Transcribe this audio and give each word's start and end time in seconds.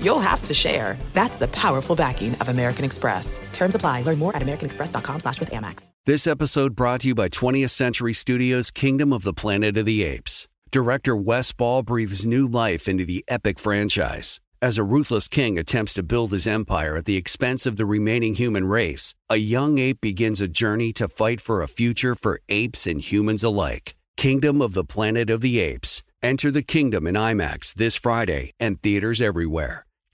you'll 0.00 0.18
have 0.18 0.42
to 0.44 0.54
share. 0.54 0.96
That's 1.12 1.36
the 1.36 1.48
powerful 1.48 1.94
backing 1.94 2.34
of 2.36 2.48
American 2.48 2.84
Express. 2.84 3.38
Terms 3.52 3.74
apply. 3.74 4.02
Learn 4.02 4.18
more 4.18 4.34
at 4.34 4.42
americanexpress.com 4.42 5.20
slash 5.20 5.40
with 5.40 5.50
Amex. 5.50 5.88
This 6.04 6.26
episode 6.26 6.74
brought 6.74 7.02
to 7.02 7.08
you 7.08 7.14
by 7.14 7.28
20th 7.28 7.70
Century 7.70 8.12
Studios' 8.12 8.70
Kingdom 8.70 9.12
of 9.12 9.22
the 9.22 9.32
Planet 9.32 9.76
of 9.76 9.86
the 9.86 10.04
Apes. 10.04 10.48
Director 10.70 11.16
Wes 11.16 11.52
Ball 11.52 11.82
breathes 11.82 12.26
new 12.26 12.46
life 12.46 12.88
into 12.88 13.04
the 13.04 13.24
epic 13.28 13.58
franchise. 13.58 14.40
As 14.60 14.78
a 14.78 14.82
ruthless 14.84 15.28
king 15.28 15.58
attempts 15.58 15.94
to 15.94 16.02
build 16.02 16.32
his 16.32 16.46
empire 16.46 16.96
at 16.96 17.04
the 17.04 17.16
expense 17.16 17.66
of 17.66 17.76
the 17.76 17.86
remaining 17.86 18.34
human 18.34 18.66
race, 18.66 19.14
a 19.30 19.36
young 19.36 19.78
ape 19.78 20.00
begins 20.00 20.40
a 20.40 20.48
journey 20.48 20.92
to 20.94 21.08
fight 21.08 21.40
for 21.40 21.62
a 21.62 21.68
future 21.68 22.14
for 22.14 22.40
apes 22.48 22.86
and 22.86 23.00
humans 23.00 23.44
alike. 23.44 23.94
Kingdom 24.16 24.60
of 24.60 24.74
the 24.74 24.84
Planet 24.84 25.30
of 25.30 25.40
the 25.40 25.60
Apes. 25.60 26.02
Enter 26.22 26.50
the 26.50 26.62
kingdom 26.62 27.06
in 27.06 27.14
IMAX 27.14 27.74
this 27.74 27.96
Friday 27.96 28.50
and 28.58 28.82
theaters 28.82 29.20
everywhere. 29.22 29.85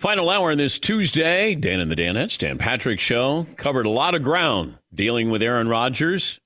Final 0.00 0.30
hour 0.30 0.50
on 0.50 0.56
this 0.56 0.78
Tuesday, 0.78 1.54
Dan 1.54 1.78
and 1.78 1.90
the 1.90 1.94
Danettes, 1.94 2.38
Dan 2.38 2.56
Patrick 2.56 3.00
Show. 3.00 3.46
Covered 3.58 3.84
a 3.84 3.90
lot 3.90 4.14
of 4.14 4.22
ground 4.22 4.78
dealing 4.94 5.28
with 5.28 5.42
Aaron 5.42 5.68
Rodgers. 5.68 6.40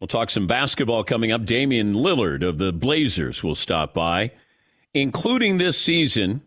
We'll 0.00 0.08
talk 0.08 0.28
some 0.28 0.48
basketball 0.48 1.04
coming 1.04 1.30
up. 1.30 1.44
Damian 1.44 1.94
Lillard 1.94 2.42
of 2.42 2.58
the 2.58 2.72
Blazers 2.72 3.44
will 3.44 3.54
stop 3.54 3.94
by. 3.94 4.32
Including 4.92 5.58
this 5.58 5.80
season, 5.80 6.42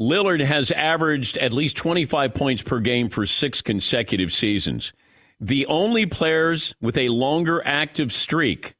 Lillard 0.00 0.42
has 0.42 0.70
averaged 0.70 1.36
at 1.36 1.52
least 1.52 1.76
25 1.76 2.32
points 2.32 2.62
per 2.62 2.80
game 2.80 3.10
for 3.10 3.26
six 3.26 3.60
consecutive 3.60 4.32
seasons. 4.32 4.94
The 5.38 5.66
only 5.66 6.06
players 6.06 6.74
with 6.80 6.96
a 6.96 7.10
longer 7.10 7.60
active 7.66 8.10
streak 8.10 8.74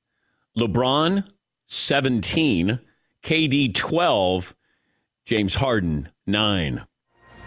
LeBron, 0.59 1.28
17, 1.66 2.81
KD, 3.22 3.75
12, 3.75 4.54
James 5.27 5.56
Harden, 5.56 6.09
9. 6.28 6.84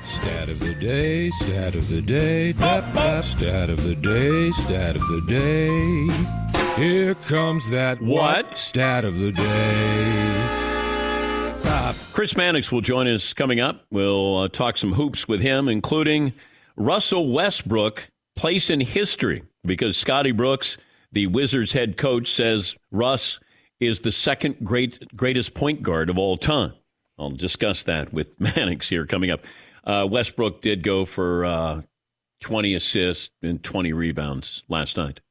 Stat 0.04 0.50
of 0.50 0.60
the 0.60 0.74
day, 0.74 1.30
stat 1.30 1.76
of 1.76 1.88
the 1.88 2.02
day, 2.02 2.52
dap, 2.54 2.94
dap, 2.94 3.24
stat 3.24 3.70
of 3.70 3.84
the 3.84 3.96
day, 3.96 4.52
stat 4.52 4.96
of 4.96 5.02
the 5.04 5.22
day. 5.28 6.82
Here 6.82 7.14
comes 7.14 7.70
that 7.70 8.02
What? 8.02 8.58
stat 8.58 9.06
of 9.06 9.20
the 9.20 9.32
day. 9.32 10.48
Chris 12.14 12.36
Mannix 12.36 12.72
will 12.72 12.82
join 12.82 13.08
us 13.08 13.34
coming 13.34 13.60
up. 13.60 13.86
We'll 13.90 14.38
uh, 14.40 14.48
talk 14.48 14.78
some 14.78 14.94
hoops 14.94 15.28
with 15.28 15.42
him, 15.42 15.68
including 15.70 16.34
Russell 16.76 17.32
Westbrook, 17.32 18.10
place 18.36 18.70
in 18.70 18.82
history, 18.82 19.44
because 19.64 19.96
Scotty 19.96 20.32
Brooks, 20.32 20.78
the 21.12 21.28
Wizards 21.28 21.72
head 21.74 21.98
coach, 21.98 22.32
says 22.32 22.76
Russ 22.92 23.40
is 23.80 24.02
the 24.02 24.12
second 24.12 24.58
great 24.64 25.16
greatest 25.16 25.54
point 25.54 25.84
guard 25.84 26.10
of 26.10 26.18
all 26.18 26.38
time. 26.38 26.74
I'll 27.22 27.30
discuss 27.30 27.84
that 27.84 28.12
with 28.12 28.40
Mannix 28.40 28.90
here 28.90 29.06
coming 29.06 29.30
up. 29.30 29.42
Uh, 29.84 30.08
Westbrook 30.10 30.62
did 30.62 30.84
go 30.84 31.06
for 31.06 31.46
uh, 31.46 31.82
20 32.42 32.74
assists 32.74 33.32
and 33.42 33.64
20 33.64 33.94
rebounds 33.94 34.64
last 34.68 34.98
night. 34.98 35.22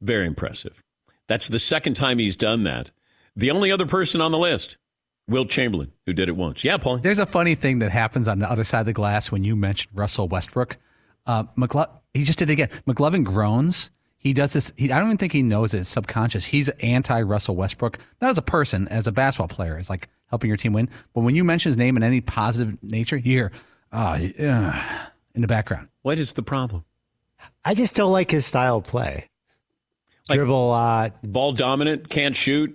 Very 0.00 0.26
impressive. 0.26 0.82
That's 1.28 1.48
the 1.48 1.58
second 1.58 1.94
time 1.94 2.18
he's 2.18 2.36
done 2.36 2.64
that. 2.64 2.90
The 3.36 3.50
only 3.50 3.70
other 3.70 3.86
person 3.86 4.20
on 4.20 4.32
the 4.32 4.38
list, 4.38 4.78
Wilt 5.28 5.48
Chamberlain, 5.48 5.92
who 6.06 6.12
did 6.12 6.28
it 6.28 6.36
once. 6.36 6.64
Yeah, 6.64 6.76
Paul. 6.76 6.98
There's 6.98 7.18
a 7.18 7.26
funny 7.26 7.54
thing 7.54 7.78
that 7.80 7.90
happens 7.90 8.26
on 8.26 8.38
the 8.38 8.50
other 8.50 8.64
side 8.64 8.80
of 8.80 8.86
the 8.86 8.92
glass 8.92 9.30
when 9.30 9.44
you 9.44 9.54
mentioned 9.54 9.96
Russell 9.96 10.26
Westbrook. 10.28 10.76
Uh, 11.26 11.44
McLo- 11.56 11.90
he 12.14 12.24
just 12.24 12.38
did 12.38 12.50
it 12.50 12.54
again. 12.54 12.70
McLovin 12.86 13.24
groans. 13.24 13.90
He 14.16 14.32
does 14.32 14.52
this. 14.52 14.72
He, 14.76 14.90
I 14.90 14.98
don't 14.98 15.08
even 15.08 15.18
think 15.18 15.32
he 15.32 15.42
knows 15.42 15.74
it. 15.74 15.80
It's 15.80 15.88
subconscious. 15.88 16.46
He's 16.46 16.68
anti 16.80 17.20
Russell 17.22 17.54
Westbrook, 17.54 17.98
not 18.20 18.30
as 18.30 18.38
a 18.38 18.42
person, 18.42 18.88
as 18.88 19.06
a 19.06 19.12
basketball 19.12 19.48
player. 19.48 19.78
It's 19.78 19.90
like 19.90 20.08
helping 20.28 20.48
your 20.48 20.56
team 20.56 20.72
win. 20.72 20.88
But 21.14 21.22
when 21.22 21.34
you 21.34 21.44
mention 21.44 21.70
his 21.70 21.76
name 21.76 21.96
in 21.96 22.02
any 22.02 22.20
positive 22.20 22.82
nature, 22.82 23.16
you 23.16 23.22
hear, 23.22 23.52
ah, 23.92 24.14
uh, 24.14 25.06
in 25.34 25.42
the 25.42 25.48
background. 25.48 25.88
What 26.02 26.18
is 26.18 26.32
the 26.32 26.42
problem? 26.42 26.84
I 27.64 27.74
just 27.74 27.94
don't 27.96 28.12
like 28.12 28.30
his 28.30 28.46
style 28.46 28.76
of 28.78 28.84
play. 28.84 29.28
Like- 30.28 30.36
Dribble, 30.38 30.72
uh, 30.72 31.10
Ball 31.22 31.52
dominant, 31.52 32.08
can't 32.08 32.36
shoot. 32.36 32.74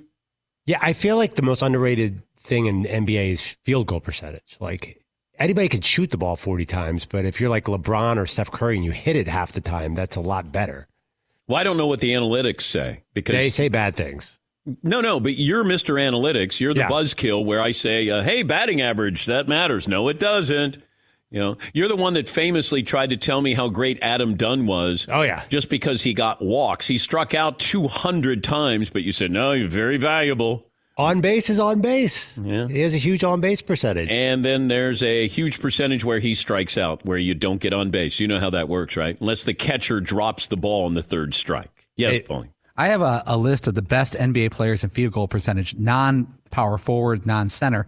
yeah, 0.65 0.79
I 0.81 0.93
feel 0.93 1.17
like 1.17 1.35
the 1.35 1.41
most 1.41 1.61
underrated 1.61 2.21
thing 2.39 2.65
in 2.65 2.83
NBA 2.85 3.31
is 3.31 3.41
field 3.41 3.87
goal 3.87 3.99
percentage. 4.01 4.57
Like 4.59 5.01
anybody 5.39 5.69
can 5.69 5.81
shoot 5.81 6.11
the 6.11 6.17
ball 6.17 6.35
40 6.35 6.65
times, 6.65 7.05
but 7.05 7.25
if 7.25 7.39
you're 7.39 7.49
like 7.49 7.65
LeBron 7.65 8.17
or 8.17 8.25
Steph 8.25 8.51
Curry 8.51 8.75
and 8.77 8.85
you 8.85 8.91
hit 8.91 9.15
it 9.15 9.27
half 9.27 9.51
the 9.51 9.61
time, 9.61 9.93
that's 9.95 10.15
a 10.15 10.21
lot 10.21 10.51
better. 10.51 10.87
Well, 11.47 11.57
I 11.57 11.63
don't 11.63 11.77
know 11.77 11.87
what 11.87 11.99
the 11.99 12.11
analytics 12.11 12.61
say 12.61 13.03
because 13.13 13.33
They 13.35 13.49
say 13.49 13.67
bad 13.69 13.95
things. 13.95 14.39
No, 14.83 15.01
no. 15.01 15.19
But 15.19 15.37
you're 15.37 15.63
Mr. 15.63 15.95
Analytics. 15.95 16.59
You're 16.59 16.73
the 16.73 16.81
Yeah. 16.81 16.89
buzzkill 16.89 17.43
where 17.45 17.61
I 17.61 17.71
say, 17.71 18.09
uh, 18.09 18.21
"Hey, 18.23 18.43
batting 18.43 18.81
average 18.81 19.25
that 19.25 19.47
matters." 19.47 19.87
No, 19.87 20.07
it 20.09 20.19
doesn't. 20.19 20.77
You 21.31 21.39
know, 21.39 21.57
you're 21.73 21.87
the 21.87 21.95
one 21.95 22.13
that 22.13 22.27
famously 22.29 22.83
tried 22.83 23.09
to 23.09 23.17
tell 23.17 23.41
me 23.41 23.55
how 23.55 23.67
great 23.67 23.97
Adam 24.03 24.35
Dunn 24.35 24.67
was. 24.67 25.07
Oh, 25.09 25.23
yeah. 25.23 25.41
just 25.49 25.67
because 25.67 26.03
he 26.03 26.13
got 26.13 26.43
walks, 26.43 26.85
he 26.87 26.99
struck 26.99 27.33
out 27.33 27.57
200 27.57 28.43
times, 28.43 28.91
but 28.91 29.01
you 29.01 29.11
said 29.11 29.31
no, 29.31 29.51
he's 29.53 29.71
very 29.73 29.97
valuable. 29.97 30.67
On 30.95 31.21
base 31.21 31.49
is 31.49 31.59
on 31.59 31.81
base. 31.81 32.31
Yeah. 32.39 32.67
He 32.67 32.81
has 32.81 32.93
a 32.93 32.99
huge 32.99 33.23
on 33.23 33.41
base 33.41 33.63
percentage. 33.63 34.11
And 34.11 34.45
then 34.45 34.67
there's 34.67 35.01
a 35.01 35.25
huge 35.27 35.59
percentage 35.59 36.05
where 36.05 36.19
he 36.19 36.35
strikes 36.35 36.77
out, 36.77 37.03
where 37.03 37.17
you 37.17 37.33
don't 37.33 37.59
get 37.59 37.73
on 37.73 37.89
base. 37.89 38.19
You 38.19 38.27
know 38.27 38.39
how 38.39 38.51
that 38.51 38.69
works, 38.69 38.95
right? 38.95 39.17
Unless 39.19 39.43
the 39.45 39.55
catcher 39.55 39.99
drops 39.99 40.45
the 40.45 40.55
ball 40.55 40.85
on 40.85 40.93
the 40.93 41.01
third 41.01 41.33
strike. 41.33 41.87
Yes, 41.97 42.19
Paulie. 42.19 42.49
I 42.75 42.87
have 42.87 43.01
a, 43.01 43.23
a 43.27 43.37
list 43.37 43.67
of 43.67 43.75
the 43.75 43.81
best 43.81 44.13
NBA 44.13 44.51
players 44.51 44.83
in 44.83 44.89
field 44.89 45.13
goal 45.13 45.27
percentage, 45.27 45.75
non 45.75 46.33
power 46.51 46.77
forward, 46.77 47.25
non 47.25 47.49
center. 47.49 47.85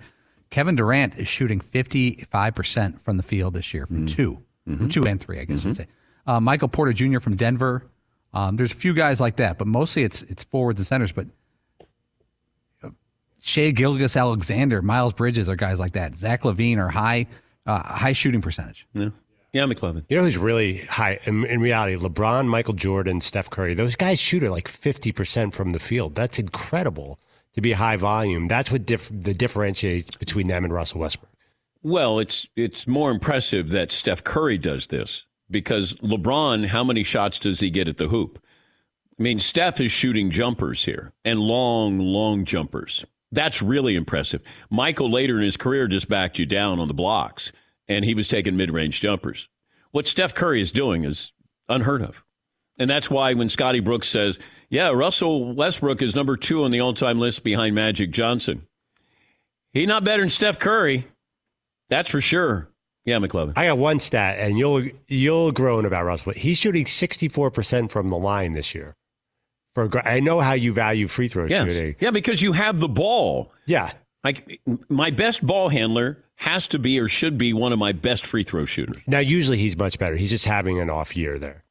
Kevin 0.51 0.75
Durant 0.75 1.17
is 1.17 1.27
shooting 1.27 1.59
55% 1.59 3.01
from 3.01 3.17
the 3.17 3.23
field 3.23 3.53
this 3.55 3.73
year 3.73 3.85
from 3.85 4.05
2 4.07 4.41
from 4.77 4.89
two 4.89 5.05
and 5.05 5.21
three, 5.21 5.39
I 5.39 5.45
guess 5.45 5.59
I 5.59 5.61
should 5.61 5.75
say. 5.77 5.87
Uh, 6.25 6.39
Michael 6.39 6.67
Porter 6.67 6.93
Jr. 6.93 7.19
from 7.19 7.35
Denver. 7.35 7.85
Um, 8.33 8.55
there's 8.55 8.71
a 8.71 8.75
few 8.75 8.93
guys 8.93 9.21
like 9.21 9.35
that, 9.37 9.57
but 9.57 9.67
mostly 9.67 10.03
it's 10.03 10.23
it's 10.23 10.43
forwards 10.43 10.79
and 10.79 10.87
centers. 10.87 11.11
But 11.11 11.27
uh, 12.83 12.89
Shai 13.41 13.69
Gilgeous-Alexander, 13.71 14.81
Miles 14.81 15.13
Bridges 15.13 15.47
are 15.49 15.55
guys 15.55 15.79
like 15.79 15.93
that. 15.93 16.15
Zach 16.15 16.41
LaVine 16.41 16.77
are 16.77 16.89
high 16.89 17.27
uh, 17.67 17.83
high 17.83 18.13
shooting 18.13 18.41
percentage. 18.41 18.87
Yeah. 18.93 19.09
Yeah, 19.55 19.67
McLovin. 19.67 20.03
You 20.09 20.17
know 20.17 20.23
who's 20.23 20.37
really 20.37 20.79
high 20.81 21.17
in, 21.23 21.45
in 21.45 21.61
reality? 21.61 21.95
LeBron, 21.95 22.45
Michael 22.45 22.73
Jordan, 22.73 23.21
Steph 23.21 23.49
Curry. 23.49 23.73
Those 23.73 23.95
guys 23.95 24.19
shoot 24.19 24.43
at 24.43 24.51
like 24.51 24.67
50% 24.67 25.53
from 25.53 25.69
the 25.69 25.79
field. 25.79 26.13
That's 26.13 26.37
incredible 26.37 27.21
to 27.53 27.61
be 27.61 27.71
high 27.71 27.95
volume. 27.95 28.49
That's 28.49 28.69
what 28.69 28.85
dif- 28.85 29.09
the 29.09 29.33
differentiates 29.33 30.11
between 30.11 30.47
them 30.47 30.65
and 30.65 30.73
Russell 30.73 30.99
Westbrook. 30.99 31.31
Well, 31.81 32.19
it's 32.19 32.49
it's 32.57 32.85
more 32.85 33.09
impressive 33.09 33.69
that 33.69 33.93
Steph 33.93 34.25
Curry 34.25 34.57
does 34.57 34.87
this 34.87 35.23
because 35.49 35.93
LeBron, 36.03 36.65
how 36.65 36.83
many 36.83 37.03
shots 37.03 37.39
does 37.39 37.61
he 37.61 37.69
get 37.69 37.87
at 37.87 37.95
the 37.95 38.09
hoop? 38.09 38.43
I 39.17 39.23
mean, 39.23 39.39
Steph 39.39 39.79
is 39.79 39.89
shooting 39.89 40.31
jumpers 40.31 40.83
here 40.83 41.13
and 41.23 41.39
long, 41.39 41.97
long 41.99 42.43
jumpers. 42.43 43.05
That's 43.31 43.61
really 43.61 43.95
impressive. 43.95 44.41
Michael 44.69 45.09
later 45.09 45.37
in 45.37 45.45
his 45.45 45.55
career 45.55 45.87
just 45.87 46.09
backed 46.09 46.39
you 46.39 46.45
down 46.45 46.81
on 46.81 46.89
the 46.89 46.93
blocks 46.93 47.53
and 47.87 48.05
he 48.05 48.13
was 48.13 48.27
taking 48.27 48.57
mid 48.57 48.71
range 48.71 49.01
jumpers. 49.01 49.47
What 49.91 50.07
Steph 50.07 50.33
Curry 50.33 50.61
is 50.61 50.71
doing 50.71 51.03
is 51.03 51.31
unheard 51.69 52.01
of. 52.01 52.23
And 52.77 52.89
that's 52.89 53.09
why 53.09 53.33
when 53.33 53.49
Scotty 53.49 53.79
Brooks 53.79 54.09
says, 54.09 54.37
yeah, 54.69 54.89
Russell 54.89 55.53
Westbrook 55.53 56.01
is 56.01 56.15
number 56.15 56.35
two 56.35 56.63
on 56.63 56.71
the 56.71 56.81
all 56.81 56.93
time 56.93 57.19
list 57.19 57.43
behind 57.43 57.75
Magic 57.75 58.11
Johnson, 58.11 58.67
he's 59.71 59.87
not 59.87 60.03
better 60.03 60.21
than 60.21 60.29
Steph 60.29 60.59
Curry. 60.59 61.07
That's 61.89 62.09
for 62.09 62.19
sure. 62.19 62.69
Yeah, 63.05 63.19
McLovin. 63.19 63.53
I 63.55 63.67
got 63.67 63.77
one 63.77 63.99
stat, 63.99 64.39
and 64.39 64.57
you'll 64.57 64.83
you'll 65.07 65.51
groan 65.51 65.85
about 65.85 66.05
Russell. 66.05 66.33
He's 66.33 66.57
shooting 66.57 66.87
sixty 66.87 67.27
four 67.27 67.51
percent 67.51 67.91
from 67.91 68.09
the 68.09 68.17
line 68.17 68.53
this 68.53 68.73
year. 68.73 68.95
For 69.75 69.89
I 70.07 70.19
know 70.19 70.39
how 70.39 70.53
you 70.53 70.73
value 70.73 71.07
free 71.07 71.27
throw 71.27 71.45
yes. 71.45 71.67
shooting. 71.67 71.95
Yeah, 71.99 72.09
because 72.09 72.41
you 72.41 72.53
have 72.53 72.79
the 72.79 72.87
ball. 72.87 73.51
Yeah, 73.67 73.91
like 74.23 74.59
my 74.89 75.11
best 75.11 75.45
ball 75.45 75.69
handler 75.69 76.24
has 76.35 76.67
to 76.67 76.79
be 76.79 76.99
or 76.99 77.07
should 77.07 77.37
be 77.37 77.53
one 77.53 77.71
of 77.71 77.79
my 77.79 77.91
best 77.91 78.25
free 78.25 78.43
throw 78.43 78.65
shooters. 78.65 79.01
Now, 79.07 79.19
usually 79.19 79.57
he's 79.57 79.77
much 79.77 79.97
better. 79.97 80.15
He's 80.15 80.29
just 80.29 80.45
having 80.45 80.79
an 80.79 80.89
off 80.89 81.15
year 81.15 81.39
there. 81.39 81.63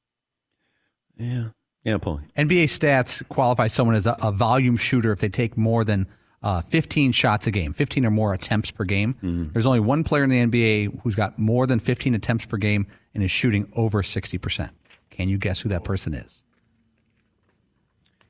Yeah. 1.16 1.48
Yeah, 1.84 1.98
Paul. 1.98 2.20
NBA 2.36 2.64
stats 2.64 3.26
qualify 3.28 3.66
someone 3.66 3.94
as 3.94 4.06
a, 4.06 4.16
a 4.22 4.32
volume 4.32 4.76
shooter 4.76 5.12
if 5.12 5.20
they 5.20 5.28
take 5.28 5.56
more 5.56 5.84
than 5.84 6.06
uh, 6.42 6.62
15 6.62 7.12
shots 7.12 7.46
a 7.46 7.50
game, 7.50 7.72
15 7.74 8.06
or 8.06 8.10
more 8.10 8.32
attempts 8.32 8.70
per 8.70 8.84
game. 8.84 9.14
Mm-hmm. 9.14 9.52
There's 9.52 9.66
only 9.66 9.80
one 9.80 10.02
player 10.02 10.24
in 10.24 10.30
the 10.30 10.38
NBA 10.38 11.00
who's 11.02 11.14
got 11.14 11.38
more 11.38 11.66
than 11.66 11.78
15 11.78 12.14
attempts 12.14 12.46
per 12.46 12.56
game 12.56 12.86
and 13.14 13.22
is 13.22 13.30
shooting 13.30 13.70
over 13.76 14.02
60%. 14.02 14.70
Can 15.10 15.28
you 15.28 15.38
guess 15.38 15.60
who 15.60 15.68
that 15.68 15.84
person 15.84 16.14
is? 16.14 16.42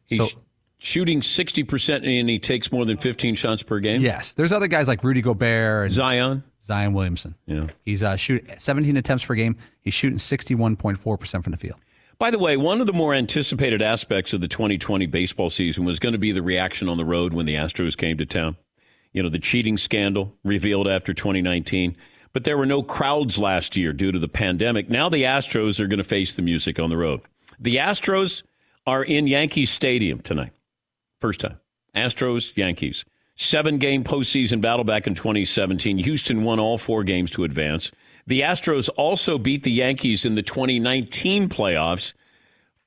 He's 0.07 0.31
so, 0.31 0.39
shooting 0.85 1.21
60% 1.21 2.21
and 2.21 2.29
he 2.29 2.39
takes 2.39 2.71
more 2.71 2.85
than 2.85 2.97
15 2.97 3.35
shots 3.35 3.63
per 3.63 3.81
game? 3.81 4.01
Yes. 4.01 4.35
There's 4.35 4.53
other 4.53 4.69
guys 4.69 4.87
like 4.87 5.03
Rudy 5.03 5.23
Gobert. 5.23 5.85
And 5.85 5.93
Zion? 5.93 6.45
Zion 6.65 6.93
Williamson. 6.93 7.35
Yeah. 7.47 7.69
He's 7.83 8.03
uh, 8.03 8.17
shooting 8.17 8.55
17 8.57 8.97
attempts 8.97 9.25
per 9.25 9.35
game. 9.35 9.57
He's 9.81 9.95
shooting 9.95 10.19
61.4% 10.19 11.43
from 11.45 11.51
the 11.51 11.57
field. 11.57 11.79
By 12.19 12.31
the 12.31 12.39
way, 12.39 12.57
one 12.57 12.81
of 12.81 12.87
the 12.87 12.93
more 12.93 13.13
anticipated 13.13 13.83
aspects 13.83 14.33
of 14.33 14.41
the 14.41 14.49
2020 14.49 15.07
baseball 15.07 15.51
season 15.51 15.85
was 15.85 15.99
going 15.99 16.13
to 16.13 16.19
be 16.19 16.33
the 16.33 16.43
reaction 16.43 16.89
on 16.89 16.97
the 16.97 17.05
road 17.05 17.35
when 17.35 17.47
the 17.47 17.55
Astros 17.55 17.97
came 17.97 18.17
to 18.19 18.27
town. 18.27 18.57
You 19.13 19.23
know, 19.23 19.29
the 19.29 19.39
cheating 19.39 19.77
scandal 19.77 20.35
revealed 20.45 20.87
after 20.89 21.13
2019. 21.13 21.97
But 22.33 22.45
there 22.45 22.59
were 22.59 22.67
no 22.67 22.83
crowds 22.83 23.39
last 23.39 23.77
year 23.77 23.93
due 23.93 24.13
to 24.13 24.19
the 24.19 24.29
pandemic. 24.29 24.91
Now 24.91 25.09
the 25.09 25.23
Astros 25.23 25.79
are 25.81 25.87
going 25.87 25.99
to 25.99 26.05
face 26.05 26.35
the 26.35 26.43
music 26.43 26.79
on 26.79 26.91
the 26.91 26.97
road. 26.97 27.21
The 27.61 27.77
Astros 27.77 28.43
are 28.87 29.05
in 29.05 29.27
Yankee 29.27 29.67
Stadium 29.67 30.21
tonight. 30.21 30.53
First 31.25 31.41
time. 31.41 31.59
Astros, 31.97 32.55
Yankees. 32.55 33.07
Seven 33.35 33.79
game 33.79 34.05
postseason 34.05 34.61
battle 34.61 34.85
back 34.85 35.07
in 35.07 35.15
2017. 35.15 35.97
Houston 35.97 36.45
won 36.45 36.61
all 36.61 36.77
four 36.77 37.03
games 37.03 37.31
to 37.31 37.45
advance. 37.45 37.91
The 38.27 38.43
Astros 38.43 38.91
also 38.95 39.39
beat 39.39 39.63
the 39.63 39.73
Yankees 39.73 40.27
in 40.27 40.35
the 40.35 40.43
2019 40.43 41.49
playoffs. 41.49 42.13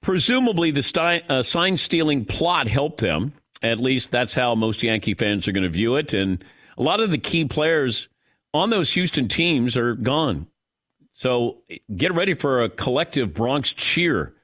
Presumably, 0.01 0.69
the 0.69 1.24
uh, 1.28 1.42
sign 1.42 1.78
stealing 1.78 2.25
plot 2.25 2.68
helped 2.68 3.00
them. 3.00 3.34
At 3.63 3.80
least 3.80 4.12
that's 4.12 4.36
how 4.36 4.54
most 4.54 4.83
Yankee 4.83 5.16
fans 5.16 5.48
are 5.48 5.51
going 5.51 5.63
to 5.63 5.69
view 5.69 5.95
it. 5.95 6.13
And 6.13 6.45
a 6.78 6.83
lot 6.83 7.00
of 7.00 7.10
the 7.10 7.18
key 7.18 7.45
players 7.45 8.07
on 8.54 8.69
those 8.69 8.92
Houston 8.92 9.28
teams 9.28 9.75
are 9.75 9.95
gone. 9.95 10.45
So 11.13 11.63
get 11.95 12.13
ready 12.13 12.36
for 12.36 12.62
a 12.62 12.69
collective 12.69 13.33
Bronx 13.33 13.74
cheer 13.74 14.36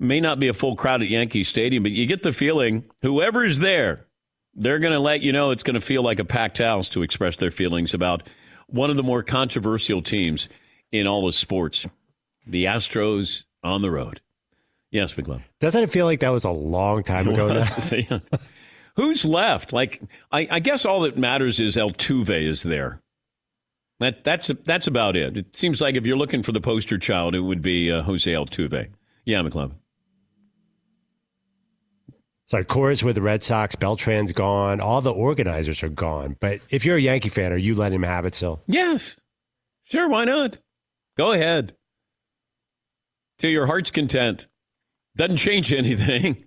may 0.00 0.18
not 0.20 0.40
be 0.40 0.48
a 0.48 0.54
full 0.54 0.74
crowd 0.74 1.02
at 1.02 1.08
Yankee 1.08 1.44
Stadium, 1.44 1.82
but 1.82 1.92
you 1.92 2.06
get 2.06 2.22
the 2.22 2.32
feeling 2.32 2.84
whoever's 3.02 3.58
there, 3.58 4.06
they're 4.54 4.78
going 4.78 4.92
to 4.92 4.98
let 4.98 5.20
you 5.20 5.30
know 5.30 5.50
it's 5.50 5.62
going 5.62 5.74
to 5.74 5.80
feel 5.80 6.02
like 6.02 6.18
a 6.18 6.24
packed 6.24 6.58
house 6.58 6.88
to 6.88 7.02
express 7.02 7.36
their 7.36 7.50
feelings 7.50 7.94
about 7.94 8.22
one 8.66 8.90
of 8.90 8.96
the 8.96 9.02
more 9.02 9.22
controversial 9.22 10.02
teams 10.02 10.48
in 10.90 11.06
all 11.06 11.28
of 11.28 11.34
sports, 11.34 11.86
the 12.46 12.64
Astros 12.64 13.44
on 13.62 13.82
the 13.82 13.90
road. 13.90 14.20
Yes, 14.90 15.14
McLeod. 15.14 15.42
Doesn't 15.60 15.82
it 15.84 15.90
feel 15.90 16.06
like 16.06 16.20
that 16.20 16.30
was 16.30 16.44
a 16.44 16.50
long 16.50 17.04
time 17.04 17.28
ago 17.28 17.52
now? 18.10 18.20
Who's 18.96 19.24
left? 19.24 19.72
Like, 19.72 20.02
I, 20.32 20.48
I, 20.50 20.58
guess 20.58 20.84
all 20.84 21.00
that 21.02 21.16
matters 21.16 21.60
is 21.60 21.76
Altuve 21.76 22.42
is 22.42 22.64
there. 22.64 23.00
That 24.00 24.24
that's 24.24 24.50
that's 24.64 24.86
about 24.86 25.14
it. 25.14 25.36
It 25.36 25.56
seems 25.56 25.80
like 25.80 25.94
if 25.94 26.06
you're 26.06 26.16
looking 26.16 26.42
for 26.42 26.52
the 26.52 26.60
poster 26.60 26.98
child, 26.98 27.34
it 27.34 27.40
would 27.40 27.60
be 27.60 27.92
uh, 27.92 28.02
Jose 28.02 28.30
Altuve. 28.30 28.88
Yeah, 29.24 29.42
McLeod. 29.42 29.72
Sorry, 32.50 32.64
Cora's 32.64 33.04
with 33.04 33.14
the 33.14 33.22
Red 33.22 33.44
Sox. 33.44 33.76
Beltran's 33.76 34.32
gone. 34.32 34.80
All 34.80 35.00
the 35.00 35.12
organizers 35.12 35.84
are 35.84 35.88
gone. 35.88 36.36
But 36.40 36.60
if 36.68 36.84
you're 36.84 36.96
a 36.96 37.00
Yankee 37.00 37.28
fan, 37.28 37.52
are 37.52 37.56
you 37.56 37.76
letting 37.76 37.96
him 37.96 38.02
have 38.02 38.24
it 38.24 38.34
still? 38.34 38.60
Yes. 38.66 39.16
Sure, 39.84 40.08
why 40.08 40.24
not? 40.24 40.58
Go 41.16 41.30
ahead. 41.30 41.76
To 43.38 43.48
your 43.48 43.66
heart's 43.66 43.92
content. 43.92 44.48
Doesn't 45.16 45.36
change 45.36 45.72
anything. 45.72 46.44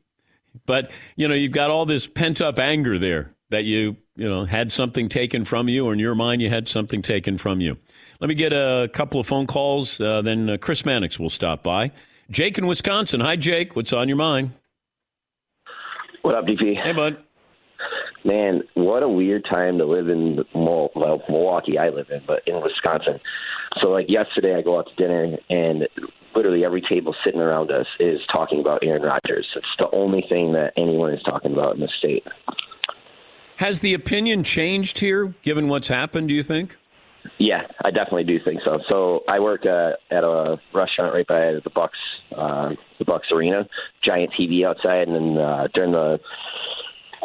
But, 0.65 0.91
you 1.15 1.27
know, 1.27 1.35
you've 1.35 1.53
got 1.53 1.71
all 1.71 1.85
this 1.85 2.05
pent 2.05 2.41
up 2.41 2.59
anger 2.59 2.99
there 2.99 3.33
that 3.49 3.63
you, 3.63 3.95
you 4.17 4.27
know, 4.27 4.43
had 4.43 4.73
something 4.73 5.07
taken 5.07 5.45
from 5.45 5.69
you, 5.69 5.85
or 5.85 5.93
in 5.93 5.99
your 5.99 6.15
mind, 6.15 6.41
you 6.41 6.49
had 6.49 6.67
something 6.67 7.01
taken 7.01 7.37
from 7.37 7.61
you. 7.61 7.77
Let 8.19 8.27
me 8.27 8.35
get 8.35 8.51
a 8.51 8.89
couple 8.91 9.21
of 9.21 9.27
phone 9.27 9.47
calls. 9.47 10.01
Uh, 10.01 10.21
then 10.21 10.49
uh, 10.49 10.57
Chris 10.57 10.85
Mannix 10.85 11.17
will 11.17 11.29
stop 11.29 11.63
by. 11.63 11.91
Jake 12.29 12.57
in 12.57 12.67
Wisconsin. 12.67 13.21
Hi, 13.21 13.37
Jake. 13.37 13.75
What's 13.75 13.93
on 13.93 14.09
your 14.09 14.17
mind? 14.17 14.51
What 16.23 16.35
up, 16.35 16.45
DP? 16.45 16.81
Hey, 16.81 16.93
bud. 16.93 17.17
Man, 18.23 18.63
what 18.75 19.03
a 19.03 19.09
weird 19.09 19.43
time 19.51 19.77
to 19.79 19.85
live 19.85 20.07
in 20.07 20.39
well, 20.55 20.89
Milwaukee. 21.27 21.77
I 21.77 21.89
live 21.89 22.09
in, 22.11 22.21
but 22.25 22.43
in 22.47 22.61
Wisconsin. 22.61 23.19
So, 23.81 23.89
like 23.89 24.05
yesterday, 24.07 24.55
I 24.55 24.61
go 24.61 24.79
out 24.79 24.87
to 24.87 24.95
dinner, 24.95 25.37
and 25.49 25.85
literally 26.33 26.63
every 26.63 26.81
table 26.89 27.13
sitting 27.25 27.41
around 27.41 27.71
us 27.71 27.87
is 27.99 28.21
talking 28.33 28.61
about 28.61 28.85
Aaron 28.85 29.01
Rodgers. 29.01 29.45
It's 29.53 29.67
the 29.77 29.89
only 29.91 30.25
thing 30.31 30.53
that 30.53 30.71
anyone 30.77 31.13
is 31.13 31.21
talking 31.23 31.51
about 31.51 31.75
in 31.75 31.81
the 31.81 31.89
state. 31.99 32.25
Has 33.57 33.81
the 33.81 33.93
opinion 33.93 34.45
changed 34.45 34.99
here, 34.99 35.35
given 35.41 35.67
what's 35.67 35.89
happened? 35.89 36.29
Do 36.29 36.33
you 36.33 36.43
think? 36.43 36.77
Yeah, 37.39 37.61
I 37.83 37.91
definitely 37.91 38.25
do 38.25 38.39
think 38.43 38.61
so. 38.63 38.79
So 38.89 39.23
I 39.27 39.39
work 39.39 39.65
uh, 39.65 39.91
at 40.11 40.23
a 40.23 40.57
restaurant 40.73 41.13
right 41.13 41.27
by 41.27 41.59
the 41.63 41.71
Bucks, 41.73 41.97
uh, 42.35 42.71
the 42.99 43.05
Bucks 43.05 43.27
Arena, 43.31 43.67
giant 44.03 44.31
TV 44.39 44.65
outside, 44.65 45.07
and 45.07 45.15
then 45.15 45.43
uh, 45.43 45.67
during 45.73 45.91
the 45.91 46.19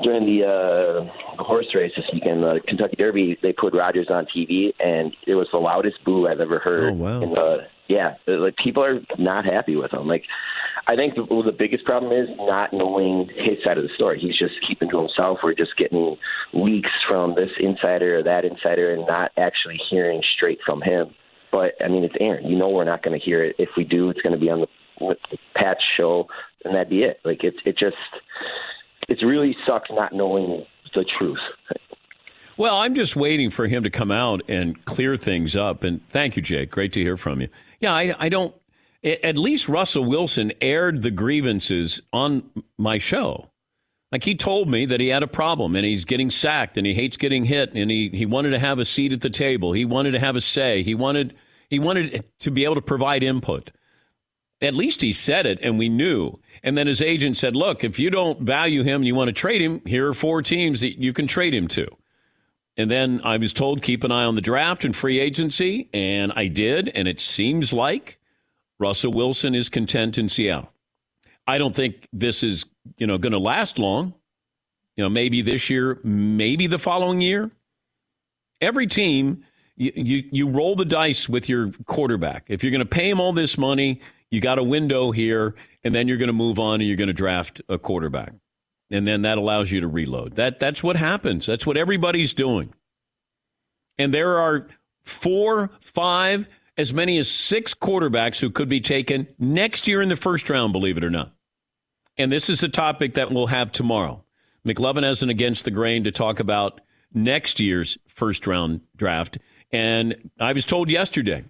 during 0.02 0.26
the 0.26 0.46
uh, 0.46 1.42
horse 1.42 1.66
race 1.74 1.92
this 1.96 2.04
weekend, 2.12 2.42
the 2.42 2.60
Kentucky 2.66 2.96
Derby, 2.96 3.36
they 3.42 3.52
put 3.52 3.74
Rodgers 3.74 4.06
on 4.10 4.26
TV, 4.26 4.72
and 4.78 5.14
it 5.26 5.34
was 5.34 5.48
the 5.52 5.58
loudest 5.58 6.04
boo 6.04 6.28
I've 6.28 6.40
ever 6.40 6.60
heard. 6.60 6.92
Oh 6.92 6.92
wow! 6.92 7.20
The, 7.20 7.58
yeah, 7.88 8.14
like 8.26 8.56
people 8.56 8.84
are 8.84 9.00
not 9.18 9.44
happy 9.44 9.76
with 9.76 9.92
him. 9.92 10.06
Like 10.06 10.24
I 10.90 10.96
think 10.96 11.16
the, 11.16 11.24
well, 11.24 11.42
the 11.42 11.52
biggest 11.52 11.84
problem 11.84 12.12
is 12.12 12.28
not 12.38 12.72
knowing 12.72 13.28
his 13.34 13.62
side 13.62 13.76
of 13.76 13.84
the 13.84 13.90
story. 13.94 14.18
He's 14.18 14.38
just 14.38 14.54
keeping 14.66 14.88
to 14.90 14.98
himself. 14.98 15.38
We're 15.44 15.54
just 15.54 15.76
getting 15.76 16.16
leaks 16.54 16.90
from 17.08 17.34
this 17.34 17.50
insider 17.60 18.18
or 18.18 18.22
that 18.22 18.46
insider, 18.46 18.94
and 18.94 19.06
not 19.06 19.32
actually 19.36 19.78
hearing 19.90 20.22
straight 20.36 20.58
from 20.64 20.80
him. 20.80 21.14
But 21.52 21.72
I 21.84 21.88
mean, 21.88 22.04
it's 22.04 22.14
Aaron. 22.18 22.46
You 22.46 22.56
know, 22.56 22.70
we're 22.70 22.84
not 22.84 23.02
going 23.02 23.18
to 23.18 23.24
hear 23.24 23.44
it. 23.44 23.56
If 23.58 23.70
we 23.76 23.84
do, 23.84 24.08
it's 24.08 24.22
going 24.22 24.32
to 24.32 24.38
be 24.38 24.50
on 24.50 24.60
the, 24.60 25.16
the 25.30 25.38
patch 25.54 25.82
show, 25.98 26.26
and 26.64 26.74
that'd 26.74 26.88
be 26.88 27.02
it. 27.02 27.20
Like 27.22 27.44
it, 27.44 27.54
it 27.66 27.76
just 27.78 27.96
it 29.08 29.18
really 29.24 29.54
sucks 29.66 29.90
not 29.90 30.14
knowing 30.14 30.64
the 30.94 31.04
truth. 31.18 31.38
Well, 32.56 32.76
I'm 32.76 32.94
just 32.94 33.14
waiting 33.14 33.50
for 33.50 33.68
him 33.68 33.84
to 33.84 33.90
come 33.90 34.10
out 34.10 34.42
and 34.48 34.84
clear 34.84 35.16
things 35.16 35.54
up. 35.54 35.84
And 35.84 36.06
thank 36.08 36.34
you, 36.34 36.42
Jake. 36.42 36.70
Great 36.70 36.92
to 36.94 37.00
hear 37.00 37.16
from 37.16 37.40
you. 37.40 37.48
Yeah, 37.78 37.94
I, 37.94 38.14
I 38.18 38.28
don't 38.28 38.52
at 39.04 39.36
least 39.36 39.68
Russell 39.68 40.04
Wilson 40.04 40.52
aired 40.60 41.02
the 41.02 41.10
grievances 41.10 42.00
on 42.12 42.50
my 42.76 42.98
show. 42.98 43.50
Like 44.10 44.24
he 44.24 44.34
told 44.34 44.70
me 44.70 44.86
that 44.86 45.00
he 45.00 45.08
had 45.08 45.22
a 45.22 45.28
problem 45.28 45.76
and 45.76 45.84
he's 45.84 46.04
getting 46.04 46.30
sacked 46.30 46.78
and 46.78 46.86
he 46.86 46.94
hates 46.94 47.16
getting 47.16 47.44
hit 47.44 47.74
and 47.74 47.90
he, 47.90 48.08
he 48.08 48.24
wanted 48.24 48.50
to 48.50 48.58
have 48.58 48.78
a 48.78 48.84
seat 48.84 49.12
at 49.12 49.20
the 49.20 49.30
table. 49.30 49.72
He 49.72 49.84
wanted 49.84 50.12
to 50.12 50.18
have 50.18 50.34
a 50.34 50.40
say. 50.40 50.82
He 50.82 50.94
wanted 50.94 51.34
he 51.68 51.78
wanted 51.78 52.24
to 52.38 52.50
be 52.50 52.64
able 52.64 52.76
to 52.76 52.80
provide 52.80 53.22
input. 53.22 53.70
At 54.62 54.74
least 54.74 55.02
he 55.02 55.12
said 55.12 55.44
it 55.44 55.58
and 55.62 55.78
we 55.78 55.90
knew. 55.90 56.40
And 56.62 56.76
then 56.76 56.86
his 56.86 57.02
agent 57.02 57.36
said, 57.36 57.54
"Look, 57.54 57.84
if 57.84 57.98
you 57.98 58.08
don't 58.08 58.40
value 58.40 58.82
him 58.82 59.02
and 59.02 59.06
you 59.06 59.14
want 59.14 59.28
to 59.28 59.32
trade 59.32 59.60
him, 59.60 59.82
here 59.84 60.08
are 60.08 60.14
four 60.14 60.42
teams 60.42 60.80
that 60.80 60.98
you 60.98 61.12
can 61.12 61.26
trade 61.26 61.54
him 61.54 61.68
to." 61.68 61.86
And 62.78 62.90
then 62.90 63.20
I 63.22 63.36
was 63.36 63.52
told 63.52 63.82
keep 63.82 64.02
an 64.04 64.10
eye 64.10 64.24
on 64.24 64.36
the 64.36 64.40
draft 64.40 64.84
and 64.84 64.96
free 64.96 65.18
agency, 65.20 65.90
and 65.92 66.32
I 66.34 66.46
did. 66.46 66.88
And 66.88 67.06
it 67.06 67.20
seems 67.20 67.72
like 67.72 68.17
Russell 68.78 69.12
Wilson 69.12 69.54
is 69.54 69.68
content 69.68 70.18
in 70.18 70.28
Seattle. 70.28 70.72
I 71.46 71.58
don't 71.58 71.74
think 71.74 72.06
this 72.12 72.42
is 72.42 72.66
you 72.96 73.06
know 73.06 73.18
going 73.18 73.32
to 73.32 73.38
last 73.38 73.78
long. 73.78 74.14
You 74.96 75.04
know, 75.04 75.10
maybe 75.10 75.42
this 75.42 75.70
year, 75.70 76.00
maybe 76.02 76.66
the 76.66 76.78
following 76.78 77.20
year. 77.20 77.50
Every 78.60 78.86
team, 78.86 79.44
you 79.76 79.92
you, 79.94 80.28
you 80.30 80.48
roll 80.48 80.74
the 80.74 80.84
dice 80.84 81.28
with 81.28 81.48
your 81.48 81.70
quarterback. 81.86 82.44
If 82.48 82.64
you're 82.64 82.72
going 82.72 82.80
to 82.80 82.86
pay 82.86 83.08
him 83.08 83.20
all 83.20 83.32
this 83.32 83.56
money, 83.56 84.00
you 84.30 84.40
got 84.40 84.58
a 84.58 84.64
window 84.64 85.12
here, 85.12 85.54
and 85.84 85.94
then 85.94 86.08
you're 86.08 86.16
going 86.16 86.28
to 86.28 86.32
move 86.32 86.58
on 86.58 86.80
and 86.80 86.88
you're 86.88 86.96
going 86.96 87.08
to 87.08 87.14
draft 87.14 87.62
a 87.68 87.78
quarterback 87.78 88.32
and 88.90 89.06
then 89.06 89.22
that 89.22 89.38
allows 89.38 89.70
you 89.70 89.80
to 89.80 89.88
reload. 89.88 90.36
That 90.36 90.58
that's 90.58 90.82
what 90.82 90.96
happens. 90.96 91.46
That's 91.46 91.66
what 91.66 91.76
everybody's 91.76 92.32
doing. 92.32 92.72
And 93.98 94.14
there 94.14 94.38
are 94.38 94.68
four, 95.02 95.70
five, 95.80 96.48
as 96.78 96.94
many 96.94 97.18
as 97.18 97.28
six 97.28 97.74
quarterbacks 97.74 98.38
who 98.38 98.48
could 98.48 98.68
be 98.68 98.80
taken 98.80 99.26
next 99.38 99.88
year 99.88 100.00
in 100.00 100.08
the 100.08 100.16
first 100.16 100.48
round, 100.48 100.72
believe 100.72 100.96
it 100.96 101.04
or 101.04 101.10
not. 101.10 101.32
And 102.16 102.32
this 102.32 102.48
is 102.48 102.62
a 102.62 102.68
topic 102.68 103.14
that 103.14 103.30
we'll 103.30 103.48
have 103.48 103.72
tomorrow. 103.72 104.24
McLovin 104.64 105.02
has 105.02 105.22
an 105.22 105.28
against 105.28 105.64
the 105.64 105.70
grain 105.72 106.04
to 106.04 106.12
talk 106.12 106.38
about 106.40 106.80
next 107.12 107.58
year's 107.58 107.98
first 108.06 108.46
round 108.46 108.80
draft. 108.96 109.38
And 109.72 110.30
I 110.38 110.52
was 110.52 110.64
told 110.64 110.88
yesterday, 110.88 111.44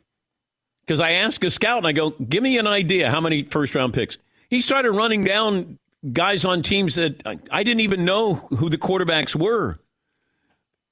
because 0.81 1.01
I 1.01 1.13
asked 1.13 1.45
a 1.45 1.51
scout 1.51 1.79
and 1.79 1.87
I 1.87 1.93
go, 1.93 2.11
give 2.11 2.43
me 2.43 2.59
an 2.59 2.67
idea 2.67 3.11
how 3.11 3.21
many 3.21 3.43
first 3.43 3.75
round 3.75 3.93
picks. 3.93 4.17
He 4.49 4.63
started 4.63 4.93
running 4.93 5.25
down 5.25 5.79
guys 6.11 6.45
on 6.45 6.63
teams 6.63 6.95
that 6.95 7.23
I 7.51 7.63
didn't 7.63 7.81
even 7.81 8.05
know 8.07 8.35
who 8.35 8.71
the 8.71 8.79
quarterbacks 8.79 9.35
were. 9.35 9.79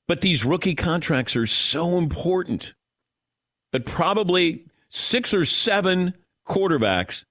But 0.09 0.21
these 0.21 0.45
rookie 0.45 0.75
contracts 0.75 1.35
are 1.37 1.47
so 1.47 1.97
important 1.97 2.75
that 3.77 3.85
probably 3.85 4.65
six 4.89 5.35
or 5.35 5.45
seven 5.45 6.15
quarterbacks 6.49 7.25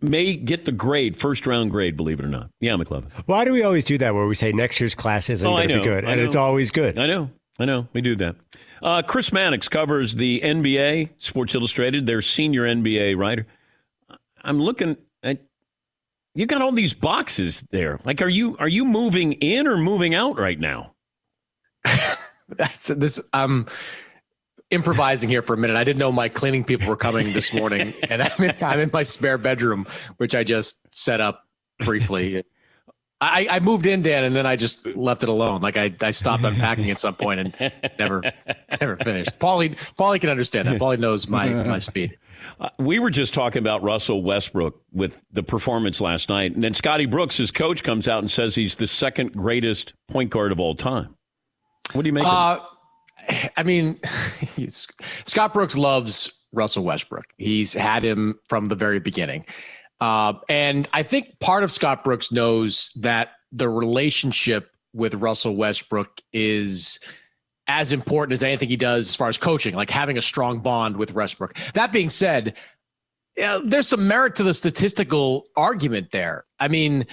may 0.00 0.36
get 0.36 0.64
the 0.64 0.70
grade, 0.70 1.16
first 1.16 1.44
round 1.44 1.72
grade, 1.72 1.96
believe 1.96 2.20
it 2.20 2.24
or 2.24 2.28
not. 2.28 2.50
Yeah, 2.60 2.74
McLovin. 2.74 3.10
Why 3.26 3.44
do 3.44 3.52
we 3.52 3.64
always 3.64 3.84
do 3.84 3.98
that 3.98 4.14
where 4.14 4.26
we 4.26 4.36
say 4.36 4.52
next 4.52 4.80
year's 4.80 4.94
class 4.94 5.28
isn't 5.28 5.46
oh, 5.46 5.52
going 5.52 5.68
to 5.68 5.78
be 5.78 5.84
good? 5.84 6.04
And 6.04 6.20
it's 6.20 6.36
always 6.36 6.70
good. 6.70 6.98
I 6.98 7.08
know. 7.08 7.30
I 7.58 7.64
know. 7.64 7.88
We 7.92 8.00
do 8.00 8.14
that. 8.16 8.36
Uh, 8.80 9.02
Chris 9.02 9.32
Mannix 9.32 9.68
covers 9.68 10.14
the 10.14 10.40
NBA, 10.40 11.10
Sports 11.18 11.54
Illustrated, 11.54 12.06
their 12.06 12.22
senior 12.22 12.62
NBA 12.62 13.16
writer. 13.16 13.46
I'm 14.44 14.60
looking 14.60 14.96
at 15.24 15.40
you 16.34 16.46
got 16.46 16.62
all 16.62 16.70
these 16.70 16.92
boxes 16.92 17.64
there. 17.70 17.98
Like, 18.04 18.22
are 18.22 18.28
you 18.28 18.56
are 18.58 18.68
you 18.68 18.84
moving 18.84 19.32
in 19.32 19.66
or 19.66 19.76
moving 19.78 20.14
out 20.14 20.38
right 20.38 20.60
now? 20.60 20.92
That's 22.48 22.86
this. 22.88 23.20
I'm 23.32 23.66
improvising 24.70 25.28
here 25.28 25.42
for 25.42 25.54
a 25.54 25.56
minute. 25.56 25.76
I 25.76 25.84
didn't 25.84 25.98
know 25.98 26.12
my 26.12 26.28
cleaning 26.28 26.64
people 26.64 26.88
were 26.88 26.96
coming 26.96 27.32
this 27.32 27.52
morning, 27.52 27.94
and 28.08 28.22
I'm 28.22 28.44
in, 28.44 28.54
I'm 28.60 28.80
in 28.80 28.90
my 28.92 29.02
spare 29.02 29.38
bedroom, 29.38 29.86
which 30.16 30.34
I 30.34 30.44
just 30.44 30.86
set 30.94 31.20
up 31.20 31.44
briefly. 31.78 32.44
I, 33.18 33.46
I, 33.50 33.60
moved 33.60 33.86
in, 33.86 34.02
Dan, 34.02 34.24
and 34.24 34.36
then 34.36 34.44
I 34.44 34.56
just 34.56 34.84
left 34.94 35.22
it 35.22 35.30
alone. 35.30 35.62
Like 35.62 35.78
I, 35.78 35.94
I 36.02 36.10
stopped 36.10 36.44
unpacking 36.44 36.90
at 36.90 36.98
some 36.98 37.14
point 37.14 37.40
and 37.40 37.72
never, 37.98 38.22
never 38.78 38.96
finished. 38.96 39.38
Paulie, 39.38 39.74
Paulie 39.98 40.20
can 40.20 40.28
understand 40.28 40.68
that. 40.68 40.78
Paulie 40.78 40.98
knows 40.98 41.26
my 41.26 41.48
my 41.48 41.78
speed. 41.78 42.18
Uh, 42.60 42.68
we 42.78 42.98
were 42.98 43.08
just 43.08 43.32
talking 43.32 43.60
about 43.60 43.82
Russell 43.82 44.22
Westbrook 44.22 44.82
with 44.92 45.18
the 45.32 45.42
performance 45.42 45.98
last 45.98 46.28
night, 46.28 46.54
and 46.54 46.62
then 46.62 46.74
Scotty 46.74 47.06
Brooks, 47.06 47.38
his 47.38 47.50
coach, 47.50 47.82
comes 47.82 48.06
out 48.06 48.18
and 48.18 48.30
says 48.30 48.54
he's 48.54 48.74
the 48.74 48.86
second 48.86 49.32
greatest 49.32 49.94
point 50.08 50.28
guard 50.28 50.52
of 50.52 50.60
all 50.60 50.74
time. 50.74 51.16
What 51.94 52.02
do 52.02 52.08
you 52.08 52.12
make? 52.12 52.24
Of 52.24 52.30
uh, 52.30 52.60
I 53.56 53.62
mean, 53.62 54.00
Scott 55.26 55.54
Brooks 55.54 55.76
loves 55.76 56.32
Russell 56.52 56.84
Westbrook. 56.84 57.26
He's 57.38 57.72
had 57.72 58.04
him 58.04 58.38
from 58.48 58.66
the 58.66 58.74
very 58.74 59.00
beginning. 59.00 59.44
Uh, 60.00 60.34
and 60.48 60.88
I 60.92 61.02
think 61.02 61.38
part 61.40 61.62
of 61.64 61.72
Scott 61.72 62.04
Brooks 62.04 62.30
knows 62.30 62.92
that 62.96 63.30
the 63.52 63.68
relationship 63.68 64.70
with 64.92 65.14
Russell 65.14 65.56
Westbrook 65.56 66.20
is 66.32 67.00
as 67.68 67.92
important 67.92 68.32
as 68.32 68.42
anything 68.42 68.68
he 68.68 68.76
does 68.76 69.08
as 69.08 69.16
far 69.16 69.28
as 69.28 69.38
coaching, 69.38 69.74
like 69.74 69.90
having 69.90 70.16
a 70.16 70.22
strong 70.22 70.60
bond 70.60 70.96
with 70.96 71.14
Westbrook. 71.14 71.56
That 71.74 71.92
being 71.92 72.10
said, 72.10 72.54
there's 73.36 73.88
some 73.88 74.06
merit 74.06 74.36
to 74.36 74.42
the 74.42 74.54
statistical 74.54 75.46
argument 75.56 76.10
there. 76.10 76.44
I 76.60 76.68
mean, 76.68 77.06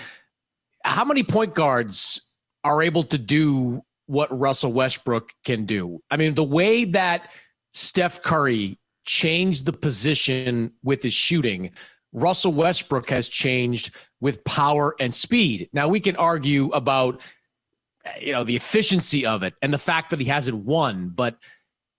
how 0.83 1.03
many 1.05 1.23
point 1.23 1.55
guards 1.55 2.21
are 2.63 2.81
able 2.81 3.03
to 3.03 3.17
do 3.17 3.81
what 4.07 4.37
Russell 4.37 4.73
Westbrook 4.73 5.31
can 5.45 5.65
do? 5.65 6.01
I 6.11 6.17
mean, 6.17 6.35
the 6.35 6.43
way 6.43 6.85
that 6.85 7.29
Steph 7.73 8.21
Curry 8.21 8.77
changed 9.05 9.65
the 9.65 9.73
position 9.73 10.71
with 10.83 11.03
his 11.03 11.13
shooting 11.13 11.71
Russell 12.13 12.53
Westbrook 12.53 13.09
has 13.09 13.27
changed 13.27 13.91
with 14.21 14.43
power 14.43 14.95
and 14.99 15.13
speed. 15.13 15.69
Now 15.73 15.87
we 15.87 15.99
can 15.99 16.15
argue 16.15 16.69
about 16.69 17.19
you 18.19 18.31
know 18.31 18.43
the 18.43 18.55
efficiency 18.55 19.25
of 19.25 19.43
it 19.43 19.55
and 19.61 19.73
the 19.73 19.77
fact 19.77 20.11
that 20.11 20.19
he 20.19 20.25
hasn't 20.25 20.57
won, 20.57 21.09
but 21.09 21.37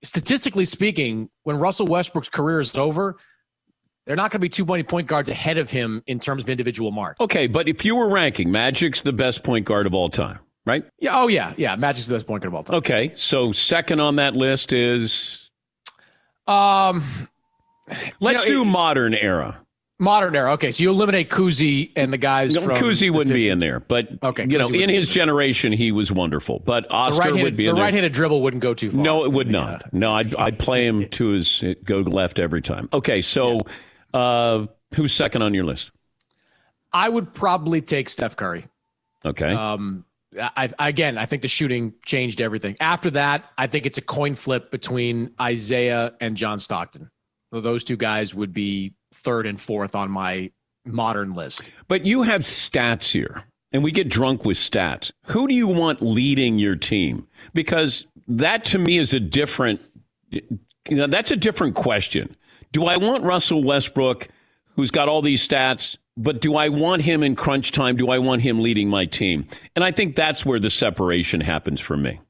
statistically 0.02 0.64
speaking, 0.64 1.28
when 1.42 1.56
Russell 1.58 1.86
Westbrook's 1.86 2.28
career 2.28 2.60
is 2.60 2.74
over, 2.76 3.16
they're 4.06 4.16
not 4.16 4.30
going 4.30 4.38
to 4.38 4.44
be 4.44 4.50
too 4.50 4.64
many 4.64 4.82
point 4.82 5.08
guards 5.08 5.28
ahead 5.28 5.58
of 5.58 5.70
him 5.70 6.02
in 6.06 6.20
terms 6.20 6.42
of 6.42 6.50
individual 6.50 6.92
mark. 6.92 7.18
Okay, 7.20 7.46
but 7.46 7.68
if 7.68 7.84
you 7.84 7.96
were 7.96 8.08
ranking, 8.08 8.50
Magic's 8.50 9.02
the 9.02 9.12
best 9.12 9.42
point 9.42 9.64
guard 9.64 9.86
of 9.86 9.94
all 9.94 10.10
time, 10.10 10.38
right? 10.64 10.84
Yeah. 10.98 11.20
Oh 11.20 11.28
yeah, 11.28 11.54
yeah. 11.56 11.76
Magic's 11.76 12.06
the 12.06 12.14
best 12.14 12.26
point 12.26 12.42
guard 12.42 12.52
of 12.52 12.54
all 12.54 12.62
time. 12.64 12.76
Okay, 12.76 13.12
so 13.16 13.52
second 13.52 14.00
on 14.00 14.16
that 14.16 14.34
list 14.34 14.72
is. 14.72 15.50
Um, 16.46 17.04
let's 18.20 18.44
you 18.44 18.52
know, 18.52 18.64
do 18.64 18.68
it, 18.68 18.72
modern 18.72 19.14
era. 19.14 19.60
Modern 19.98 20.34
era. 20.34 20.52
Okay, 20.54 20.72
so 20.72 20.82
you 20.82 20.90
eliminate 20.90 21.30
Cousy 21.30 21.92
and 21.94 22.12
the 22.12 22.18
guys. 22.18 22.52
No, 22.52 22.62
from 22.62 22.74
Cousy 22.74 23.10
wouldn't 23.10 23.32
be 23.32 23.48
in 23.48 23.60
there, 23.60 23.78
but 23.78 24.08
okay, 24.22 24.44
you 24.46 24.58
know, 24.58 24.68
in 24.68 24.90
his 24.90 25.08
generation, 25.08 25.72
he 25.72 25.92
was 25.92 26.10
wonderful. 26.10 26.58
But 26.58 26.90
Oscar 26.90 27.32
would 27.32 27.56
be. 27.56 27.66
The 27.66 27.74
right-handed 27.74 28.12
dribble 28.12 28.42
wouldn't 28.42 28.62
go 28.62 28.74
too 28.74 28.90
far. 28.90 29.00
No, 29.00 29.24
it 29.24 29.32
would 29.32 29.48
not. 29.48 29.92
No, 29.94 30.12
I'd, 30.12 30.34
I'd 30.34 30.58
play 30.58 30.84
him 30.84 31.08
to 31.10 31.28
his 31.28 31.62
go 31.84 32.00
left 32.00 32.40
every 32.40 32.60
time. 32.60 32.88
Okay, 32.92 33.22
so 33.22 33.60
yeah. 34.12 34.20
uh, 34.20 34.66
who's 34.94 35.12
second 35.12 35.42
on 35.42 35.54
your 35.54 35.64
list? 35.64 35.92
I 36.92 37.08
would 37.08 37.32
probably 37.32 37.80
take 37.80 38.08
Steph 38.08 38.36
Curry. 38.36 38.66
Okay. 39.24 39.52
Um, 39.52 40.04
I, 40.40 40.68
again, 40.78 41.18
I 41.18 41.26
think 41.26 41.42
the 41.42 41.48
shooting 41.48 41.94
changed 42.04 42.40
everything. 42.40 42.76
After 42.80 43.10
that, 43.10 43.44
I 43.58 43.66
think 43.66 43.86
it's 43.86 43.98
a 43.98 44.02
coin 44.02 44.34
flip 44.34 44.70
between 44.70 45.32
Isaiah 45.40 46.14
and 46.20 46.36
John 46.36 46.58
Stockton. 46.58 47.10
So 47.52 47.60
those 47.60 47.84
two 47.84 47.96
guys 47.96 48.34
would 48.34 48.52
be 48.52 48.94
third 49.12 49.46
and 49.46 49.60
fourth 49.60 49.94
on 49.94 50.10
my 50.10 50.50
modern 50.84 51.32
list. 51.32 51.70
But 51.88 52.04
you 52.04 52.22
have 52.22 52.42
stats 52.42 53.12
here, 53.12 53.44
and 53.72 53.84
we 53.84 53.92
get 53.92 54.08
drunk 54.08 54.44
with 54.44 54.56
stats. 54.56 55.12
Who 55.26 55.46
do 55.46 55.54
you 55.54 55.68
want 55.68 56.02
leading 56.02 56.58
your 56.58 56.76
team? 56.76 57.28
Because 57.52 58.06
that 58.26 58.64
to 58.66 58.78
me 58.78 58.98
is 58.98 59.14
a 59.14 59.20
different. 59.20 59.80
You 60.30 60.96
know, 60.96 61.06
that's 61.06 61.30
a 61.30 61.36
different 61.36 61.76
question. 61.76 62.36
Do 62.72 62.86
I 62.86 62.96
want 62.96 63.22
Russell 63.22 63.62
Westbrook, 63.62 64.28
who's 64.74 64.90
got 64.90 65.08
all 65.08 65.22
these 65.22 65.46
stats, 65.46 65.96
but 66.16 66.40
do 66.40 66.56
I 66.56 66.68
want 66.68 67.02
him 67.02 67.22
in 67.22 67.34
crunch 67.34 67.72
time? 67.72 67.96
Do 67.96 68.10
I 68.10 68.18
want 68.18 68.42
him 68.42 68.60
leading 68.60 68.88
my 68.88 69.04
team? 69.04 69.48
And 69.74 69.84
I 69.84 69.90
think 69.90 70.14
that's 70.14 70.46
where 70.46 70.60
the 70.60 70.70
separation 70.70 71.40
happens 71.40 71.80
for 71.80 71.96
me. 71.96 72.20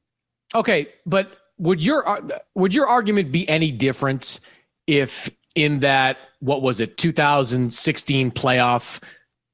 Okay, 0.54 0.88
but 1.04 1.36
would 1.58 1.82
your 1.82 2.08
uh, 2.08 2.38
would 2.54 2.74
your 2.74 2.86
argument 2.86 3.32
be 3.32 3.48
any 3.48 3.70
different 3.70 4.40
if 4.86 5.30
in 5.54 5.80
that 5.80 6.18
what 6.40 6.62
was 6.62 6.80
it 6.80 6.96
2016 6.96 8.30
playoff 8.32 9.02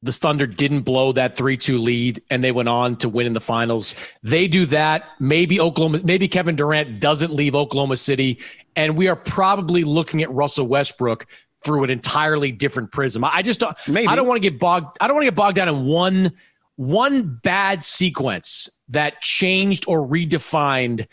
the 0.02 0.12
thunder 0.12 0.46
didn't 0.46 0.80
blow 0.80 1.12
that 1.12 1.36
3-2 1.36 1.78
lead 1.78 2.22
and 2.30 2.42
they 2.42 2.52
went 2.52 2.70
on 2.70 2.96
to 2.96 3.08
win 3.08 3.26
in 3.26 3.34
the 3.34 3.40
finals 3.40 3.94
they 4.22 4.48
do 4.48 4.64
that 4.66 5.04
maybe 5.20 5.60
oklahoma 5.60 6.00
maybe 6.04 6.26
kevin 6.26 6.56
durant 6.56 7.00
doesn't 7.00 7.32
leave 7.32 7.54
oklahoma 7.54 7.96
city 7.96 8.38
and 8.76 8.96
we 8.96 9.08
are 9.08 9.16
probably 9.16 9.84
looking 9.84 10.22
at 10.22 10.30
russell 10.30 10.66
westbrook 10.66 11.26
through 11.64 11.84
an 11.84 11.90
entirely 11.90 12.52
different 12.52 12.90
prism 12.92 13.24
i 13.24 13.42
just 13.42 13.60
don't 13.60 13.76
maybe. 13.88 14.08
i 14.08 14.16
don't 14.16 14.26
want 14.26 14.42
to 14.42 14.50
get 14.50 14.58
bogged 14.58 14.96
i 15.00 15.06
don't 15.06 15.14
want 15.14 15.24
to 15.24 15.30
get 15.30 15.36
bogged 15.36 15.56
down 15.56 15.68
in 15.68 15.84
one 15.84 16.32
one 16.76 17.38
bad 17.42 17.82
sequence 17.82 18.70
that 18.88 19.20
changed 19.20 19.84
or 19.86 20.06
redefined 20.06 21.06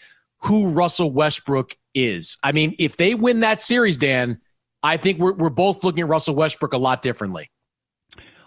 who 0.43 0.69
russell 0.69 1.11
westbrook 1.11 1.75
is 1.93 2.37
i 2.43 2.51
mean 2.51 2.75
if 2.79 2.97
they 2.97 3.13
win 3.15 3.41
that 3.41 3.59
series 3.59 3.97
dan 3.97 4.39
I 4.83 4.97
think 4.97 5.19
we're, 5.19 5.33
we're 5.33 5.49
both 5.49 5.83
looking 5.83 6.01
at 6.01 6.07
Russell 6.07 6.35
Westbrook 6.35 6.73
a 6.73 6.77
lot 6.77 7.01
differently. 7.01 7.51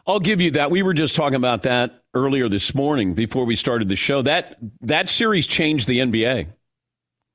I'll 0.06 0.20
give 0.20 0.40
you 0.40 0.52
that. 0.52 0.70
We 0.70 0.82
were 0.82 0.94
just 0.94 1.14
talking 1.14 1.34
about 1.34 1.62
that 1.64 2.02
earlier 2.14 2.48
this 2.48 2.74
morning 2.74 3.14
before 3.14 3.44
we 3.44 3.54
started 3.54 3.88
the 3.88 3.96
show. 3.96 4.22
That 4.22 4.56
that 4.80 5.10
series 5.10 5.46
changed 5.46 5.86
the 5.86 5.98
NBA. 5.98 6.48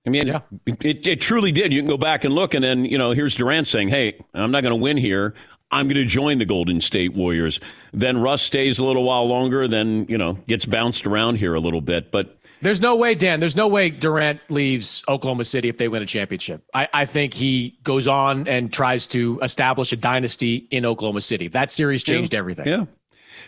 I 0.05 0.09
mean, 0.09 0.27
yeah. 0.27 0.41
it, 0.65 1.07
it 1.07 1.21
truly 1.21 1.51
did. 1.51 1.73
You 1.73 1.81
can 1.81 1.89
go 1.89 1.97
back 1.97 2.23
and 2.23 2.33
look, 2.33 2.53
and 2.53 2.63
then, 2.63 2.85
you 2.85 2.97
know, 2.97 3.11
here's 3.11 3.35
Durant 3.35 3.67
saying, 3.67 3.89
hey, 3.89 4.23
I'm 4.33 4.51
not 4.51 4.61
going 4.61 4.71
to 4.71 4.81
win 4.81 4.97
here. 4.97 5.33
I'm 5.71 5.87
going 5.87 5.95
to 5.95 6.05
join 6.05 6.37
the 6.37 6.45
Golden 6.45 6.79
State 6.79 7.13
Warriors. 7.13 7.59
Then 7.91 8.19
Russ 8.19 8.41
stays 8.41 8.77
a 8.77 8.85
little 8.85 9.03
while 9.03 9.27
longer, 9.27 9.67
then, 9.67 10.05
you 10.07 10.17
know, 10.17 10.33
gets 10.47 10.65
bounced 10.65 11.07
around 11.07 11.35
here 11.37 11.55
a 11.55 11.59
little 11.59 11.81
bit. 11.81 12.11
But 12.11 12.37
there's 12.61 12.81
no 12.81 12.95
way, 12.95 13.15
Dan, 13.15 13.39
there's 13.39 13.55
no 13.55 13.67
way 13.67 13.89
Durant 13.89 14.39
leaves 14.49 15.03
Oklahoma 15.07 15.43
City 15.43 15.67
if 15.67 15.77
they 15.77 15.87
win 15.87 16.03
a 16.03 16.05
championship. 16.05 16.63
I, 16.73 16.87
I 16.93 17.05
think 17.05 17.33
he 17.33 17.79
goes 17.83 18.07
on 18.07 18.47
and 18.47 18.71
tries 18.71 19.07
to 19.07 19.39
establish 19.41 19.91
a 19.91 19.97
dynasty 19.97 20.67
in 20.69 20.85
Oklahoma 20.85 21.21
City. 21.21 21.47
That 21.47 21.71
series 21.71 22.03
changed 22.03 22.33
yeah. 22.33 22.39
everything. 22.39 22.67
Yeah. 22.67 22.85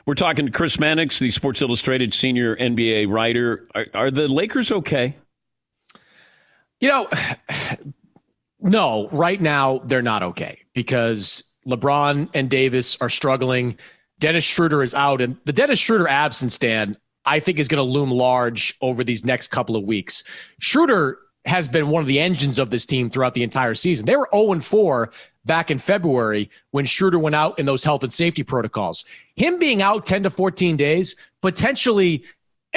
We're 0.06 0.16
talking 0.16 0.46
to 0.46 0.52
Chris 0.52 0.80
Mannix, 0.80 1.20
the 1.20 1.30
Sports 1.30 1.62
Illustrated 1.62 2.14
senior 2.14 2.56
NBA 2.56 3.12
writer. 3.12 3.68
Are, 3.76 3.86
are 3.94 4.12
the 4.12 4.28
Lakers 4.28 4.72
okay? 4.72 5.16
You 6.80 6.90
know, 6.90 7.10
no, 8.60 9.10
right 9.12 9.42
now 9.42 9.82
they're 9.86 10.02
not 10.02 10.24
okay 10.24 10.60
because 10.74 11.44
LeBron 11.68 12.30
and 12.34 12.50
Davis 12.50 12.98
are 13.02 13.10
struggling. 13.10 13.78
Dennis 14.20 14.44
Schroeder 14.44 14.82
is 14.82 14.96
out, 14.96 15.22
and 15.22 15.38
the 15.46 15.54
Dennis 15.54 15.80
Schroeder 15.80 16.08
absence, 16.08 16.58
Dan, 16.58 16.98
I 17.26 17.40
think 17.40 17.60
is 17.60 17.68
going 17.68 17.86
to 17.86 17.92
loom 17.92 18.10
large 18.10 18.76
over 18.82 19.04
these 19.04 19.26
next 19.26 19.50
couple 19.50 19.76
of 19.76 19.84
weeks. 19.84 20.24
Schroeder 20.60 21.20
has 21.46 21.68
been 21.68 21.90
one 21.90 22.02
of 22.02 22.08
the 22.08 22.20
engines 22.20 22.60
of 22.60 22.70
this 22.70 22.86
team 22.86 23.10
throughout 23.10 23.34
the 23.34 23.44
entire 23.44 23.76
season. 23.76 24.06
They 24.06 24.16
were 24.16 24.30
0 24.34 24.60
4 24.60 25.12
back 25.46 25.72
in 25.72 25.78
February 25.78 26.50
when 26.72 26.86
Schroeder 26.86 27.20
went 27.20 27.36
out 27.36 27.58
in 27.58 27.66
those 27.66 27.84
health 27.84 28.04
and 28.04 28.12
safety 28.12 28.44
protocols. 28.44 29.06
Him 29.36 29.58
being 29.58 29.82
out 29.82 30.06
10 30.06 30.24
to 30.24 30.30
14 30.30 30.76
days, 30.76 31.16
potentially 31.42 32.24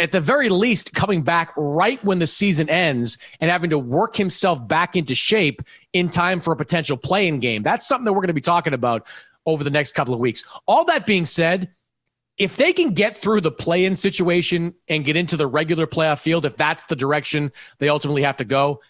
at 0.00 0.12
the 0.12 0.20
very 0.20 0.48
least 0.48 0.94
coming 0.94 1.22
back 1.22 1.52
right 1.56 2.02
when 2.04 2.18
the 2.18 2.26
season 2.26 2.68
ends 2.70 3.18
and 3.40 3.50
having 3.50 3.70
to 3.70 3.78
work 3.78 4.16
himself 4.16 4.66
back 4.66 4.96
into 4.96 5.14
shape 5.14 5.62
in 5.92 6.08
time 6.08 6.40
for 6.40 6.52
a 6.52 6.56
potential 6.56 6.96
play-in 6.96 7.38
game. 7.38 7.62
That's 7.62 7.86
something 7.86 8.06
that 8.06 8.12
we're 8.12 8.20
going 8.20 8.28
to 8.28 8.34
be 8.34 8.40
talking 8.40 8.72
about 8.72 9.06
over 9.44 9.62
the 9.62 9.70
next 9.70 9.92
couple 9.92 10.14
of 10.14 10.20
weeks. 10.20 10.44
All 10.66 10.84
that 10.86 11.04
being 11.06 11.24
said, 11.24 11.70
if 12.38 12.56
they 12.56 12.72
can 12.72 12.94
get 12.94 13.20
through 13.20 13.42
the 13.42 13.50
play 13.50 13.84
in 13.84 13.94
situation 13.94 14.74
and 14.88 15.04
get 15.04 15.16
into 15.16 15.36
the 15.36 15.46
regular 15.46 15.86
playoff 15.86 16.20
field, 16.20 16.46
if 16.46 16.56
that's 16.56 16.86
the 16.86 16.96
direction 16.96 17.52
they 17.78 17.90
ultimately 17.90 18.22
have 18.22 18.38
to 18.38 18.44
go, 18.44 18.80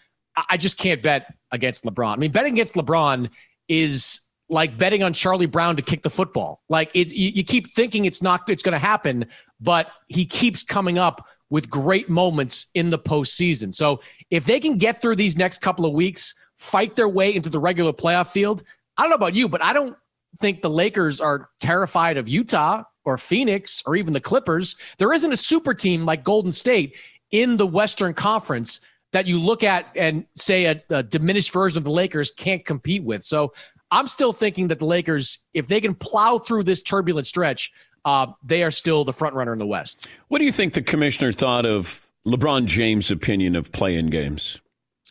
I 0.49 0.55
just 0.55 0.77
can't 0.77 1.03
bet 1.03 1.33
against 1.51 1.83
LeBron. 1.83 2.13
I 2.13 2.15
mean, 2.15 2.31
betting 2.31 2.53
against 2.53 2.75
LeBron 2.75 3.29
is 3.67 4.21
like 4.51 4.77
betting 4.77 5.01
on 5.01 5.13
Charlie 5.13 5.45
Brown 5.45 5.77
to 5.77 5.81
kick 5.81 6.03
the 6.03 6.09
football. 6.09 6.61
Like 6.67 6.91
it, 6.93 7.13
you, 7.13 7.29
you 7.29 7.43
keep 7.43 7.73
thinking 7.73 8.05
it's 8.05 8.21
not, 8.21 8.47
it's 8.49 8.61
going 8.61 8.73
to 8.73 8.79
happen, 8.79 9.25
but 9.61 9.87
he 10.09 10.25
keeps 10.25 10.61
coming 10.61 10.97
up 10.97 11.25
with 11.49 11.69
great 11.69 12.09
moments 12.09 12.67
in 12.75 12.89
the 12.89 12.99
postseason. 12.99 13.73
So 13.73 14.01
if 14.29 14.45
they 14.45 14.59
can 14.59 14.77
get 14.77 15.01
through 15.01 15.15
these 15.15 15.37
next 15.37 15.59
couple 15.59 15.85
of 15.85 15.93
weeks, 15.93 16.35
fight 16.57 16.95
their 16.95 17.09
way 17.09 17.33
into 17.33 17.49
the 17.49 17.59
regular 17.59 17.93
playoff 17.93 18.27
field, 18.27 18.63
I 18.97 19.03
don't 19.03 19.09
know 19.09 19.15
about 19.15 19.35
you, 19.35 19.47
but 19.47 19.63
I 19.63 19.71
don't 19.71 19.95
think 20.39 20.61
the 20.61 20.69
Lakers 20.69 21.21
are 21.21 21.49
terrified 21.61 22.17
of 22.17 22.27
Utah 22.27 22.83
or 23.05 23.17
Phoenix 23.17 23.81
or 23.85 23.95
even 23.95 24.13
the 24.13 24.19
Clippers. 24.19 24.75
There 24.97 25.13
isn't 25.13 25.31
a 25.31 25.37
super 25.37 25.73
team 25.73 26.05
like 26.05 26.23
Golden 26.23 26.51
State 26.51 26.97
in 27.31 27.55
the 27.55 27.67
Western 27.67 28.13
Conference 28.13 28.81
that 29.13 29.27
you 29.27 29.39
look 29.39 29.63
at 29.63 29.87
and 29.95 30.25
say 30.35 30.65
a, 30.65 30.81
a 30.89 31.03
diminished 31.03 31.51
version 31.51 31.77
of 31.77 31.83
the 31.83 31.91
Lakers 31.91 32.31
can't 32.31 32.65
compete 32.65 33.03
with. 33.03 33.23
So 33.23 33.53
I'm 33.91 34.07
still 34.07 34.33
thinking 34.33 34.69
that 34.69 34.79
the 34.79 34.85
Lakers, 34.85 35.39
if 35.53 35.67
they 35.67 35.81
can 35.81 35.93
plow 35.93 36.39
through 36.39 36.63
this 36.63 36.81
turbulent 36.81 37.27
stretch, 37.27 37.71
uh, 38.05 38.27
they 38.43 38.63
are 38.63 38.71
still 38.71 39.05
the 39.05 39.13
front 39.13 39.35
runner 39.35 39.53
in 39.53 39.59
the 39.59 39.65
West. 39.65 40.07
What 40.29 40.39
do 40.39 40.45
you 40.45 40.51
think 40.51 40.73
the 40.73 40.81
commissioner 40.81 41.31
thought 41.31 41.65
of 41.65 42.01
LeBron 42.25 42.65
James' 42.65 43.11
opinion 43.11 43.55
of 43.55 43.71
play-in 43.71 44.07
games? 44.07 44.59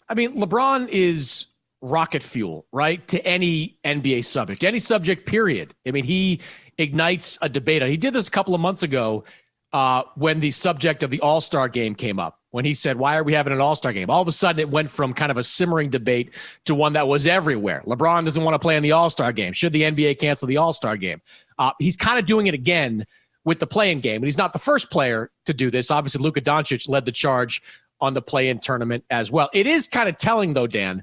I 0.08 0.14
mean, 0.14 0.40
LeBron 0.40 0.88
is 0.88 1.46
rocket 1.82 2.22
fuel, 2.22 2.66
right? 2.72 3.06
To 3.08 3.24
any 3.26 3.78
NBA 3.84 4.24
subject, 4.24 4.64
any 4.64 4.78
subject, 4.78 5.26
period. 5.26 5.74
I 5.86 5.92
mean, 5.92 6.04
he 6.04 6.40
ignites 6.78 7.38
a 7.42 7.48
debate. 7.48 7.82
He 7.82 7.96
did 7.96 8.14
this 8.14 8.28
a 8.28 8.30
couple 8.30 8.54
of 8.54 8.60
months 8.60 8.82
ago 8.82 9.24
uh, 9.72 10.02
when 10.16 10.40
the 10.40 10.50
subject 10.50 11.02
of 11.02 11.10
the 11.10 11.20
All 11.20 11.40
Star 11.40 11.68
game 11.68 11.94
came 11.94 12.18
up 12.18 12.40
when 12.50 12.64
he 12.64 12.74
said, 12.74 12.98
Why 12.98 13.16
are 13.16 13.24
we 13.24 13.32
having 13.32 13.52
an 13.52 13.60
all 13.60 13.76
star 13.76 13.92
game? 13.92 14.10
All 14.10 14.22
of 14.22 14.28
a 14.28 14.32
sudden, 14.32 14.60
it 14.60 14.70
went 14.70 14.90
from 14.90 15.14
kind 15.14 15.30
of 15.30 15.36
a 15.36 15.42
simmering 15.42 15.90
debate 15.90 16.34
to 16.64 16.74
one 16.74 16.92
that 16.94 17.08
was 17.08 17.26
everywhere. 17.26 17.82
LeBron 17.86 18.24
doesn't 18.24 18.42
want 18.42 18.54
to 18.54 18.58
play 18.58 18.76
in 18.76 18.82
the 18.82 18.92
all 18.92 19.10
star 19.10 19.32
game. 19.32 19.52
Should 19.52 19.72
the 19.72 19.82
NBA 19.82 20.18
cancel 20.18 20.48
the 20.48 20.56
all 20.56 20.72
star 20.72 20.96
game? 20.96 21.20
Uh, 21.58 21.72
he's 21.78 21.96
kind 21.96 22.18
of 22.18 22.24
doing 22.24 22.46
it 22.46 22.54
again 22.54 23.06
with 23.44 23.58
the 23.58 23.66
play-in 23.66 24.00
game. 24.00 24.16
And 24.16 24.24
he's 24.24 24.38
not 24.38 24.52
the 24.52 24.58
first 24.58 24.90
player 24.90 25.30
to 25.46 25.54
do 25.54 25.70
this. 25.70 25.90
Obviously, 25.90 26.22
Luka 26.22 26.40
Doncic 26.40 26.88
led 26.88 27.04
the 27.04 27.12
charge 27.12 27.62
on 28.00 28.14
the 28.14 28.22
play 28.22 28.48
in 28.48 28.58
tournament 28.58 29.04
as 29.10 29.30
well. 29.30 29.48
It 29.52 29.66
is 29.66 29.88
kind 29.88 30.08
of 30.08 30.16
telling, 30.16 30.54
though, 30.54 30.66
Dan, 30.66 31.02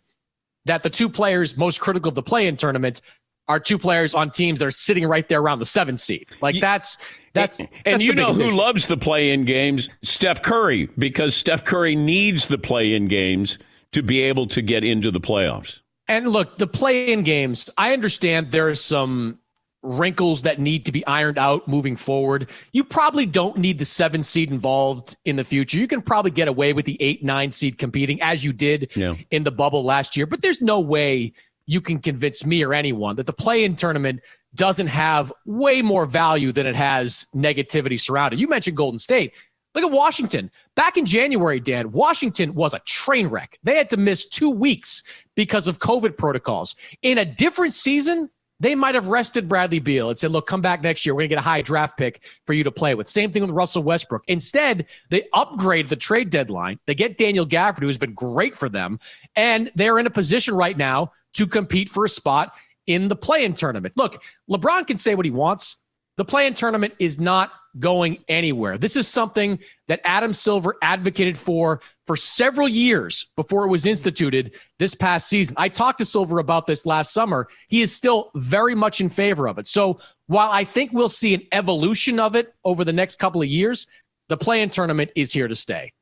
that 0.66 0.84
the 0.84 0.90
two 0.90 1.10
players 1.10 1.58
most 1.58 1.80
critical 1.80 2.10
of 2.10 2.16
the 2.16 2.24
play 2.24 2.48
in 2.48 2.58
tournament 2.58 3.02
are 3.48 3.60
two 3.60 3.78
players 3.78 4.14
on 4.14 4.30
teams 4.30 4.60
that 4.60 4.66
are 4.66 4.72
sitting 4.72 5.08
right 5.08 5.28
there 5.30 5.40
around 5.40 5.60
the 5.60 5.66
seventh 5.66 6.00
seed. 6.00 6.28
Like 6.42 6.60
that's 6.60 6.98
that's 7.38 7.60
and, 7.60 7.70
and 7.86 8.02
you 8.02 8.14
know 8.14 8.32
who 8.32 8.48
issue. 8.48 8.56
loves 8.56 8.88
the 8.88 8.98
play-in 8.98 9.46
games? 9.46 9.90
Steph 10.02 10.42
Curry, 10.42 10.90
because 10.98 11.36
Steph 11.36 11.64
Curry 11.64 11.96
needs 11.96 12.48
the 12.48 12.58
play-in 12.58 13.08
games 13.08 13.58
to 13.92 14.02
be 14.02 14.22
able 14.22 14.46
to 14.48 14.62
get 14.62 14.84
into 14.84 15.12
the 15.12 15.22
playoffs. 15.22 15.80
And 16.08 16.30
look, 16.30 16.58
the 16.58 16.68
play-in 16.68 17.24
games. 17.24 17.70
I 17.78 17.94
understand 17.94 18.52
there 18.52 18.70
are 18.70 18.76
some 18.76 19.40
wrinkles 19.84 20.42
that 20.42 20.60
need 20.60 20.86
to 20.86 20.92
be 20.92 21.06
ironed 21.06 21.38
out 21.38 21.68
moving 21.68 21.96
forward. 21.96 22.50
You 22.74 22.84
probably 22.84 23.26
don't 23.26 23.58
need 23.58 23.78
the 23.78 23.86
seven 23.86 24.24
seed 24.24 24.52
involved 24.52 25.16
in 25.26 25.36
the 25.36 25.44
future. 25.44 25.78
You 25.78 25.88
can 25.88 26.02
probably 26.02 26.32
get 26.32 26.48
away 26.48 26.74
with 26.74 26.86
the 26.86 27.02
eight, 27.02 27.24
nine 27.24 27.52
seed 27.52 27.78
competing 27.78 28.22
as 28.22 28.44
you 28.44 28.54
did 28.54 28.92
yeah. 28.96 29.16
in 29.32 29.44
the 29.44 29.52
bubble 29.52 29.84
last 29.84 30.18
year, 30.18 30.26
but 30.26 30.42
there's 30.42 30.62
no 30.62 30.80
way 30.80 31.34
you 31.68 31.82
can 31.82 32.00
convince 32.00 32.46
me 32.46 32.64
or 32.64 32.74
anyone 32.74 33.16
that 33.18 33.26
the 33.26 33.34
play 33.34 33.64
in 33.64 33.76
tournament 33.76 34.22
doesn't 34.58 34.88
have 34.88 35.32
way 35.46 35.82
more 35.82 36.06
value 36.06 36.52
than 36.52 36.66
it 36.66 36.76
has 36.76 37.28
negativity 37.34 38.00
surrounded. 38.00 38.40
You 38.40 38.48
mentioned 38.48 38.76
Golden 38.76 39.00
State. 39.00 39.36
Look 39.76 39.86
at 39.86 39.92
Washington. 39.92 40.50
Back 40.76 40.98
in 40.98 41.06
January, 41.06 41.60
Dan, 41.60 41.92
Washington 41.92 42.56
was 42.56 42.74
a 42.74 42.80
train 42.80 43.28
wreck. 43.28 43.60
They 43.64 43.78
had 43.78 43.90
to 43.90 43.98
miss 43.98 44.26
two 44.26 44.50
weeks 44.50 45.04
because 45.36 45.68
of 45.68 45.80
COVID 45.80 46.18
protocols. 46.18 46.76
In 47.04 47.20
a 47.20 47.26
different 47.26 47.74
season, 47.74 48.30
they 48.60 48.74
might 48.74 48.96
have 48.96 49.08
rested 49.08 49.48
Bradley 49.48 49.78
Beal 49.78 50.10
and 50.10 50.18
said, 50.18 50.32
look, 50.32 50.48
come 50.48 50.62
back 50.62 50.82
next 50.82 51.06
year. 51.06 51.14
We're 51.14 51.22
going 51.22 51.30
to 51.30 51.36
get 51.36 51.42
a 51.42 51.48
high 51.48 51.62
draft 51.62 51.96
pick 51.96 52.24
for 52.48 52.54
you 52.54 52.64
to 52.64 52.72
play 52.72 52.96
with. 52.96 53.08
Same 53.08 53.32
thing 53.32 53.44
with 53.44 53.52
Russell 53.52 53.84
Westbrook. 53.84 54.24
Instead, 54.28 54.88
they 55.12 55.26
upgrade 55.34 55.88
the 55.88 55.96
trade 55.96 56.32
deadline. 56.32 56.80
They 56.88 56.96
get 56.96 57.18
Daniel 57.18 57.46
Gafford, 57.46 57.82
who 57.82 57.88
has 57.88 58.00
been 58.00 58.16
great 58.16 58.58
for 58.58 58.70
them. 58.70 59.00
And 59.36 59.72
they're 59.76 60.00
in 60.00 60.08
a 60.08 60.12
position 60.12 60.56
right 60.56 60.76
now 60.76 61.12
to 61.34 61.46
compete 61.46 61.88
for 61.88 62.04
a 62.04 62.10
spot 62.10 62.54
in 62.88 63.08
the 63.08 63.16
play 63.16 63.46
in 63.46 63.54
tournament. 63.54 63.94
Look, 63.96 64.22
LeBron 64.50 64.88
can 64.88 64.98
say 64.98 65.16
what 65.16 65.26
he 65.26 65.32
wants. 65.32 65.78
The 66.16 66.26
play 66.26 66.48
in 66.48 66.54
tournament 66.56 66.96
is 66.98 67.20
not 67.20 67.52
going 67.80 68.24
anywhere. 68.28 68.78
This 68.78 68.96
is 68.96 69.08
something 69.08 69.60
that 69.88 70.02
Adam 70.04 70.34
Silver 70.34 70.76
advocated 70.82 71.38
for 71.38 71.82
for 72.08 72.16
several 72.16 72.68
years 72.68 73.28
before 73.36 73.66
it 73.66 73.70
was 73.70 73.86
instituted 73.86 74.56
this 74.80 74.96
past 74.96 75.28
season. 75.28 75.56
I 75.60 75.70
talked 75.70 76.00
to 76.00 76.06
Silver 76.06 76.40
about 76.40 76.66
this 76.66 76.86
last 76.86 77.14
summer. 77.14 77.48
He 77.68 77.82
is 77.82 77.94
still 77.94 78.32
very 78.36 78.74
much 78.74 79.00
in 79.02 79.10
favor 79.10 79.48
of 79.48 79.60
it. 79.60 79.68
So 79.68 80.00
while 80.28 80.50
I 80.50 80.64
think 80.64 80.92
we'll 80.92 81.10
see 81.10 81.34
an 81.34 81.44
evolution 81.52 82.20
of 82.20 82.36
it 82.36 82.56
over 82.64 82.84
the 82.84 82.94
next 82.94 83.20
couple 83.20 83.42
of 83.42 83.48
years, 83.48 83.88
the 84.28 84.38
play 84.38 84.62
in 84.62 84.70
tournament 84.70 85.12
is 85.16 85.32
here 85.32 85.48
to 85.48 85.56
stay. 85.56 85.94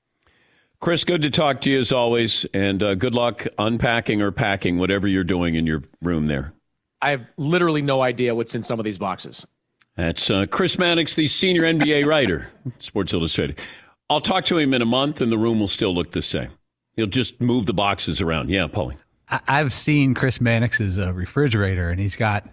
Chris, 0.79 1.03
good 1.03 1.21
to 1.21 1.29
talk 1.29 1.61
to 1.61 1.71
you 1.71 1.79
as 1.79 1.91
always, 1.91 2.45
and 2.53 2.83
uh, 2.83 2.95
good 2.95 3.15
luck 3.15 3.47
unpacking 3.57 4.21
or 4.21 4.31
packing 4.31 4.77
whatever 4.77 5.07
you're 5.07 5.23
doing 5.23 5.55
in 5.55 5.65
your 5.65 5.83
room 6.01 6.27
there. 6.27 6.53
I 7.05 7.11
have 7.11 7.27
literally 7.37 7.83
no 7.83 8.01
idea 8.01 8.33
what's 8.33 8.55
in 8.55 8.63
some 8.63 8.79
of 8.79 8.83
these 8.83 8.97
boxes. 8.97 9.45
That's 9.95 10.31
uh, 10.31 10.47
Chris 10.49 10.79
Mannix, 10.79 11.13
the 11.13 11.27
senior 11.27 11.61
NBA 11.61 12.03
writer, 12.07 12.47
Sports 12.79 13.13
Illustrated. 13.13 13.59
I'll 14.09 14.21
talk 14.21 14.45
to 14.45 14.57
him 14.57 14.73
in 14.73 14.81
a 14.81 14.85
month, 14.85 15.21
and 15.21 15.31
the 15.31 15.37
room 15.37 15.59
will 15.59 15.67
still 15.67 15.93
look 15.93 16.13
the 16.13 16.23
same. 16.23 16.49
He'll 16.95 17.05
just 17.05 17.39
move 17.39 17.67
the 17.67 17.75
boxes 17.75 18.21
around. 18.21 18.49
Yeah, 18.49 18.67
Paulie. 18.67 18.97
I've 19.29 19.71
seen 19.71 20.15
Chris 20.15 20.39
Mannix's 20.39 20.97
uh, 20.97 21.13
refrigerator, 21.13 21.91
and 21.91 21.99
he's 21.99 22.15
got 22.15 22.49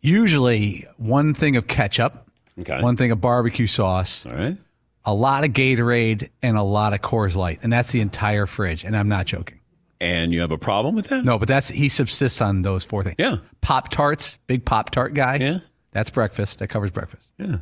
usually 0.00 0.86
one 0.96 1.34
thing 1.34 1.56
of 1.56 1.66
ketchup, 1.66 2.26
okay. 2.58 2.80
one 2.80 2.96
thing 2.96 3.10
of 3.10 3.20
barbecue 3.20 3.66
sauce, 3.66 4.24
all 4.24 4.32
right, 4.32 4.56
a 5.04 5.12
lot 5.12 5.44
of 5.44 5.50
Gatorade, 5.50 6.30
and 6.40 6.56
a 6.56 6.62
lot 6.62 6.94
of 6.94 7.02
Coors 7.02 7.36
Light, 7.36 7.58
and 7.62 7.70
that's 7.70 7.92
the 7.92 8.00
entire 8.00 8.46
fridge. 8.46 8.82
And 8.82 8.96
I'm 8.96 9.08
not 9.08 9.26
joking. 9.26 9.59
And 10.00 10.32
you 10.32 10.40
have 10.40 10.50
a 10.50 10.58
problem 10.58 10.94
with 10.94 11.08
that? 11.08 11.24
No, 11.24 11.38
but 11.38 11.46
that's 11.46 11.68
he 11.68 11.90
subsists 11.90 12.40
on 12.40 12.62
those 12.62 12.84
four 12.84 13.04
things. 13.04 13.16
Yeah, 13.18 13.36
Pop 13.60 13.90
Tarts, 13.90 14.38
big 14.46 14.64
Pop 14.64 14.90
Tart 14.90 15.12
guy. 15.12 15.36
Yeah, 15.36 15.58
that's 15.92 16.08
breakfast. 16.08 16.60
That 16.60 16.68
covers 16.68 16.90
breakfast. 16.90 17.28
Yeah. 17.38 17.58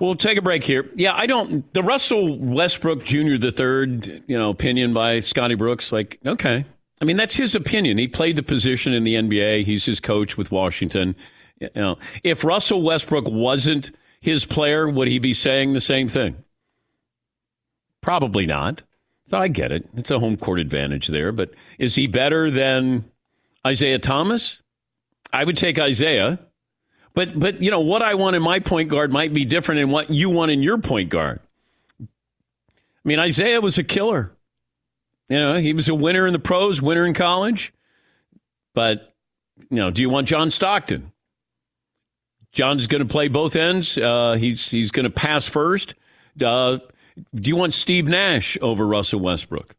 we'll 0.00 0.16
take 0.16 0.38
a 0.38 0.42
break 0.42 0.64
here. 0.64 0.90
Yeah, 0.94 1.14
I 1.14 1.26
don't. 1.26 1.72
The 1.72 1.82
Russell 1.82 2.38
Westbrook 2.38 3.04
Jr. 3.04 3.36
the 3.36 3.52
third, 3.52 4.24
you 4.26 4.38
know, 4.38 4.50
opinion 4.50 4.92
by 4.92 5.20
Scotty 5.20 5.54
Brooks. 5.54 5.92
Like, 5.92 6.18
okay, 6.26 6.64
I 7.00 7.04
mean 7.04 7.16
that's 7.16 7.36
his 7.36 7.54
opinion. 7.54 7.98
He 7.98 8.08
played 8.08 8.36
the 8.36 8.42
position 8.42 8.92
in 8.92 9.04
the 9.04 9.14
NBA. 9.14 9.64
He's 9.64 9.84
his 9.84 10.00
coach 10.00 10.36
with 10.36 10.50
Washington. 10.50 11.14
You 11.60 11.68
know, 11.74 11.98
if 12.24 12.42
Russell 12.42 12.82
Westbrook 12.82 13.26
wasn't 13.28 13.92
his 14.20 14.44
player, 14.44 14.88
would 14.88 15.08
he 15.08 15.18
be 15.18 15.34
saying 15.34 15.74
the 15.74 15.80
same 15.80 16.08
thing? 16.08 16.42
Probably 18.00 18.46
not. 18.46 18.82
So 19.30 19.38
I 19.38 19.46
get 19.46 19.70
it. 19.70 19.88
It's 19.96 20.10
a 20.10 20.18
home 20.18 20.36
court 20.36 20.58
advantage 20.58 21.06
there. 21.06 21.30
But 21.30 21.54
is 21.78 21.94
he 21.94 22.08
better 22.08 22.50
than 22.50 23.04
Isaiah 23.64 24.00
Thomas? 24.00 24.58
I 25.32 25.44
would 25.44 25.56
take 25.56 25.78
Isaiah. 25.78 26.40
But 27.14 27.38
but 27.38 27.62
you 27.62 27.70
know 27.70 27.78
what 27.78 28.02
I 28.02 28.14
want 28.14 28.34
in 28.34 28.42
my 28.42 28.58
point 28.58 28.88
guard 28.88 29.12
might 29.12 29.32
be 29.32 29.44
different 29.44 29.80
than 29.80 29.90
what 29.90 30.10
you 30.10 30.30
want 30.30 30.50
in 30.50 30.64
your 30.64 30.78
point 30.78 31.10
guard. 31.10 31.38
I 32.02 32.06
mean, 33.04 33.20
Isaiah 33.20 33.60
was 33.60 33.78
a 33.78 33.84
killer. 33.84 34.32
You 35.28 35.38
know, 35.38 35.54
he 35.58 35.74
was 35.74 35.88
a 35.88 35.94
winner 35.94 36.26
in 36.26 36.32
the 36.32 36.40
pros, 36.40 36.82
winner 36.82 37.06
in 37.06 37.14
college. 37.14 37.72
But 38.74 39.14
you 39.70 39.76
know, 39.76 39.92
do 39.92 40.02
you 40.02 40.10
want 40.10 40.26
John 40.26 40.50
Stockton? 40.50 41.12
John's 42.50 42.88
going 42.88 43.06
to 43.06 43.08
play 43.08 43.28
both 43.28 43.54
ends. 43.54 43.96
Uh, 43.96 44.36
he's 44.40 44.70
he's 44.70 44.90
going 44.90 45.04
to 45.04 45.10
pass 45.10 45.46
first. 45.46 45.94
Uh, 46.44 46.78
do 47.34 47.48
you 47.48 47.56
want 47.56 47.74
Steve 47.74 48.06
Nash 48.08 48.56
over 48.60 48.86
Russell 48.86 49.20
Westbrook? 49.20 49.74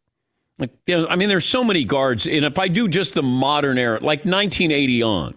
Like, 0.58 0.72
you 0.86 0.98
know, 1.02 1.08
I 1.08 1.16
mean, 1.16 1.30
there's 1.30 1.46
so 1.46 1.64
many 1.64 1.84
guards, 1.84 2.28
and 2.28 2.46
if 2.46 2.60
I 2.60 2.68
do 2.68 2.88
just 2.88 3.14
the 3.14 3.24
modern 3.24 3.78
era, 3.78 3.96
like 3.96 4.26
1980 4.26 5.04
on, 5.04 5.36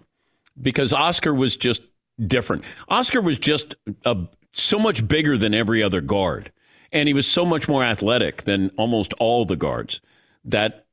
because 0.61 0.93
Oscar 0.93 1.33
was 1.33 1.57
just 1.57 1.81
different. 2.25 2.63
Oscar 2.87 3.21
was 3.21 3.37
just 3.37 3.75
a, 4.05 4.17
so 4.53 4.77
much 4.77 5.07
bigger 5.07 5.37
than 5.37 5.53
every 5.53 5.81
other 5.81 6.01
guard, 6.01 6.51
and 6.91 7.07
he 7.07 7.13
was 7.13 7.25
so 7.25 7.45
much 7.45 7.67
more 7.67 7.83
athletic 7.83 8.43
than 8.43 8.69
almost 8.77 9.13
all 9.13 9.45
the 9.45 9.55
guards. 9.55 9.99
That 10.43 10.85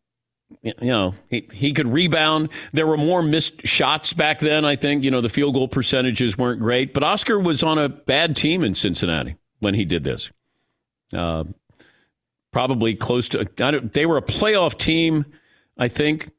you 0.62 0.74
know, 0.80 1.14
he, 1.28 1.48
he 1.52 1.72
could 1.72 1.88
rebound. 1.88 2.48
There 2.72 2.86
were 2.86 2.96
more 2.96 3.22
missed 3.22 3.66
shots 3.66 4.12
back 4.12 4.38
then, 4.38 4.64
I 4.64 4.76
think. 4.76 5.04
You 5.04 5.10
know, 5.10 5.20
the 5.20 5.28
field 5.28 5.54
goal 5.54 5.68
percentages 5.68 6.36
weren't 6.36 6.60
great, 6.60 6.94
but 6.94 7.02
Oscar 7.02 7.38
was 7.38 7.62
on 7.62 7.78
a 7.78 7.88
bad 7.88 8.36
team 8.36 8.64
in 8.64 8.74
Cincinnati 8.74 9.36
when 9.60 9.74
he 9.74 9.84
did 9.84 10.04
this. 10.04 10.30
Uh, 11.12 11.44
probably 12.52 12.94
close 12.94 13.28
to, 13.30 13.48
they 13.92 14.06
were 14.06 14.16
a 14.16 14.22
playoff 14.22 14.76
team, 14.76 15.26
I 15.78 15.88
think, 15.88 16.30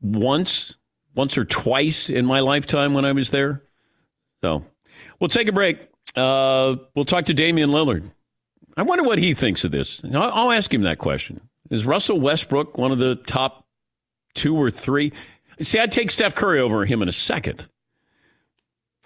once, 0.00 0.74
once 1.14 1.36
or 1.36 1.44
twice 1.44 2.08
in 2.08 2.26
my 2.26 2.40
lifetime 2.40 2.94
when 2.94 3.04
I 3.04 3.12
was 3.12 3.30
there. 3.30 3.62
So 4.42 4.64
we'll 5.18 5.28
take 5.28 5.48
a 5.48 5.52
break. 5.52 5.88
Uh, 6.14 6.76
we'll 6.94 7.04
talk 7.04 7.24
to 7.26 7.34
Damian 7.34 7.70
Lillard. 7.70 8.10
I 8.76 8.82
wonder 8.82 9.04
what 9.04 9.18
he 9.18 9.34
thinks 9.34 9.64
of 9.64 9.70
this. 9.72 10.02
I'll, 10.04 10.32
I'll 10.32 10.50
ask 10.50 10.72
him 10.72 10.82
that 10.82 10.98
question. 10.98 11.40
Is 11.70 11.86
Russell 11.86 12.20
Westbrook 12.20 12.76
one 12.76 12.92
of 12.92 12.98
the 12.98 13.16
top 13.16 13.66
two 14.34 14.56
or 14.56 14.70
three? 14.70 15.12
See, 15.60 15.78
I'd 15.78 15.92
take 15.92 16.10
Steph 16.10 16.34
Curry 16.34 16.60
over 16.60 16.84
him 16.84 17.02
in 17.02 17.08
a 17.08 17.12
second. 17.12 17.68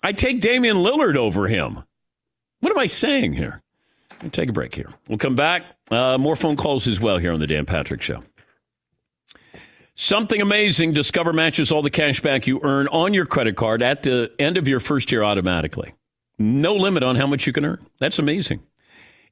I'd 0.02 0.16
take 0.16 0.40
Damian 0.40 0.78
Lillard 0.78 1.16
over 1.16 1.48
him. 1.48 1.84
What 2.60 2.72
am 2.72 2.78
I 2.78 2.86
saying 2.86 3.34
here? 3.34 3.62
Take 4.32 4.48
a 4.48 4.52
break 4.52 4.74
here. 4.74 4.92
We'll 5.08 5.18
come 5.18 5.36
back. 5.36 5.62
Uh, 5.90 6.18
more 6.18 6.36
phone 6.36 6.56
calls 6.56 6.86
as 6.86 7.00
well 7.00 7.18
here 7.18 7.32
on 7.32 7.40
the 7.40 7.46
Dan 7.46 7.66
Patrick 7.66 8.02
Show. 8.02 8.22
Something 9.94 10.40
amazing. 10.40 10.92
Discover 10.92 11.32
matches 11.32 11.72
all 11.72 11.82
the 11.82 11.90
cash 11.90 12.20
back 12.20 12.46
you 12.46 12.60
earn 12.62 12.86
on 12.88 13.14
your 13.14 13.26
credit 13.26 13.56
card 13.56 13.82
at 13.82 14.02
the 14.02 14.32
end 14.38 14.56
of 14.56 14.68
your 14.68 14.80
first 14.80 15.10
year 15.10 15.22
automatically. 15.22 15.94
No 16.38 16.74
limit 16.74 17.02
on 17.02 17.16
how 17.16 17.26
much 17.26 17.46
you 17.46 17.52
can 17.52 17.64
earn. 17.64 17.84
That's 17.98 18.18
amazing. 18.18 18.60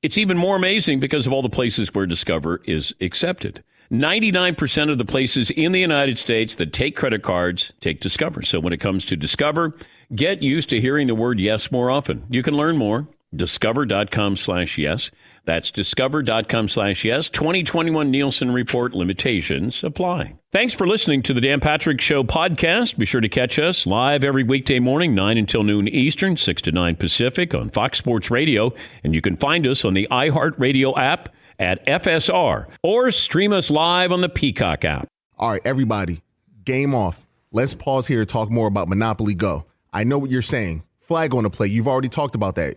It's 0.02 0.18
even 0.18 0.36
more 0.36 0.56
amazing 0.56 1.00
because 1.00 1.26
of 1.26 1.32
all 1.32 1.42
the 1.42 1.48
places 1.48 1.94
where 1.94 2.06
Discover 2.06 2.62
is 2.64 2.94
accepted. 3.00 3.62
99% 3.92 4.90
of 4.90 4.98
the 4.98 5.04
places 5.04 5.50
in 5.50 5.70
the 5.70 5.80
United 5.80 6.18
States 6.18 6.56
that 6.56 6.72
take 6.72 6.96
credit 6.96 7.22
cards 7.22 7.72
take 7.80 8.00
Discover. 8.00 8.42
So 8.42 8.58
when 8.58 8.72
it 8.72 8.80
comes 8.80 9.04
to 9.06 9.16
Discover, 9.16 9.74
get 10.14 10.42
used 10.42 10.68
to 10.70 10.80
hearing 10.80 11.06
the 11.06 11.14
word 11.14 11.38
yes 11.38 11.70
more 11.70 11.90
often. 11.90 12.24
You 12.28 12.42
can 12.42 12.56
learn 12.56 12.76
more. 12.76 13.06
Discover.com 13.36 14.36
slash 14.36 14.78
yes. 14.78 15.10
That's 15.44 15.70
discover.com 15.70 16.68
slash 16.68 17.04
yes. 17.04 17.28
2021 17.28 18.10
Nielsen 18.10 18.50
Report 18.50 18.92
limitations 18.92 19.84
apply. 19.84 20.34
Thanks 20.52 20.74
for 20.74 20.88
listening 20.88 21.22
to 21.22 21.34
the 21.34 21.40
Dan 21.40 21.60
Patrick 21.60 22.00
Show 22.00 22.24
podcast. 22.24 22.98
Be 22.98 23.06
sure 23.06 23.20
to 23.20 23.28
catch 23.28 23.58
us 23.58 23.86
live 23.86 24.24
every 24.24 24.42
weekday 24.42 24.80
morning, 24.80 25.14
9 25.14 25.38
until 25.38 25.62
noon 25.62 25.86
Eastern, 25.86 26.36
6 26.36 26.62
to 26.62 26.72
9 26.72 26.96
Pacific 26.96 27.54
on 27.54 27.70
Fox 27.70 27.98
Sports 27.98 28.30
Radio. 28.30 28.74
And 29.04 29.14
you 29.14 29.20
can 29.20 29.36
find 29.36 29.66
us 29.66 29.84
on 29.84 29.94
the 29.94 30.08
iHeartRadio 30.10 30.96
app 30.98 31.28
at 31.58 31.86
FSR 31.86 32.66
or 32.82 33.10
stream 33.10 33.52
us 33.52 33.70
live 33.70 34.10
on 34.10 34.22
the 34.22 34.28
Peacock 34.28 34.84
app. 34.84 35.06
All 35.38 35.50
right, 35.50 35.62
everybody, 35.64 36.22
game 36.64 36.94
off. 36.94 37.24
Let's 37.52 37.74
pause 37.74 38.06
here 38.06 38.18
to 38.18 38.26
talk 38.26 38.50
more 38.50 38.66
about 38.66 38.88
Monopoly 38.88 39.34
Go. 39.34 39.64
I 39.92 40.04
know 40.04 40.18
what 40.18 40.30
you're 40.30 40.42
saying. 40.42 40.82
Flag 41.00 41.34
on 41.34 41.44
the 41.44 41.50
play. 41.50 41.68
You've 41.68 41.86
already 41.86 42.08
talked 42.08 42.34
about 42.34 42.56
that 42.56 42.76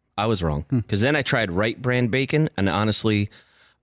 I 0.21 0.27
was 0.27 0.43
wrong. 0.43 0.65
Hmm. 0.69 0.79
Because 0.79 1.01
then 1.01 1.15
I 1.15 1.23
tried 1.23 1.51
Wright 1.51 1.81
brand 1.81 2.11
bacon, 2.11 2.47
and 2.55 2.69
honestly, 2.69 3.31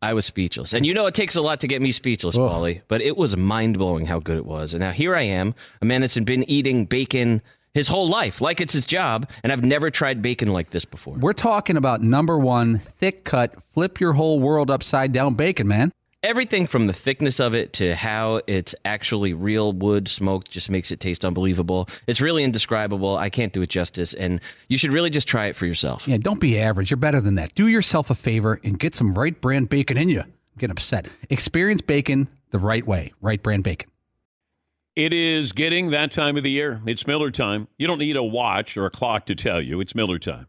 I 0.01 0.14
was 0.14 0.24
speechless. 0.24 0.72
And 0.72 0.87
you 0.87 0.94
know, 0.94 1.07
it 1.07 1.14
takes 1.14 1.35
a 1.35 1.42
lot 1.42 1.59
to 1.61 1.66
get 1.66 1.83
me 1.83 1.90
speechless, 1.90 2.37
Ugh. 2.37 2.48
Paulie, 2.48 2.83
but 2.87 3.01
it 3.01 3.16
was 3.16 3.37
mind 3.37 3.77
blowing 3.77 4.07
how 4.07 4.20
good 4.20 4.37
it 4.37 4.46
was. 4.46 4.72
And 4.72 4.81
now 4.81 4.92
here 4.92 5.16
I 5.16 5.22
am, 5.22 5.57
a 5.83 5.85
man 5.85 6.01
that's 6.03 6.16
been 6.16 6.48
eating 6.48 6.85
bacon 6.85 7.42
his 7.74 7.88
whole 7.88 8.09
life, 8.09 8.40
like 8.40 8.61
it's 8.61 8.72
his 8.72 8.87
job, 8.87 9.29
and 9.42 9.53
I've 9.53 9.64
never 9.64 9.90
tried 9.90 10.22
bacon 10.22 10.53
like 10.53 10.70
this 10.70 10.85
before. 10.85 11.14
We're 11.14 11.33
talking 11.33 11.77
about 11.77 12.03
number 12.03 12.38
one, 12.38 12.79
thick 12.79 13.24
cut, 13.24 13.55
flip 13.74 14.01
your 14.01 14.12
whole 14.12 14.38
world 14.40 14.70
upside 14.70 15.12
down 15.12 15.35
bacon, 15.35 15.66
man. 15.66 15.92
Everything 16.25 16.67
from 16.67 16.89
the 16.89 16.93
thickness 16.93 17.39
of 17.39 17.55
it 17.55 17.73
to 17.75 17.95
how 17.95 18.41
it's 18.49 18.75
actually 18.85 19.33
real 19.33 19.73
wood 19.73 20.09
smoked 20.09 20.51
just 20.51 20.69
makes 20.69 20.91
it 20.91 20.99
taste 20.99 21.25
unbelievable. 21.25 21.89
It's 22.09 22.21
really 22.21 22.43
indescribable. 22.43 23.17
I 23.17 23.31
can't 23.31 23.53
do 23.53 23.63
it 23.63 23.69
justice, 23.69 24.15
and 24.15 24.41
you 24.67 24.79
should 24.79 24.93
really 24.93 25.11
just 25.11 25.29
try 25.29 25.47
it 25.47 25.55
for 25.55 25.65
yourself. 25.65 26.09
Yeah, 26.09 26.17
don't 26.17 26.41
be 26.41 26.59
average. 26.59 26.91
You're 26.91 26.97
better 26.97 27.21
than 27.21 27.37
that. 27.37 27.55
Do 27.55 27.69
yourself 27.69 28.11
a 28.11 28.17
favor 28.17 28.61
and 28.65 28.81
get 28.81 28.97
some 28.97 29.15
Wright 29.15 29.41
brand 29.41 29.69
bacon 29.69 29.97
in 29.97 30.09
you. 30.09 30.23
I'm 30.23 30.33
getting 30.59 30.73
upset. 30.73 31.07
Experience 31.31 31.83
bacon 31.83 32.27
the 32.51 32.59
right 32.59 32.85
way. 32.85 33.13
Wright 33.21 33.41
brand 33.41 33.63
bacon. 33.63 33.89
It 34.97 35.13
is 35.13 35.53
getting 35.53 35.91
that 35.91 36.11
time 36.11 36.37
of 36.37 36.43
the 36.43 36.51
year. 36.51 36.83
It's 36.85 37.07
Miller 37.07 37.31
time. 37.31 37.69
You 37.79 37.87
don't 37.87 38.01
need 38.01 38.17
a 38.17 38.25
watch 38.25 38.77
or 38.77 38.87
a 38.87 38.91
clock 38.91 39.27
to 39.27 39.37
tell 39.37 39.63
you. 39.63 39.81
It's 39.81 39.95
Miller 39.95 40.19
time. 40.19 40.49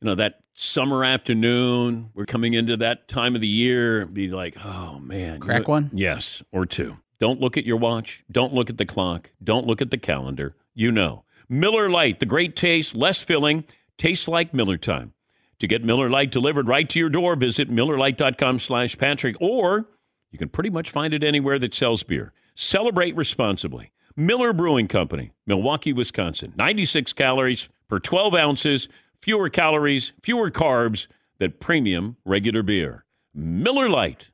you 0.00 0.06
know, 0.06 0.14
that 0.14 0.40
summer 0.54 1.04
afternoon, 1.04 2.10
we're 2.14 2.26
coming 2.26 2.54
into 2.54 2.76
that 2.78 3.08
time 3.08 3.34
of 3.34 3.40
the 3.40 3.46
year, 3.46 4.06
be 4.06 4.28
like, 4.28 4.56
oh 4.64 4.98
man. 4.98 5.40
Crack 5.40 5.58
you 5.58 5.64
know, 5.64 5.70
one? 5.70 5.90
Yes, 5.92 6.42
or 6.52 6.66
two. 6.66 6.96
Don't 7.18 7.40
look 7.40 7.58
at 7.58 7.66
your 7.66 7.76
watch. 7.76 8.24
Don't 8.30 8.54
look 8.54 8.70
at 8.70 8.78
the 8.78 8.86
clock. 8.86 9.30
Don't 9.42 9.66
look 9.66 9.82
at 9.82 9.90
the 9.90 9.98
calendar. 9.98 10.56
You 10.74 10.90
know. 10.90 11.24
Miller 11.48 11.90
Lite, 11.90 12.20
the 12.20 12.26
great 12.26 12.54
taste, 12.54 12.94
less 12.94 13.20
filling, 13.20 13.64
tastes 13.98 14.28
like 14.28 14.54
Miller 14.54 14.78
time. 14.78 15.12
To 15.58 15.66
get 15.66 15.84
Miller 15.84 16.08
Lite 16.08 16.30
delivered 16.30 16.68
right 16.68 16.88
to 16.88 16.98
your 16.98 17.10
door, 17.10 17.36
visit 17.36 17.70
MillerLite.com 17.70 18.60
slash 18.60 18.96
Patrick, 18.96 19.36
or 19.40 19.86
you 20.30 20.38
can 20.38 20.48
pretty 20.48 20.70
much 20.70 20.90
find 20.90 21.12
it 21.12 21.24
anywhere 21.24 21.58
that 21.58 21.74
sells 21.74 22.02
beer. 22.02 22.32
Celebrate 22.54 23.16
responsibly. 23.16 23.90
Miller 24.16 24.52
Brewing 24.52 24.88
Company, 24.88 25.32
Milwaukee, 25.46 25.92
Wisconsin. 25.92 26.52
96 26.56 27.12
calories 27.12 27.68
per 27.88 27.98
12 27.98 28.34
ounces 28.34 28.88
fewer 29.20 29.48
calories, 29.48 30.12
fewer 30.22 30.50
carbs 30.50 31.06
than 31.38 31.52
premium 31.52 32.16
regular 32.24 32.62
beer. 32.62 33.04
Miller 33.34 33.88
Lite. 33.88 34.30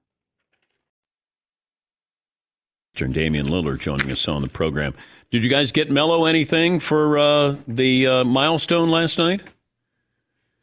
And 2.98 3.12
Damian 3.12 3.46
Lillard 3.46 3.80
joining 3.80 4.10
us 4.10 4.26
on 4.26 4.40
the 4.40 4.48
program. 4.48 4.94
Did 5.30 5.44
you 5.44 5.50
guys 5.50 5.70
get 5.70 5.90
Melo 5.90 6.24
anything 6.24 6.80
for 6.80 7.18
uh, 7.18 7.56
the 7.68 8.06
uh, 8.06 8.24
milestone 8.24 8.90
last 8.90 9.18
night? 9.18 9.42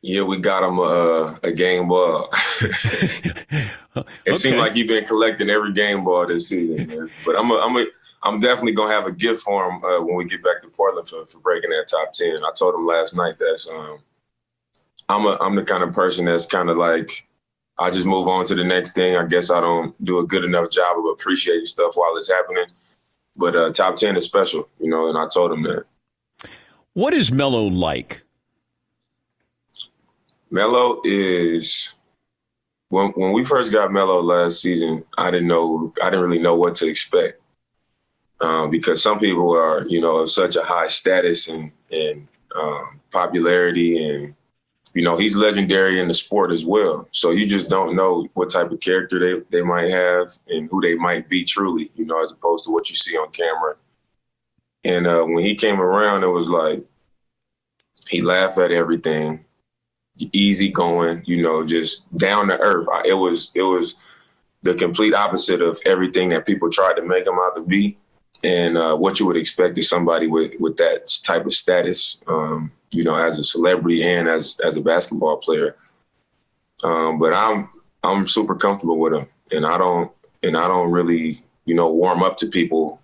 Yeah, 0.02 0.24
we 0.24 0.38
got 0.38 0.68
him 0.68 0.80
uh, 0.80 1.36
a 1.44 1.52
game 1.52 1.88
ball. 1.88 2.30
it 2.62 3.70
okay. 3.96 4.34
seemed 4.34 4.58
like 4.58 4.74
he's 4.74 4.88
been 4.88 5.06
collecting 5.06 5.50
every 5.50 5.74
game 5.74 6.04
ball 6.04 6.26
this 6.26 6.50
season. 6.50 6.88
Man. 6.88 7.10
But 7.24 7.40
I'm 7.40 7.52
a, 7.52 7.56
I'm 7.56 7.78
a, 7.78 7.86
I'm 8.24 8.40
definitely 8.40 8.74
gonna 8.74 8.94
have 8.94 9.06
a 9.06 9.12
gift 9.12 9.44
for 9.44 9.70
him 9.70 9.84
uh, 9.84 10.02
when 10.02 10.16
we 10.16 10.26
get 10.26 10.44
back 10.44 10.62
to 10.64 10.68
Portland 10.68 11.08
for, 11.08 11.26
for 11.28 11.40
breaking 11.40 11.70
that 11.70 11.88
top 11.90 12.12
ten. 12.12 12.38
I 12.44 12.52
told 12.54 12.76
him 12.76 12.86
last 12.86 13.16
night 13.16 13.38
that 13.40 13.66
um, 13.74 14.00
I'm 15.10 15.26
a 15.26 15.38
I'm 15.42 15.56
the 15.56 15.64
kind 15.64 15.84
of 15.84 15.94
person 15.94 16.26
that's 16.26 16.46
kind 16.46 16.70
of 16.70 16.78
like 16.78 17.28
I 17.78 17.90
just 17.90 18.06
move 18.06 18.28
on 18.28 18.46
to 18.46 18.56
the 18.56 18.64
next 18.64 18.94
thing. 18.94 19.16
I 19.16 19.26
guess 19.26 19.50
I 19.50 19.60
don't 19.60 19.94
do 20.06 20.20
a 20.20 20.26
good 20.26 20.44
enough 20.44 20.70
job 20.70 20.98
of 20.98 21.06
appreciating 21.06 21.66
stuff 21.66 21.94
while 21.96 22.16
it's 22.16 22.32
happening. 22.32 22.66
But 23.36 23.56
uh, 23.56 23.72
top 23.74 23.96
ten 23.96 24.16
is 24.16 24.26
special, 24.26 24.70
you 24.80 24.90
know, 24.90 25.10
and 25.10 25.18
I 25.18 25.28
told 25.28 25.52
him 25.52 25.64
that. 25.64 25.86
What 26.94 27.14
is 27.14 27.32
Melo 27.32 27.64
like? 27.64 28.24
Melo 30.52 31.02
is 31.04 31.96
when 32.90 33.08
when 33.12 33.34
we 33.34 33.44
first 33.44 33.72
got 33.72 33.92
Melo 33.92 34.22
last 34.22 34.62
season, 34.62 35.04
I 35.18 35.32
didn't 35.32 35.48
know 35.48 35.92
I 36.02 36.12
didn't 36.12 36.22
really 36.22 36.42
know 36.42 36.56
what 36.56 36.76
to 36.76 36.88
expect. 36.88 37.42
Um, 38.40 38.70
because 38.70 39.02
some 39.02 39.20
people 39.20 39.56
are, 39.58 39.86
you 39.88 40.02
know, 40.02 40.18
of 40.18 40.30
such 40.30 40.56
a 40.56 40.64
high 40.64 40.88
status 40.88 41.48
and 41.48 41.72
and 41.92 42.28
um, 42.56 43.00
popularity 43.10 44.08
and 44.08 44.36
you 44.94 45.02
know, 45.02 45.18
he's 45.18 45.36
legendary 45.36 46.00
in 46.00 46.08
the 46.08 46.14
sport 46.14 46.52
as 46.52 46.66
well. 46.66 47.08
So 47.12 47.32
you 47.32 47.48
just 47.48 47.70
don't 47.70 47.96
know 47.96 48.28
what 48.34 48.52
type 48.52 48.72
of 48.72 48.80
character 48.80 49.20
they, 49.20 49.44
they 49.50 49.64
might 49.64 49.90
have 49.90 50.32
and 50.48 50.70
who 50.70 50.82
they 50.82 50.96
might 50.96 51.28
be 51.28 51.44
truly, 51.44 51.92
you 51.96 52.06
know, 52.06 52.22
as 52.22 52.32
opposed 52.32 52.66
to 52.66 52.72
what 52.72 52.90
you 52.90 52.96
see 52.96 53.18
on 53.18 53.32
camera. 53.32 53.76
And 54.84 55.08
uh, 55.08 55.24
when 55.24 55.44
he 55.44 55.56
came 55.56 55.82
around, 55.82 56.24
it 56.24 56.28
was 56.28 56.48
like 56.48 56.84
he 58.08 58.22
laughed 58.22 58.60
at 58.60 58.72
everything, 58.72 59.44
easy 60.32 60.70
going, 60.70 61.24
you 61.26 61.42
know, 61.42 61.66
just 61.66 62.16
down 62.18 62.48
to 62.50 62.60
earth. 62.60 62.88
It 63.06 63.14
was 63.14 63.52
it 63.56 63.62
was 63.62 63.96
the 64.62 64.76
complete 64.76 65.14
opposite 65.14 65.62
of 65.62 65.80
everything 65.86 66.30
that 66.30 66.46
people 66.46 66.70
tried 66.70 66.96
to 66.96 67.02
make 67.02 67.26
him 67.26 67.40
out 67.40 67.56
to 67.56 67.62
be, 67.62 67.98
and 68.44 68.78
uh, 68.78 68.96
what 68.96 69.20
you 69.20 69.26
would 69.26 69.38
expect 69.38 69.78
of 69.78 69.86
somebody 69.86 70.28
with 70.28 70.52
with 70.60 70.78
that 70.78 71.10
type 71.24 71.46
of 71.46 71.54
status. 71.54 72.22
Um, 72.28 72.72
you 72.94 73.04
know, 73.04 73.16
as 73.16 73.40
a 73.40 73.44
celebrity 73.44 74.04
and 74.04 74.28
as 74.28 74.60
as 74.64 74.78
a 74.78 74.82
basketball 74.82 75.38
player. 75.38 75.76
Um, 76.84 77.20
but 77.20 77.34
I'm 77.34 77.70
I'm 78.04 78.28
super 78.28 78.56
comfortable 78.56 79.00
with 79.00 79.14
him, 79.14 79.28
and 79.52 79.66
I 79.66 79.78
don't 79.78 80.12
and 80.44 80.58
I 80.58 80.68
don't 80.68 80.92
really 80.92 81.40
you 81.66 81.76
know 81.76 81.90
warm 81.90 82.24
up 82.24 82.38
to 82.38 82.48
people 82.48 83.00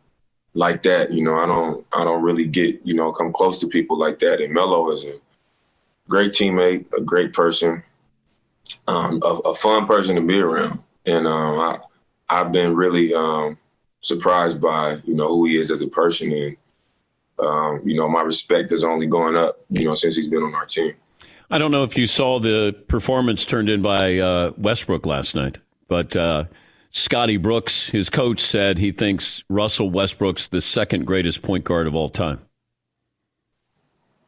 like 0.54 0.84
that. 0.84 1.12
You 1.12 1.23
know, 1.23 1.36
I 1.36 1.45
don't 1.45 1.86
I 1.93 2.04
don't 2.04 2.21
really 2.21 2.45
get 2.45 2.80
you 2.84 2.93
know 2.93 3.12
come 3.12 3.32
close 3.32 3.60
to 3.60 3.67
people 3.67 3.97
like 3.97 4.19
that. 4.19 4.41
And 4.41 4.54
Melo 4.54 4.91
is 4.91 5.06
a 5.06 5.19
great 6.08 6.32
teammate, 6.32 6.86
a 6.97 7.02
great 7.02 7.34
person, 7.34 7.84
um, 8.88 9.21
a, 9.23 9.39
a, 9.45 9.56
fun 9.56 9.86
person 9.86 10.15
to 10.15 10.21
be 10.21 10.39
around, 10.39 10.80
and 11.06 11.28
um, 11.28 11.60
I 11.60 11.80
I've 12.30 12.52
been 12.52 12.75
really 12.75 13.13
um, 13.13 13.58
surprised 14.02 14.62
by 14.62 14.99
you 15.06 15.15
know 15.15 15.28
who 15.28 15.45
he 15.45 15.58
is 15.58 15.71
as 15.71 15.82
a 15.82 15.88
person 15.88 16.32
and 16.32 16.58
um, 17.39 17.82
you 17.86 17.95
know, 17.95 18.08
my 18.08 18.21
respect 18.21 18.69
has 18.71 18.84
only 18.84 19.08
gone 19.08 19.36
up, 19.36 19.60
you 19.69 19.86
know, 19.86 19.93
since 19.93 20.15
he's 20.15 20.28
been 20.28 20.43
on 20.43 20.54
our 20.56 20.65
team. 20.65 20.93
I 21.52 21.58
don't 21.58 21.71
know 21.71 21.84
if 21.84 21.97
you 21.97 22.06
saw 22.06 22.39
the 22.39 22.75
performance 22.88 23.43
turned 23.43 23.69
in 23.69 23.82
by 23.82 24.19
uh, 24.19 24.52
Westbrook 24.58 25.06
last 25.06 25.34
night, 25.34 25.58
but 25.88 26.15
uh, 26.15 26.45
Scotty 26.91 27.38
Brooks, 27.38 27.88
his 27.88 28.10
coach, 28.10 28.39
said 28.39 28.78
he 28.78 28.91
thinks 28.91 29.43
Russell 29.49 29.89
Westbrook's 29.89 30.47
the 30.47 30.62
second 30.62 31.06
greatest 31.06 31.41
point 31.41 31.63
guard 31.63 31.88
of 31.88 31.95
all 31.95 32.10
time. 32.10 32.41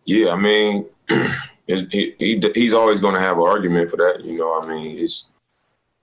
Yeah, 0.06 0.32
I 0.32 0.36
mean, 0.36 0.86
he, 1.68 2.16
he, 2.18 2.52
he's 2.56 2.74
always 2.74 3.00
going 3.00 3.14
to 3.14 3.20
have 3.20 3.38
an 3.38 3.44
argument 3.44 3.92
for 3.92 3.98
that. 3.98 4.24
You 4.24 4.38
know, 4.38 4.60
I 4.60 4.68
mean, 4.68 4.98
it's 4.98 5.30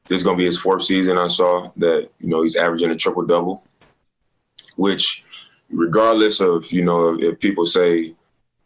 this 0.06 0.20
is 0.20 0.24
going 0.24 0.36
to 0.36 0.40
be 0.40 0.46
his 0.46 0.58
fourth 0.58 0.84
season. 0.84 1.18
I 1.18 1.26
saw 1.26 1.70
that 1.76 2.08
you 2.20 2.28
know 2.28 2.42
he's 2.42 2.56
averaging 2.56 2.90
a 2.90 2.96
triple 2.96 3.24
double, 3.24 3.64
which 4.76 5.24
regardless 5.70 6.40
of 6.40 6.70
you 6.72 6.84
know 6.84 7.18
if 7.20 7.38
people 7.40 7.66
say 7.66 8.14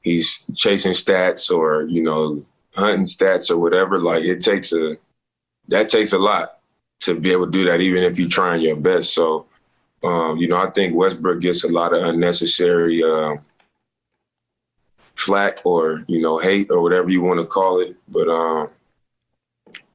he's 0.03 0.51
chasing 0.55 0.93
stats 0.93 1.51
or 1.51 1.83
you 1.85 2.03
know 2.03 2.45
hunting 2.75 3.05
stats 3.05 3.51
or 3.51 3.59
whatever 3.59 3.99
like 3.99 4.25
it 4.25 4.41
takes 4.41 4.73
a 4.73 4.97
that 5.69 5.89
takes 5.89 6.13
a 6.13 6.19
lot 6.19 6.59
to 7.01 7.19
be 7.19 7.33
able 7.33 7.47
to 7.47 7.53
do 7.53 7.65
that 7.65 7.81
even 7.81 8.03
if 8.03 8.19
you're 8.19 8.29
trying 8.29 8.61
your 8.61 8.77
best. 8.77 9.15
So 9.15 9.47
um, 10.05 10.37
you 10.37 10.49
know 10.49 10.57
i 10.57 10.69
think 10.71 10.95
westbrook 10.95 11.41
gets 11.41 11.65
a 11.65 11.69
lot 11.69 11.95
of 11.95 12.03
unnecessary 12.05 13.03
uh, 13.03 13.37
flack 15.15 15.61
or 15.65 16.05
you 16.09 16.21
know 16.21 16.39
hate 16.39 16.71
or 16.71 16.83
whatever 16.83 17.11
you 17.11 17.23
want 17.23 17.39
to 17.39 17.47
call 17.47 17.81
it. 17.81 17.97
But 18.09 18.29
um, 18.29 18.71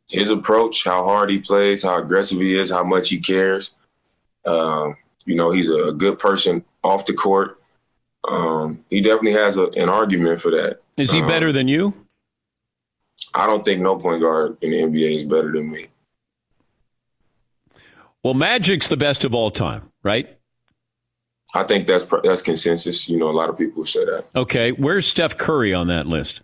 his 0.07 0.29
approach 0.29 0.83
how 0.83 1.03
hard 1.03 1.29
he 1.29 1.39
plays 1.39 1.83
how 1.83 2.01
aggressive 2.01 2.39
he 2.39 2.57
is 2.57 2.69
how 2.69 2.83
much 2.83 3.09
he 3.09 3.19
cares 3.19 3.73
um, 4.45 4.95
you 5.27 5.35
know 5.35 5.51
he's 5.51 5.69
a 5.69 5.91
good 5.91 6.17
person 6.17 6.63
off 6.83 7.05
the 7.05 7.13
court. 7.13 7.61
Um, 8.27 8.83
he 8.89 9.01
definitely 9.01 9.33
has 9.33 9.57
a, 9.57 9.67
an 9.71 9.89
argument 9.89 10.41
for 10.41 10.51
that. 10.51 10.81
Is 10.97 11.11
he 11.11 11.21
um, 11.21 11.27
better 11.27 11.53
than 11.53 11.67
you? 11.67 11.93
I 13.33 13.45
don't 13.45 13.63
think 13.63 13.81
no 13.81 13.95
point 13.97 14.21
guard 14.21 14.57
in 14.61 14.71
the 14.71 14.77
NBA 14.77 15.15
is 15.15 15.23
better 15.23 15.51
than 15.51 15.69
me. 15.69 15.87
Well, 18.23 18.33
Magic's 18.33 18.87
the 18.87 18.97
best 18.97 19.25
of 19.25 19.35
all 19.35 19.51
time, 19.51 19.91
right? 20.03 20.37
I 21.53 21.63
think 21.63 21.87
that's 21.87 22.05
that's 22.23 22.41
consensus. 22.41 23.07
You 23.07 23.17
know, 23.17 23.29
a 23.29 23.31
lot 23.31 23.49
of 23.49 23.57
people 23.57 23.85
say 23.85 24.05
that. 24.05 24.25
Okay, 24.35 24.71
where's 24.71 25.07
Steph 25.07 25.37
Curry 25.37 25.73
on 25.73 25.87
that 25.87 26.07
list? 26.07 26.41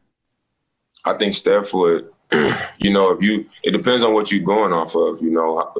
I 1.06 1.14
think 1.16 1.34
Steph 1.34 1.74
would. 1.74 2.10
You 2.80 2.90
know, 2.90 3.12
if 3.12 3.22
you, 3.22 3.46
it 3.62 3.72
depends 3.72 4.04
on 4.04 4.14
what 4.14 4.30
you're 4.30 4.44
going 4.44 4.74
off 4.74 4.96
of. 4.96 5.22
You 5.22 5.32
know, 5.32 5.72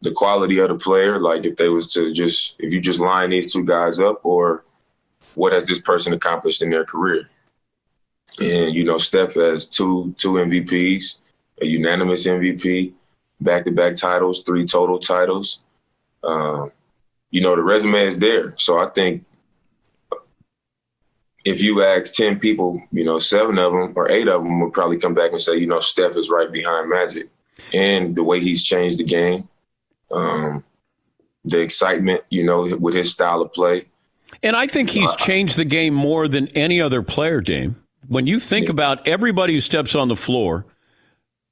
the 0.00 0.12
quality 0.12 0.58
of 0.58 0.68
the 0.68 0.76
player. 0.76 1.18
Like 1.18 1.44
if 1.44 1.56
they 1.56 1.68
was 1.68 1.92
to 1.94 2.12
just 2.12 2.56
if 2.58 2.72
you 2.72 2.80
just 2.80 3.00
line 3.00 3.30
these 3.30 3.52
two 3.52 3.64
guys 3.64 4.00
up, 4.00 4.20
or 4.24 4.64
what 5.34 5.52
has 5.52 5.66
this 5.66 5.80
person 5.80 6.12
accomplished 6.12 6.62
in 6.62 6.70
their 6.70 6.84
career? 6.84 7.28
And 8.40 8.74
you 8.74 8.84
know, 8.84 8.98
Steph 8.98 9.34
has 9.34 9.68
two 9.68 10.14
two 10.18 10.32
MVPs, 10.32 11.20
a 11.60 11.66
unanimous 11.66 12.26
MVP, 12.26 12.92
back 13.40 13.64
to 13.64 13.72
back 13.72 13.96
titles, 13.96 14.42
three 14.42 14.64
total 14.64 14.98
titles. 14.98 15.60
Um, 16.22 16.72
you 17.30 17.40
know, 17.40 17.54
the 17.54 17.62
resume 17.62 18.06
is 18.06 18.18
there. 18.18 18.54
So 18.56 18.78
I 18.78 18.88
think 18.90 19.24
if 21.44 21.60
you 21.62 21.82
ask 21.82 22.14
10 22.14 22.40
people, 22.40 22.82
you 22.92 23.04
know, 23.04 23.18
seven 23.18 23.58
of 23.58 23.72
them 23.72 23.92
or 23.96 24.10
eight 24.10 24.28
of 24.28 24.42
them 24.42 24.60
would 24.60 24.72
probably 24.72 24.98
come 24.98 25.14
back 25.14 25.30
and 25.32 25.40
say, 25.40 25.56
you 25.56 25.66
know, 25.66 25.80
Steph 25.80 26.16
is 26.16 26.30
right 26.30 26.50
behind 26.50 26.90
Magic. 26.90 27.28
And 27.72 28.14
the 28.14 28.24
way 28.24 28.40
he's 28.40 28.62
changed 28.62 28.98
the 28.98 29.04
game, 29.04 29.48
um, 30.10 30.64
the 31.44 31.60
excitement, 31.60 32.22
you 32.30 32.44
know, 32.44 32.76
with 32.76 32.94
his 32.94 33.10
style 33.10 33.40
of 33.40 33.52
play. 33.52 33.86
And 34.42 34.54
I 34.54 34.66
think 34.66 34.90
he's 34.90 35.14
changed 35.16 35.56
the 35.56 35.64
game 35.64 35.94
more 35.94 36.28
than 36.28 36.48
any 36.48 36.80
other 36.80 37.02
player, 37.02 37.40
Dame. 37.40 37.76
When 38.06 38.26
you 38.26 38.38
think 38.38 38.66
yeah. 38.66 38.72
about 38.72 39.06
everybody 39.08 39.54
who 39.54 39.60
steps 39.60 39.94
on 39.94 40.08
the 40.08 40.16
floor, 40.16 40.66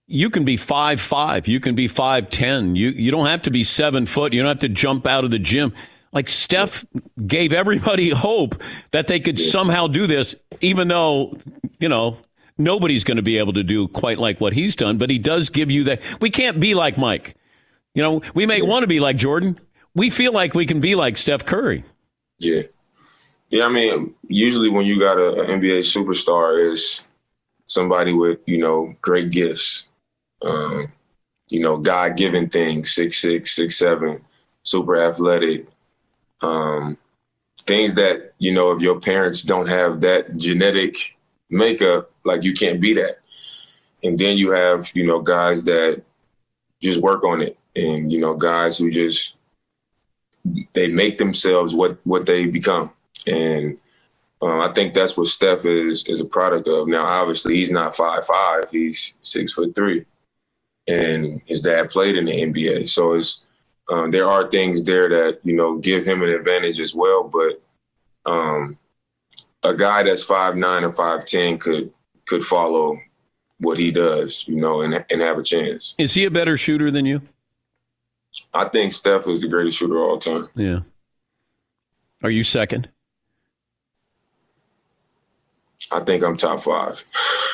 you 0.07 0.31
can 0.31 0.45
be 0.45 0.57
five 0.57 1.01
five, 1.01 1.49
you 1.49 1.59
can 1.59 1.75
be 1.75 1.88
five 1.88 2.31
ten. 2.31 2.77
You 2.77 2.90
you 2.90 3.11
don't 3.11 3.27
have 3.27 3.42
to 3.42 3.51
be 3.51 3.64
seven 3.64 4.07
foot. 4.07 4.33
You 4.33 4.42
don't 4.42 4.49
have 4.49 4.61
to 4.61 4.69
jump 4.69 5.07
out 5.07 5.25
of 5.25 5.31
the 5.31 5.38
gym. 5.38 5.73
Like 6.12 6.31
Steph 6.31 6.85
gave 7.27 7.53
everybody 7.53 8.11
hope 8.14 8.62
that 8.92 9.07
they 9.07 9.21
could 9.21 9.40
somehow 9.40 9.87
do 9.87 10.07
this, 10.07 10.35
even 10.61 10.88
though 10.88 11.37
you 11.81 11.88
know 11.88 12.19
nobody's 12.57 13.05
going 13.05 13.16
to 13.16 13.23
be 13.23 13.38
able 13.38 13.53
to 13.55 13.62
do 13.62 13.88
quite 13.88 14.19
like 14.19 14.40
what 14.40 14.53
he's 14.53 14.77
done. 14.77 14.97
But 14.99 15.11
he 15.11 15.19
does 15.19 15.51
give 15.51 15.71
you 15.71 15.85
that. 15.85 16.03
We 16.21 16.31
can't 16.31 16.61
be 16.61 16.75
like 16.75 16.97
Mike. 16.97 17.35
You 17.96 18.02
know, 18.02 18.20
we 18.35 18.44
may 18.44 18.61
want 18.61 18.82
to 18.82 18.87
be 18.87 19.00
like 19.00 19.16
Jordan. 19.16 19.59
We 19.94 20.11
feel 20.11 20.30
like 20.30 20.54
we 20.54 20.66
can 20.66 20.80
be 20.80 20.94
like 20.94 21.16
Steph 21.16 21.46
Curry. 21.46 21.82
Yeah. 22.38 22.64
Yeah, 23.48 23.64
I 23.64 23.68
mean, 23.70 24.14
usually 24.28 24.68
when 24.68 24.85
you 24.85 25.00
got 25.00 25.18
an 25.18 25.61
NBA 25.61 25.80
superstar 25.80 26.72
is 26.72 27.06
somebody 27.64 28.12
with, 28.12 28.40
you 28.44 28.59
know, 28.59 28.94
great 29.00 29.30
gifts. 29.30 29.88
Um, 30.42 30.92
you 31.48 31.61
know, 31.61 31.78
God 31.78 32.18
given 32.18 32.50
things, 32.50 32.94
six 32.94 33.16
six, 33.16 33.56
six 33.56 33.78
seven, 33.78 34.20
super 34.62 34.96
athletic. 34.96 35.66
Um, 36.42 36.98
things 37.62 37.94
that, 37.94 38.35
you 38.37 38.52
know, 38.52 38.72
if 38.72 38.82
your 38.82 39.00
parents 39.00 39.42
don't 39.42 39.68
have 39.68 40.02
that 40.02 40.37
genetic 40.37 41.16
makeup, 41.48 42.11
like 42.24 42.42
you 42.42 42.52
can't 42.52 42.78
be 42.78 42.92
that. 42.92 43.20
And 44.02 44.18
then 44.18 44.37
you 44.37 44.50
have, 44.50 44.94
you 44.94 45.06
know, 45.06 45.22
guys 45.22 45.64
that 45.64 46.02
just 46.82 47.00
work 47.00 47.24
on 47.24 47.40
it 47.40 47.56
and, 47.77 48.12
you 48.12 48.19
know, 48.19 48.35
guys 48.35 48.79
who 48.79 48.91
just 48.91 49.37
they 50.75 50.89
make 50.89 51.19
themselves 51.19 51.75
what 51.75 51.99
what 52.05 52.27
they 52.27 52.47
become. 52.47 52.91
And 53.27 53.79
uh, 54.43 54.61
I 54.61 54.73
think 54.73 54.95
that's 54.95 55.17
what 55.17 55.29
Steph 55.29 55.65
is 55.65 56.07
is 56.07 56.21
a 56.21 56.25
product 56.25 56.69
of. 56.69 56.89
Now, 56.89 57.07
obviously, 57.07 57.55
he's 57.55 57.71
not 57.71 57.97
five 57.97 58.25
five; 58.27 58.71
he's 58.71 59.17
six 59.21 59.53
foot 59.53 59.75
three, 59.75 60.05
and 60.87 61.41
his 61.47 61.62
dad 61.62 61.91
played 61.91 62.17
in 62.17 62.27
the 62.27 62.33
NBA. 62.33 62.89
So 62.89 63.15
it's 63.15 63.47
um, 63.91 64.11
there 64.11 64.29
are 64.29 64.51
things 64.51 64.85
there 64.85 65.09
that 65.09 65.41
you 65.43 65.55
know 65.55 65.79
give 65.79 66.05
him 66.05 66.23
an 66.23 66.31
advantage 66.31 66.81
as 66.81 66.95
well. 66.95 67.25
But 67.25 67.62
um, 68.31 68.79
a 69.62 69.75
guy 69.75 70.03
that's 70.03 70.23
five 70.23 70.57
nine 70.57 70.85
and 70.85 70.95
five 70.95 71.25
ten 71.25 71.59
could 71.59 71.93
could 72.27 72.45
follow 72.45 72.99
what 73.59 73.79
he 73.79 73.91
does, 73.91 74.47
you 74.47 74.57
know, 74.57 74.83
and 74.83 75.05
and 75.11 75.21
have 75.23 75.39
a 75.39 75.43
chance. 75.43 75.95
Is 75.99 76.15
he 76.15 76.27
a 76.27 76.31
better 76.31 76.57
shooter 76.57 76.91
than 76.91 77.07
you? 77.07 77.23
I 78.55 78.68
think 78.68 78.92
Steph 78.92 79.27
is 79.29 79.40
the 79.40 79.49
greatest 79.49 79.79
shooter 79.79 79.96
of 79.96 80.03
all 80.03 80.18
time. 80.18 80.49
Yeah. 80.55 80.81
Are 82.22 82.31
you 82.31 82.42
second? 82.42 82.88
I 85.92 86.01
think 86.01 86.25
I'm 86.25 86.37
top 86.37 86.62
five. 86.62 87.05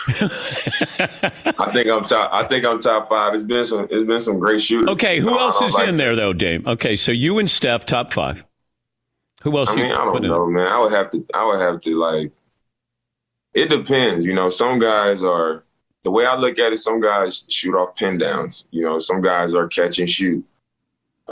I 0.09 1.71
think 1.73 1.89
I'm 1.89 2.03
top. 2.03 2.31
I 2.33 2.45
think 2.49 2.65
I'm 2.65 2.81
top 2.81 3.09
five. 3.09 3.35
It's 3.35 3.43
been 3.43 3.65
some. 3.65 3.87
It's 3.91 4.07
been 4.07 4.21
some 4.21 4.39
great 4.39 4.63
shooters. 4.63 4.89
Okay, 4.89 5.21
who 5.21 5.39
else 5.39 5.61
is 5.61 5.75
like 5.75 5.89
in 5.89 5.97
there 5.97 6.17
though, 6.17 6.33
Dame? 6.33 6.63
Okay, 6.67 6.97
so 6.97 7.13
you 7.13 7.39
and 7.39 7.51
Steph 7.51 7.85
top 7.85 8.13
five. 8.13 8.45
Who 9.43 9.59
else? 9.59 9.69
I 9.71 9.77
mean, 9.77 9.91
I 9.91 10.05
don't 10.05 10.23
know, 10.23 10.47
man. 10.47 10.67
I 10.67 10.79
would 10.79 10.93
have 10.93 11.11
to. 11.11 11.27
I 11.35 11.45
would 11.45 11.61
have 11.61 11.81
to 11.83 11.97
like. 11.97 12.33
It 13.55 13.69
depends, 13.69 14.25
you 14.25 14.35
know. 14.35 14.49
Some 14.49 14.79
guys 14.79 15.23
are 15.23 15.65
the 16.05 16.11
way 16.11 16.25
I 16.25 16.37
look 16.37 16.59
at 16.59 16.73
it. 16.73 16.79
Some 16.79 17.01
guys 17.01 17.45
shoot 17.49 17.75
off 17.75 17.95
pin 17.97 18.19
downs. 18.19 18.65
You 18.71 18.85
know, 18.85 18.99
some 18.99 19.21
guys 19.21 19.55
are 19.55 19.69
catch 19.69 19.99
and 19.99 20.09
shoot. 20.09 20.45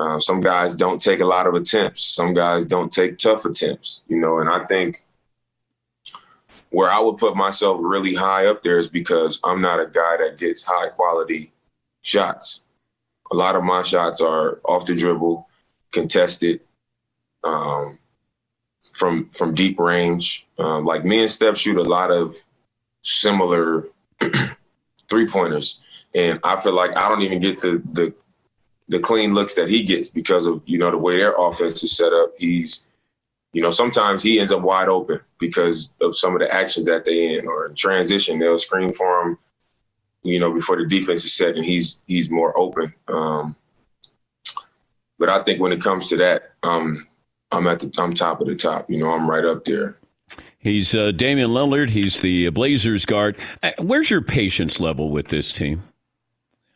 Uh, 0.00 0.18
some 0.18 0.40
guys 0.40 0.74
don't 0.74 1.02
take 1.02 1.20
a 1.20 1.26
lot 1.26 1.46
of 1.46 1.54
attempts. 1.54 2.02
Some 2.02 2.32
guys 2.32 2.64
don't 2.64 2.90
take 2.90 3.18
tough 3.18 3.44
attempts. 3.44 4.02
You 4.08 4.18
know, 4.18 4.38
and 4.38 4.48
I 4.48 4.64
think 4.64 5.04
where 6.70 6.90
I 6.90 6.98
would 6.98 7.18
put 7.18 7.36
myself 7.36 7.80
really 7.82 8.14
high 8.14 8.46
up 8.46 8.62
there 8.62 8.78
is 8.78 8.88
because 8.88 9.40
I'm 9.44 9.60
not 9.60 9.78
a 9.78 9.86
guy 9.86 10.16
that 10.16 10.38
gets 10.38 10.62
high 10.62 10.88
quality 10.88 11.52
shots. 12.00 12.64
A 13.30 13.36
lot 13.36 13.56
of 13.56 13.62
my 13.62 13.82
shots 13.82 14.22
are 14.22 14.60
off 14.64 14.86
the 14.86 14.94
dribble, 14.94 15.46
contested, 15.92 16.60
um, 17.44 17.98
from 18.94 19.28
from 19.28 19.54
deep 19.54 19.78
range. 19.78 20.46
Um, 20.58 20.86
like 20.86 21.04
me 21.04 21.20
and 21.20 21.30
Steph 21.30 21.58
shoot 21.58 21.76
a 21.76 21.82
lot 21.82 22.10
of 22.10 22.36
similar 23.02 23.88
three 25.10 25.26
pointers, 25.26 25.82
and 26.14 26.40
I 26.42 26.58
feel 26.58 26.74
like 26.74 26.96
I 26.96 27.06
don't 27.10 27.22
even 27.22 27.40
get 27.40 27.60
the 27.60 27.82
the 27.92 28.14
the 28.90 28.98
clean 28.98 29.34
looks 29.34 29.54
that 29.54 29.70
he 29.70 29.82
gets 29.82 30.08
because 30.08 30.44
of 30.44 30.60
you 30.66 30.78
know 30.78 30.90
the 30.90 30.98
way 30.98 31.16
their 31.16 31.34
offense 31.38 31.82
is 31.82 31.96
set 31.96 32.12
up. 32.12 32.32
He's 32.38 32.86
you 33.52 33.62
know, 33.62 33.70
sometimes 33.70 34.22
he 34.22 34.38
ends 34.38 34.52
up 34.52 34.62
wide 34.62 34.88
open 34.88 35.20
because 35.38 35.92
of 36.00 36.14
some 36.14 36.34
of 36.34 36.40
the 36.40 36.52
actions 36.54 36.86
that 36.86 37.04
they 37.04 37.34
in 37.34 37.48
or 37.48 37.66
in 37.66 37.74
transition. 37.74 38.38
They'll 38.38 38.58
screen 38.58 38.92
for 38.92 39.22
him, 39.22 39.38
you 40.22 40.38
know, 40.38 40.52
before 40.52 40.76
the 40.76 40.86
defense 40.86 41.24
is 41.24 41.32
set, 41.32 41.56
and 41.56 41.64
he's 41.64 42.02
he's 42.06 42.30
more 42.30 42.56
open. 42.56 42.94
Um, 43.08 43.56
but 45.18 45.28
I 45.28 45.42
think 45.42 45.60
when 45.60 45.72
it 45.72 45.82
comes 45.82 46.08
to 46.10 46.16
that, 46.18 46.52
um, 46.62 47.06
I'm 47.50 47.66
at 47.66 47.80
the 47.80 47.92
I'm 47.98 48.14
top 48.14 48.40
of 48.40 48.46
the 48.46 48.54
top. 48.54 48.88
You 48.88 48.98
know, 48.98 49.10
I'm 49.10 49.28
right 49.28 49.44
up 49.44 49.64
there. 49.64 49.96
He's 50.58 50.94
uh, 50.94 51.10
Damian 51.10 51.50
Lillard. 51.50 51.90
He's 51.90 52.20
the 52.20 52.50
Blazers 52.50 53.04
guard. 53.04 53.36
Uh, 53.62 53.72
where's 53.78 54.10
your 54.10 54.22
patience 54.22 54.78
level 54.78 55.10
with 55.10 55.28
this 55.28 55.50
team? 55.50 55.82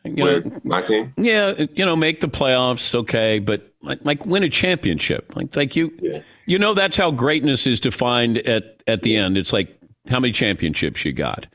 You 0.05 0.25
know, 0.25 0.61
my 0.65 0.83
team? 0.83 1.15
Yeah, 1.17 1.65
you 1.73 1.85
know, 1.85 1.97
make 1.97 2.21
the 2.21 2.29
playoffs, 2.29 2.95
okay, 2.95 3.39
but 3.39 3.73
like, 3.83 4.01
like 4.05 4.27
win 4.27 4.43
a 4.43 4.51
championship. 4.51 5.35
Like, 5.35 5.57
like 5.57 5.77
you, 5.77 5.93
yeah. 5.99 6.21
you 6.45 6.59
know, 6.59 6.75
that's 6.75 6.97
how 6.97 7.11
greatness 7.11 7.67
is 7.67 7.81
defined 7.81 8.39
at 8.39 8.83
at 8.87 9.01
the 9.01 9.17
end. 9.17 9.39
It's 9.39 9.53
like 9.53 9.81
how 10.09 10.21
many 10.21 10.33
championships 10.33 11.07
you 11.07 11.13
got. 11.13 11.47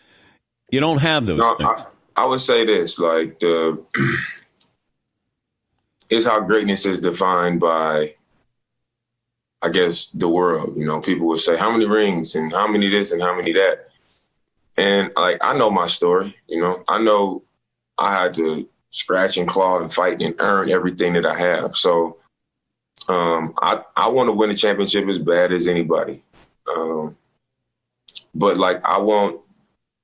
You 0.72 0.80
don't 0.80 0.98
have 0.98 1.28
those. 1.28 1.38
No, 1.38 1.58
I, 1.60 1.86
I, 2.16 2.26
would 2.26 2.42
say 2.42 2.66
this: 2.66 2.98
like 2.98 3.40
the 3.40 3.84
is 6.10 6.26
how 6.26 6.40
greatness 6.40 6.88
is 6.88 7.00
defined 7.00 7.60
by, 7.60 8.16
I 9.62 9.70
guess, 9.70 10.08
the 10.08 10.28
world. 10.28 10.76
You 10.76 10.86
know, 10.86 11.02
people 11.02 11.28
would 11.28 11.40
say 11.40 11.56
how 11.56 11.72
many 11.72 11.86
rings 11.86 12.34
and 12.34 12.52
how 12.52 12.68
many 12.68 12.90
this 12.90 13.12
and 13.12 13.22
how 13.22 13.36
many 13.36 13.54
that, 13.54 13.90
and 14.76 15.12
like 15.16 15.38
I 15.42 15.56
know 15.56 15.70
my 15.70 15.86
story. 15.86 16.36
You 16.48 16.62
know, 16.62 16.84
I 16.88 16.98
know 16.98 17.44
I 18.00 18.16
had 18.16 18.34
to 18.36 18.68
scratch 18.90 19.38
and 19.38 19.48
claw 19.48 19.80
and 19.80 19.94
fight 19.94 20.22
and 20.22 20.36
earn 20.40 20.72
everything 20.72 21.14
that 21.14 21.26
I 21.26 21.38
have. 21.38 21.76
So 21.76 22.18
um, 23.08 23.54
I 23.62 23.82
I 23.96 24.10
want 24.10 24.28
to 24.28 24.34
win 24.34 24.50
a 24.50 24.56
championship 24.56 25.08
as 25.08 25.20
bad 25.20 25.52
as 25.52 25.68
anybody. 25.68 26.24
Um, 26.68 27.16
but 28.34 28.58
like 28.58 28.84
I 28.84 28.98
won't 28.98 29.42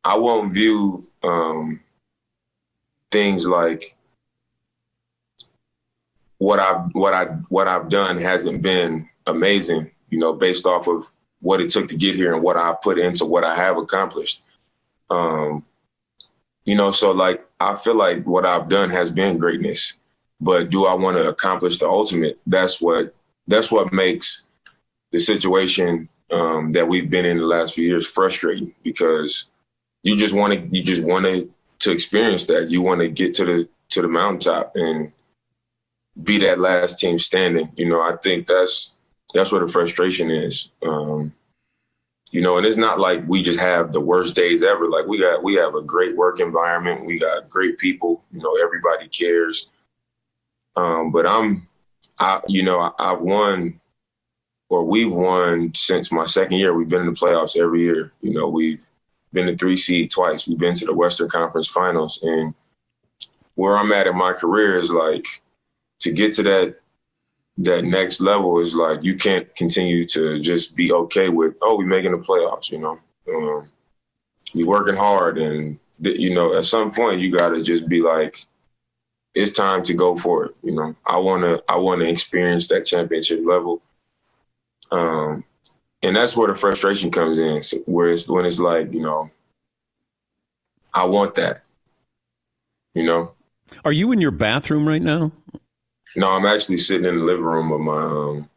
I 0.04 0.18
won't 0.18 0.54
view 0.54 1.08
um, 1.24 1.80
things 3.12 3.48
like 3.48 3.96
what 6.38 6.60
I've 6.60 6.94
what 6.94 7.14
I 7.14 7.26
what 7.50 7.68
I've 7.68 7.90
done 7.90 8.18
hasn't 8.20 8.62
been 8.62 9.10
amazing, 9.26 9.90
you 10.10 10.20
know, 10.20 10.34
based 10.34 10.66
off 10.66 10.88
of 10.88 11.12
what 11.42 11.62
it 11.62 11.70
took 11.70 11.88
to 11.90 11.96
get 11.96 12.16
here 12.16 12.34
and 12.34 12.44
what 12.44 12.58
I 12.58 12.76
put 12.82 13.00
into 13.00 13.26
what 13.26 13.44
I 13.44 13.56
have 13.56 13.78
accomplished. 13.78 14.44
Um, 15.10 15.64
you 16.66 16.76
know, 16.76 16.92
so 16.92 17.12
like 17.12 17.46
I 17.60 17.76
feel 17.76 17.96
like 17.96 18.26
what 18.26 18.46
I've 18.46 18.68
done 18.68 18.90
has 18.90 19.10
been 19.10 19.38
greatness, 19.38 19.94
but 20.42 20.70
do 20.70 20.86
I 20.86 20.94
want 20.94 21.18
to 21.18 21.30
accomplish 21.30 21.78
the 21.78 21.88
ultimate? 21.88 22.40
That's 22.46 22.82
what 22.82 23.14
that's 23.48 23.72
what 23.72 23.94
makes 23.94 24.44
the 25.12 25.20
situation 25.20 26.10
um, 26.32 26.72
that 26.72 26.88
we've 26.88 27.10
been 27.10 27.26
in 27.26 27.38
the 27.38 27.46
last 27.46 27.76
few 27.76 27.86
years 27.86 28.10
frustrating 28.10 28.74
because 28.84 29.46
you 30.04 30.16
just 30.16 30.34
want 30.34 30.54
to 30.54 30.76
you 30.76 30.84
just 30.84 31.04
want 31.04 31.26
to 31.26 31.50
to 31.80 31.92
experience 31.92 32.46
that. 32.48 32.70
You 32.70 32.82
want 32.82 33.02
to 33.02 33.08
get 33.08 33.34
to 33.36 33.46
the 33.46 33.70
to 33.90 34.02
the 34.02 34.08
mountaintop 34.08 34.76
and 34.76 35.12
be 36.24 36.40
that 36.40 36.60
last 36.60 37.00
team 37.00 37.20
standing. 37.20 37.72
You 37.76 37.90
know, 37.90 38.02
I 38.02 38.16
think 38.18 38.48
that's 38.48 38.94
that's 39.34 39.52
where 39.52 39.64
the 39.64 39.72
frustration 39.72 40.32
is. 40.32 40.72
Um, 40.84 41.34
you 42.36 42.42
know, 42.42 42.58
and 42.58 42.68
it's 42.68 42.76
not 42.76 43.00
like 43.00 43.24
we 43.30 43.42
just 43.42 43.62
have 43.62 43.94
the 43.94 44.02
worst 44.02 44.36
days 44.36 44.62
ever. 44.62 44.90
Like 44.90 45.08
we 45.08 45.18
got, 45.20 45.42
we 45.42 45.54
have 45.54 45.76
a 45.76 45.82
great 45.82 46.18
work 46.18 46.42
environment. 46.42 47.06
We 47.06 47.18
got 47.18 47.50
great 47.50 47.78
people. 47.78 48.26
You 48.34 48.42
know, 48.42 48.58
everybody 48.62 49.08
cares. 49.08 49.70
Um, 50.76 51.14
but 51.14 51.26
I'm, 51.30 51.66
I, 52.20 52.42
you 52.50 52.62
know, 52.62 52.82
I, 52.82 52.92
I've 53.00 53.22
won, 53.22 53.80
or 54.68 54.84
we've 54.84 55.14
won 55.14 55.74
since 55.74 56.12
my 56.12 56.26
second 56.26 56.58
year. 56.58 56.74
We've 56.74 56.90
been 56.90 57.08
in 57.08 57.14
the 57.14 57.14
playoffs 57.14 57.58
every 57.58 57.84
year. 57.84 58.12
You 58.20 58.34
know, 58.34 58.50
we've 58.50 58.86
been 59.32 59.46
the 59.46 59.56
three 59.56 59.78
seed 59.78 60.12
twice. 60.12 60.46
We've 60.46 60.60
been 60.60 60.76
to 60.76 60.86
the 60.86 60.94
Western 60.94 61.30
Conference 61.30 61.70
Finals, 61.70 62.20
and 62.22 62.54
where 63.54 63.78
I'm 63.78 63.94
at 63.94 64.08
in 64.08 64.18
my 64.18 64.34
career 64.34 64.78
is 64.78 64.92
like 64.92 65.26
to 66.00 66.12
get 66.12 66.34
to 66.34 66.44
that 66.44 66.82
that 67.58 67.86
next 67.86 68.20
level 68.20 68.60
is 68.60 68.76
like 68.76 69.04
you 69.04 69.16
can't 69.16 69.54
continue 69.56 70.06
to 70.06 70.40
just 70.40 70.76
be 70.76 70.92
okay 70.92 71.30
with 71.30 71.56
oh 71.62 71.78
we're 71.78 71.86
making 71.86 72.12
the 72.12 72.18
playoffs. 72.18 72.72
You 72.72 72.80
know, 72.80 73.00
um, 73.34 73.70
we 74.54 74.64
working 74.64 74.96
hard, 74.96 75.38
and 75.38 75.80
you 76.00 76.34
know 76.34 76.58
at 76.58 76.66
some 76.66 76.92
point 76.92 77.22
you 77.22 77.36
got 77.36 77.50
to 77.50 77.62
just 77.62 77.88
be 77.88 78.02
like 78.02 78.46
it's 79.36 79.52
time 79.52 79.84
to 79.84 79.94
go 79.94 80.18
for 80.18 80.46
it. 80.46 80.56
You 80.64 80.72
know, 80.72 80.96
I 81.06 81.18
want 81.18 81.44
to 81.44 81.64
I 81.68 81.76
want 81.78 82.02
to 82.02 82.10
experience 82.10 82.68
that 82.70 82.86
championship 82.86 83.42
level. 83.44 83.82
Um, 84.92 85.44
and 86.02 86.16
that's 86.16 86.38
where 86.38 86.48
the 86.48 86.58
frustration 86.58 87.12
comes 87.12 87.38
in. 87.38 87.62
Where 87.86 88.12
it's 88.12 88.30
when 88.30 88.46
it's 88.46 88.60
like, 88.60 88.94
you 88.94 89.02
know, 89.02 89.30
I 90.94 91.06
want 91.06 91.36
that. 91.36 91.64
You 92.94 93.04
know. 93.04 93.34
Are 93.84 93.92
you 93.92 94.12
in 94.12 94.22
your 94.22 94.32
bathroom 94.32 94.88
right 94.88 95.02
now? 95.02 95.32
No, 96.16 96.32
I'm 96.32 96.46
actually 96.46 96.78
sitting 96.78 97.06
in 97.06 97.18
the 97.18 97.24
living 97.24 97.46
room 97.46 97.72
of 97.72 97.82
my 97.82 98.02
um 98.02 98.50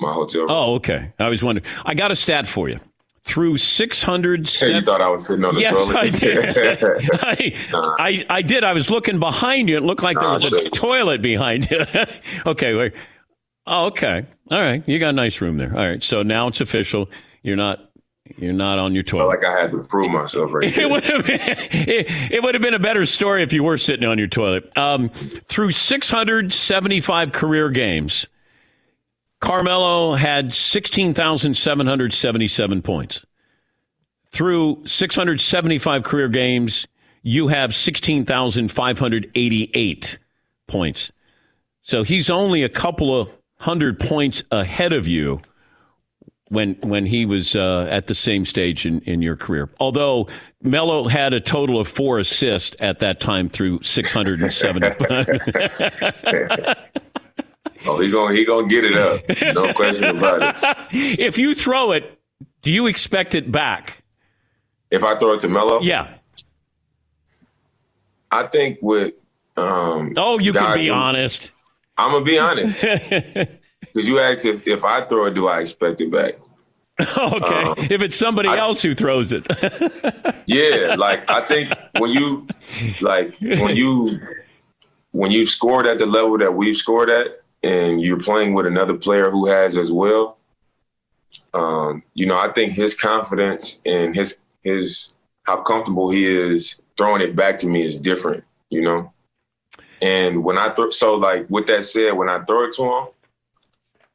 my 0.00 0.12
hotel 0.12 0.42
room. 0.42 0.50
Oh, 0.50 0.74
okay. 0.74 1.12
I 1.18 1.28
was 1.28 1.42
wondering. 1.42 1.66
I 1.84 1.94
got 1.94 2.10
a 2.10 2.16
stat 2.16 2.46
for 2.46 2.68
you 2.68 2.78
through 3.22 3.58
600 3.58 4.48
hey, 4.48 4.74
you 4.74 4.80
thought 4.80 5.02
I 5.02 5.10
was 5.10 5.26
sitting 5.26 5.44
on 5.44 5.54
the 5.54 5.60
yes, 5.60 5.72
toilet? 5.72 5.96
I 5.96 6.08
did. 6.10 7.20
I, 7.20 7.54
nah. 7.70 7.96
I, 7.98 8.26
I, 8.30 8.42
did. 8.42 8.64
I 8.64 8.72
was 8.72 8.90
looking 8.90 9.18
behind 9.18 9.68
you. 9.68 9.76
It 9.76 9.82
looked 9.82 10.02
like 10.02 10.16
nah, 10.16 10.38
there 10.38 10.48
was 10.48 10.66
a 10.66 10.70
toilet 10.70 11.20
behind 11.20 11.70
you. 11.70 11.84
okay. 12.46 12.74
Wait. 12.74 12.94
Oh, 13.66 13.86
okay. 13.86 14.24
All 14.50 14.60
right. 14.60 14.82
You 14.88 14.98
got 14.98 15.10
a 15.10 15.12
nice 15.12 15.42
room 15.42 15.58
there. 15.58 15.70
All 15.70 15.86
right. 15.86 16.02
So 16.02 16.22
now 16.22 16.48
it's 16.48 16.62
official. 16.62 17.10
You're 17.42 17.56
not 17.56 17.87
you're 18.36 18.52
not 18.52 18.78
on 18.78 18.94
your 18.94 19.02
toilet. 19.02 19.26
like 19.26 19.44
I 19.44 19.60
had 19.60 19.72
to 19.72 19.82
prove 19.82 20.10
myself 20.10 20.52
right 20.52 20.64
it 20.76 20.90
would, 20.90 21.04
have 21.04 21.26
been, 21.26 21.40
it, 21.40 22.32
it 22.32 22.42
would 22.42 22.54
have 22.54 22.62
been 22.62 22.74
a 22.74 22.78
better 22.78 23.06
story 23.06 23.42
if 23.42 23.52
you 23.52 23.64
were 23.64 23.78
sitting 23.78 24.08
on 24.08 24.18
your 24.18 24.28
toilet. 24.28 24.70
Um, 24.76 25.08
through 25.08 25.70
675 25.70 27.32
career 27.32 27.70
games, 27.70 28.26
Carmelo 29.40 30.14
had 30.14 30.54
16,777 30.54 32.82
points. 32.82 33.24
Through 34.30 34.82
675 34.86 36.02
career 36.02 36.28
games, 36.28 36.86
you 37.22 37.48
have 37.48 37.74
16,588 37.74 40.18
points. 40.66 41.10
So 41.82 42.04
he's 42.04 42.28
only 42.28 42.62
a 42.62 42.68
couple 42.68 43.18
of 43.18 43.30
hundred 43.60 43.98
points 43.98 44.42
ahead 44.50 44.92
of 44.92 45.08
you 45.08 45.40
when 46.48 46.74
when 46.82 47.06
he 47.06 47.26
was 47.26 47.54
uh, 47.54 47.86
at 47.90 48.06
the 48.06 48.14
same 48.14 48.44
stage 48.44 48.86
in, 48.86 49.00
in 49.00 49.22
your 49.22 49.36
career. 49.36 49.68
Although 49.80 50.28
Melo 50.62 51.08
had 51.08 51.32
a 51.32 51.40
total 51.40 51.80
of 51.80 51.88
four 51.88 52.18
assists 52.18 52.76
at 52.80 52.98
that 53.00 53.20
time 53.20 53.48
through 53.48 53.82
675. 53.82 56.76
Oh, 57.86 58.00
he 58.00 58.10
gonna 58.10 58.34
he 58.34 58.44
gonna 58.44 58.66
get 58.66 58.84
it 58.84 58.96
up. 58.96 59.22
No 59.54 59.72
question 59.72 60.02
about 60.04 60.42
it. 60.42 60.60
If 61.20 61.38
you 61.38 61.54
throw 61.54 61.92
it, 61.92 62.18
do 62.60 62.72
you 62.72 62.88
expect 62.88 63.36
it 63.36 63.52
back? 63.52 64.02
If 64.90 65.04
I 65.04 65.16
throw 65.16 65.34
it 65.34 65.40
to 65.40 65.48
Melo, 65.48 65.80
yeah. 65.80 66.14
I 68.32 68.48
think 68.48 68.78
with 68.82 69.14
um, 69.56 70.14
oh, 70.16 70.38
you 70.38 70.52
can 70.52 70.76
be 70.76 70.90
honest. 70.90 71.50
I'm 71.96 72.10
gonna 72.12 72.24
be 72.24 72.38
honest 72.38 72.84
because 73.92 74.08
you 74.08 74.18
asked 74.20 74.46
if 74.46 74.66
if 74.66 74.84
I 74.84 75.04
throw 75.06 75.26
it, 75.26 75.34
do 75.34 75.48
I 75.48 75.60
expect 75.60 76.00
it 76.00 76.10
back? 76.10 76.34
okay. 77.16 77.62
Um, 77.62 77.74
if 77.78 78.02
it's 78.02 78.16
somebody 78.16 78.48
I, 78.48 78.58
else 78.58 78.82
who 78.82 78.92
throws 78.92 79.32
it. 79.32 79.46
yeah, 80.46 80.96
like 80.96 81.28
I 81.30 81.44
think 81.46 81.72
when 81.98 82.10
you 82.10 82.46
like 83.00 83.34
when 83.40 83.76
you 83.76 84.18
when 85.12 85.30
you've 85.30 85.48
scored 85.48 85.86
at 85.86 85.98
the 85.98 86.06
level 86.06 86.38
that 86.38 86.52
we've 86.52 86.76
scored 86.76 87.08
at, 87.10 87.40
and 87.62 88.00
you're 88.00 88.20
playing 88.20 88.54
with 88.54 88.66
another 88.66 88.94
player 88.94 89.30
who 89.30 89.46
has 89.46 89.76
as 89.76 89.92
well, 89.92 90.38
um, 91.54 92.02
you 92.14 92.26
know, 92.26 92.36
I 92.36 92.52
think 92.52 92.72
his 92.72 92.94
confidence 92.94 93.80
and 93.86 94.14
his 94.14 94.38
his 94.62 95.14
how 95.44 95.62
comfortable 95.62 96.10
he 96.10 96.26
is 96.26 96.80
throwing 96.96 97.22
it 97.22 97.36
back 97.36 97.56
to 97.58 97.68
me 97.68 97.84
is 97.84 97.98
different, 97.98 98.44
you 98.70 98.82
know. 98.82 99.12
And 100.02 100.44
when 100.44 100.58
I 100.58 100.72
throw, 100.74 100.90
so 100.90 101.14
like 101.14 101.48
with 101.48 101.66
that 101.68 101.84
said, 101.84 102.12
when 102.12 102.28
I 102.28 102.44
throw 102.44 102.64
it 102.64 102.72
to 102.74 102.84
him, 102.84 103.06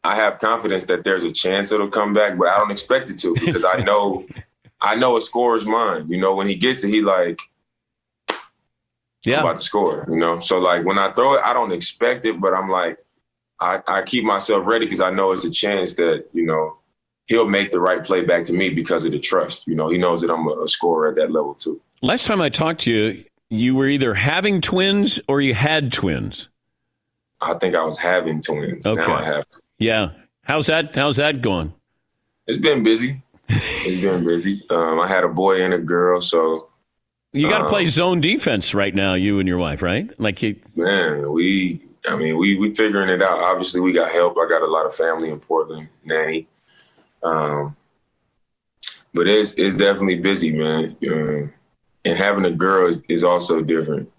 I 0.03 0.15
have 0.15 0.39
confidence 0.39 0.85
that 0.85 1.03
there's 1.03 1.23
a 1.23 1.31
chance 1.31 1.71
it'll 1.71 1.87
come 1.87 2.13
back, 2.13 2.37
but 2.37 2.49
I 2.49 2.57
don't 2.57 2.71
expect 2.71 3.09
it 3.09 3.17
to 3.19 3.33
because 3.33 3.63
I 3.63 3.79
know, 3.79 4.25
I 4.81 4.95
know 4.95 5.15
a 5.15 5.21
scorer's 5.21 5.65
mind. 5.65 6.09
You 6.09 6.17
know, 6.17 6.35
when 6.35 6.47
he 6.47 6.55
gets 6.55 6.83
it, 6.83 6.89
he 6.89 7.01
like, 7.01 7.39
yeah, 9.23 9.37
I'm 9.39 9.45
about 9.45 9.57
to 9.57 9.63
score. 9.63 10.05
You 10.09 10.17
know, 10.17 10.39
so 10.39 10.59
like 10.59 10.85
when 10.85 10.99
I 10.99 11.13
throw 11.13 11.35
it, 11.35 11.41
I 11.43 11.53
don't 11.53 11.71
expect 11.71 12.25
it, 12.25 12.41
but 12.41 12.53
I'm 12.53 12.69
like, 12.69 12.97
I, 13.59 13.81
I 13.87 14.01
keep 14.01 14.25
myself 14.25 14.67
ready 14.67 14.85
because 14.85 14.99
I 14.99 15.09
know 15.09 15.31
it's 15.31 15.45
a 15.45 15.49
chance 15.49 15.95
that 15.95 16.25
you 16.33 16.45
know 16.45 16.77
he'll 17.27 17.47
make 17.47 17.71
the 17.71 17.79
right 17.79 18.03
play 18.03 18.21
back 18.21 18.43
to 18.45 18.53
me 18.53 18.69
because 18.69 19.05
of 19.05 19.13
the 19.13 19.19
trust. 19.19 19.65
You 19.67 19.75
know, 19.75 19.87
he 19.87 19.97
knows 19.97 20.21
that 20.21 20.29
I'm 20.29 20.45
a, 20.47 20.63
a 20.63 20.67
scorer 20.67 21.09
at 21.09 21.15
that 21.15 21.31
level 21.31 21.53
too. 21.53 21.79
Last 22.01 22.27
time 22.27 22.41
I 22.41 22.49
talked 22.49 22.81
to 22.81 22.91
you, 22.91 23.25
you 23.49 23.75
were 23.75 23.87
either 23.87 24.13
having 24.13 24.59
twins 24.59 25.19
or 25.29 25.39
you 25.39 25.53
had 25.53 25.93
twins. 25.93 26.49
I 27.39 27.53
think 27.55 27.75
I 27.75 27.83
was 27.85 27.97
having 27.97 28.41
twins. 28.41 28.85
Okay. 28.85 29.01
Now 29.01 29.15
I 29.15 29.23
have. 29.23 29.45
Yeah. 29.77 30.11
How's 30.43 30.67
that? 30.67 30.95
How's 30.95 31.17
that 31.17 31.41
going? 31.41 31.73
It's 32.47 32.57
been 32.57 32.83
busy. 32.83 33.21
it's 33.47 34.01
been 34.01 34.25
busy. 34.25 34.63
Um, 34.69 34.99
I 34.99 35.07
had 35.07 35.23
a 35.23 35.29
boy 35.29 35.61
and 35.63 35.73
a 35.73 35.79
girl, 35.79 36.21
so 36.21 36.69
you 37.31 37.49
got 37.49 37.59
to 37.59 37.63
um, 37.63 37.69
play 37.69 37.87
zone 37.87 38.21
defense 38.21 38.73
right 38.73 38.93
now. 38.93 39.13
You 39.13 39.39
and 39.39 39.47
your 39.47 39.57
wife, 39.57 39.81
right? 39.81 40.09
Like, 40.19 40.41
you, 40.41 40.59
man, 40.75 41.31
we 41.31 41.81
I 42.07 42.15
mean, 42.15 42.37
we 42.37 42.55
we 42.55 42.73
figuring 42.73 43.09
it 43.09 43.21
out. 43.21 43.39
Obviously, 43.39 43.81
we 43.81 43.93
got 43.93 44.11
help. 44.11 44.37
I 44.37 44.47
got 44.47 44.61
a 44.61 44.67
lot 44.67 44.85
of 44.85 44.95
family 44.95 45.29
in 45.29 45.39
Portland, 45.39 45.87
nanny. 46.03 46.47
Um, 47.23 47.75
but 49.13 49.27
it's 49.27 49.53
it's 49.53 49.77
definitely 49.77 50.15
busy, 50.15 50.51
man. 50.51 50.97
Um, 51.09 51.53
and 52.05 52.17
having 52.17 52.45
a 52.45 52.51
girl 52.51 52.87
is, 52.87 53.01
is 53.07 53.23
also 53.23 53.61
different. 53.61 54.11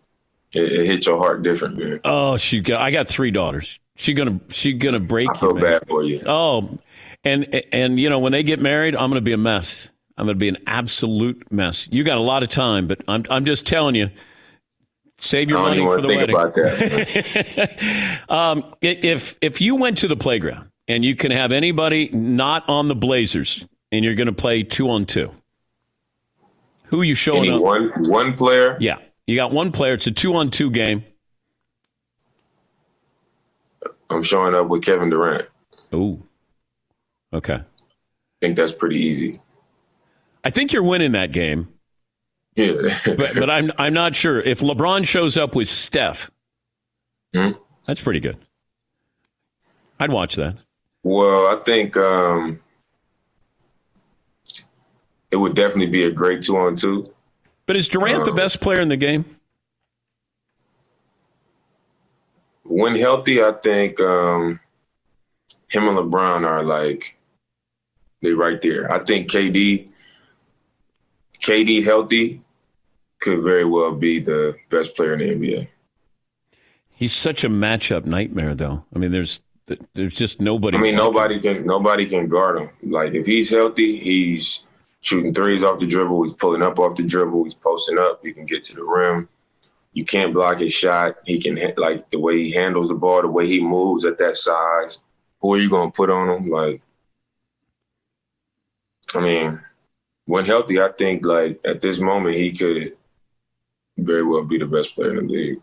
It, 0.53 0.73
it 0.73 0.87
hits 0.87 1.07
your 1.07 1.19
heart 1.19 1.43
different, 1.43 1.77
man. 1.77 2.01
Oh, 2.05 2.37
she 2.37 2.61
got. 2.61 2.81
I 2.81 2.91
got 2.91 3.09
three 3.09 3.31
daughters. 3.31 3.79
She 3.97 4.13
gonna 4.13 4.41
she 4.49 4.73
gonna 4.73 5.01
break. 5.01 5.31
I 5.31 5.39
feel 5.39 5.57
you, 5.57 5.65
bad 5.65 5.87
for 5.89 6.03
you. 6.03 6.23
Oh, 6.27 6.79
and 7.23 7.63
and 7.73 8.01
you 8.01 8.11
know 8.11 8.19
when 8.19 8.33
they 8.33 8.43
get 8.43 8.61
married, 8.61 8.97
I'm 8.97 9.11
gonna 9.11 9.21
be 9.21 9.33
a 9.33 9.39
mess. 9.39 9.91
I'm 10.17 10.27
gonna 10.27 10.37
be 10.37 10.49
an 10.49 10.59
absolute 10.67 11.51
mess. 11.51 11.89
You 11.91 12.05
got 12.05 12.19
a 12.19 12.23
lot 12.23 12.43
of 12.43 12.51
time, 12.51 12.87
but 12.87 13.03
I'm 13.07 13.25
I'm 13.31 13.45
just 13.45 13.67
telling 13.67 13.95
you 13.95 14.11
Save 15.19 15.49
your 15.49 15.61
money 15.61 15.79
for 15.79 16.01
the 16.01 16.09
wedding. 16.09 16.37
um, 18.29 18.75
if 18.83 19.37
if 19.41 19.61
you 19.61 19.77
went 19.77 19.99
to 19.99 20.09
the 20.09 20.17
playground 20.17 20.71
and 20.89 21.05
you 21.05 21.15
can 21.15 21.31
have 21.31 21.53
anybody 21.53 22.11
not 22.13 22.69
on 22.69 22.89
the 22.89 22.97
Blazers 22.97 23.65
and 23.93 24.05
you're 24.05 24.17
going 24.17 24.27
to 24.27 24.33
play 24.33 24.65
two 24.65 24.91
on 24.91 25.07
two, 25.07 25.31
who 26.87 27.01
are 27.01 27.05
you 27.05 27.15
showing 27.15 27.47
Any 27.47 27.57
up? 27.57 27.63
One 27.63 27.93
one 28.09 28.33
player. 28.35 28.77
Yeah, 28.81 28.99
you 29.27 29.37
got 29.37 29.53
one 29.53 29.71
player. 29.71 29.95
It's 29.95 30.07
a 30.09 30.11
two 30.11 30.35
on 30.35 30.51
two 30.51 30.71
game. 30.71 31.05
I'm 34.11 34.23
showing 34.23 34.55
up 34.55 34.69
with 34.69 34.83
Kevin 34.83 35.11
Durant. 35.11 35.49
Ooh. 35.95 36.23
Okay. 37.33 37.55
I 37.55 37.65
think 38.41 38.57
that's 38.57 38.73
pretty 38.73 38.99
easy. 38.99 39.41
I 40.45 40.51
think 40.51 40.73
you're 40.73 40.83
winning 40.83 41.13
that 41.13 41.33
game. 41.33 41.69
Yeah. 42.55 42.99
but, 43.07 43.35
but 43.35 43.51
I'm 43.51 43.73
I'm 43.79 43.95
not 43.95 44.15
sure 44.15 44.41
if 44.41 44.61
LeBron 44.61 45.07
shows 45.07 45.37
up 45.37 45.55
with 45.55 45.69
Steph. 45.69 46.31
Mm-hmm. 47.35 47.59
That's 47.87 48.01
pretty 48.01 48.21
good. 48.21 48.39
I'd 49.99 50.11
watch 50.11 50.37
that. 50.37 50.57
Well, 51.03 51.47
I 51.47 51.63
think 51.65 51.97
um, 51.97 52.61
it 55.31 55.37
would 55.37 55.55
definitely 55.55 55.91
be 55.91 56.05
a 56.05 56.11
great 56.11 56.43
two 56.43 56.57
on 56.57 56.77
two. 56.77 57.13
But 57.67 57.77
is 57.77 57.89
Durant 57.89 58.21
um, 58.21 58.25
the 58.25 58.33
best 58.33 58.61
player 58.61 58.81
in 58.81 58.89
the 58.89 58.97
game? 58.97 59.25
When 62.75 62.97
healthy, 62.97 63.41
I 63.41 63.53
think 63.53 64.01
um, 64.01 64.59
him 65.69 65.87
and 65.87 65.97
LeBron 65.97 66.45
are 66.45 66.65
like 66.65 67.17
they 68.21 68.33
right 68.33 68.61
there. 68.61 68.91
I 68.91 69.05
think 69.05 69.31
KD, 69.31 69.93
KD 71.39 71.85
healthy, 71.85 72.43
could 73.21 73.45
very 73.45 73.65
well 73.65 73.95
be 73.95 74.19
the 74.19 74.57
best 74.71 74.97
player 74.97 75.15
in 75.15 75.21
the 75.21 75.47
NBA. 75.47 75.69
He's 76.97 77.13
such 77.13 77.45
a 77.45 77.49
matchup 77.49 78.07
nightmare, 78.07 78.57
though. 78.57 78.85
I 78.93 78.99
mean, 78.99 79.13
there's 79.13 79.39
there's 79.95 80.17
just 80.17 80.41
nobody. 80.41 80.77
I 80.77 80.81
mean, 80.81 80.97
nobody 80.97 81.39
can 81.39 81.65
nobody 81.65 82.07
can 82.07 82.29
guard 82.29 82.59
him. 82.59 82.71
Like 82.83 83.15
if 83.15 83.25
he's 83.25 83.51
healthy, 83.51 83.99
he's 83.99 84.65
shooting 85.01 85.33
threes 85.33 85.63
off 85.63 85.79
the 85.79 85.87
dribble. 85.87 86.25
He's 86.25 86.33
pulling 86.33 86.63
up 86.63 86.81
off 86.81 86.97
the 86.97 87.05
dribble. 87.05 87.45
He's 87.45 87.55
posting 87.55 88.01
up. 88.01 88.19
He 88.25 88.33
can 88.33 88.47
get 88.47 88.65
to 88.65 88.75
the 88.75 88.83
rim. 88.83 89.29
You 89.95 90.05
can't 90.05 90.35
block 90.35 90.59
his 90.59 90.75
shot. 90.75 91.17
He 91.25 91.39
can 91.39 91.57
hit 91.57 91.79
like 91.79 92.11
the 92.11 92.19
way 92.19 92.37
he 92.37 92.51
handles 92.51 92.89
the 92.89 92.95
ball, 92.95 93.23
the 93.23 93.29
way 93.29 93.47
he 93.47 93.61
moves 93.61 94.05
at 94.05 94.19
that 94.19 94.37
size. 94.37 95.01
Who 95.41 95.55
are 95.55 95.59
you 95.59 95.71
gonna 95.71 95.91
put 95.91 96.11
on 96.11 96.29
him? 96.29 96.51
Like, 96.51 96.83
I 99.15 99.21
mean, 99.21 99.61
when 100.27 100.45
healthy, 100.45 100.81
I 100.81 100.91
think 100.91 101.25
like 101.25 101.61
at 101.65 101.81
this 101.81 102.01
moment 102.01 102.35
he 102.35 102.53
could 102.53 102.97
very 103.97 104.25
well 104.25 104.43
be 104.43 104.59
the 104.59 104.67
best 104.67 104.97
player 104.97 105.17
in 105.17 105.29
the 105.29 105.33
league. 105.33 105.63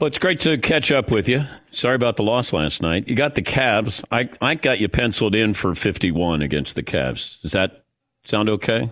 Well, 0.00 0.08
it's 0.08 0.18
great 0.18 0.40
to 0.40 0.56
catch 0.58 0.90
up 0.90 1.10
with 1.10 1.28
you. 1.28 1.44
Sorry 1.72 1.94
about 1.94 2.16
the 2.16 2.22
loss 2.22 2.52
last 2.54 2.80
night. 2.80 3.06
You 3.06 3.14
got 3.14 3.34
the 3.34 3.42
Cavs. 3.42 4.02
I, 4.10 4.30
I 4.40 4.54
got 4.54 4.80
you 4.80 4.88
penciled 4.88 5.34
in 5.34 5.52
for 5.52 5.74
51 5.74 6.40
against 6.40 6.74
the 6.74 6.82
Cavs. 6.82 7.40
Does 7.42 7.52
that 7.52 7.84
sound 8.24 8.48
okay? 8.48 8.90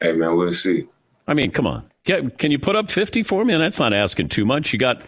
Hey, 0.00 0.12
man, 0.12 0.36
we'll 0.36 0.50
see. 0.50 0.88
I 1.28 1.34
mean, 1.34 1.52
come 1.52 1.66
on. 1.66 1.88
Get, 2.04 2.38
can 2.38 2.50
you 2.50 2.58
put 2.58 2.74
up 2.74 2.90
50 2.90 3.22
for 3.22 3.44
me? 3.44 3.54
And 3.54 3.62
That's 3.62 3.78
not 3.78 3.92
asking 3.92 4.30
too 4.30 4.44
much. 4.44 4.72
You 4.72 4.78
got 4.78 5.02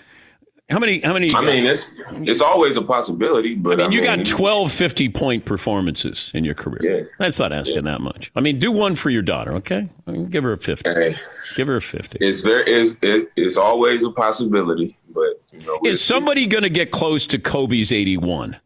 how 0.70 0.78
many? 0.78 1.00
How 1.00 1.12
many? 1.12 1.34
I 1.34 1.40
mean, 1.40 1.66
it's 1.66 2.00
it's 2.12 2.40
always 2.40 2.76
a 2.76 2.82
possibility, 2.82 3.56
but 3.56 3.80
I 3.80 3.88
mean, 3.88 3.98
I 3.98 4.02
you 4.02 4.08
mean, 4.08 4.18
got 4.18 4.26
12 4.26 4.70
50 4.70 5.08
point 5.08 5.44
performances 5.44 6.30
in 6.32 6.44
your 6.44 6.54
career. 6.54 6.78
Yeah. 6.80 7.08
That's 7.18 7.40
not 7.40 7.52
asking 7.52 7.82
that 7.84 8.00
much. 8.00 8.30
I 8.36 8.40
mean, 8.40 8.60
do 8.60 8.70
one 8.70 8.94
for 8.94 9.10
your 9.10 9.22
daughter, 9.22 9.52
okay? 9.54 9.88
I 10.06 10.10
mean, 10.12 10.26
give 10.26 10.44
her 10.44 10.52
a 10.52 10.58
50. 10.58 10.88
Hey. 10.88 11.16
Give 11.56 11.66
her 11.66 11.76
a 11.76 11.82
50. 11.82 12.18
It's 12.20 12.42
very 12.42 12.70
it's, 12.70 12.96
it, 13.02 13.32
it's 13.34 13.56
always 13.56 14.04
a 14.04 14.12
possibility, 14.12 14.96
but 15.12 15.42
you 15.50 15.66
know, 15.66 15.80
Is 15.84 16.00
somebody 16.00 16.46
going 16.46 16.62
to 16.62 16.70
get 16.70 16.92
close 16.92 17.26
to 17.28 17.38
Kobe's 17.38 17.90
81? 17.90 18.56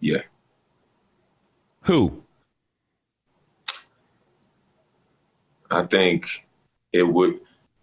Yeah. 0.00 0.22
Who? 1.82 2.22
I 5.70 5.84
think 5.84 6.46
it 6.92 7.02
would. 7.02 7.40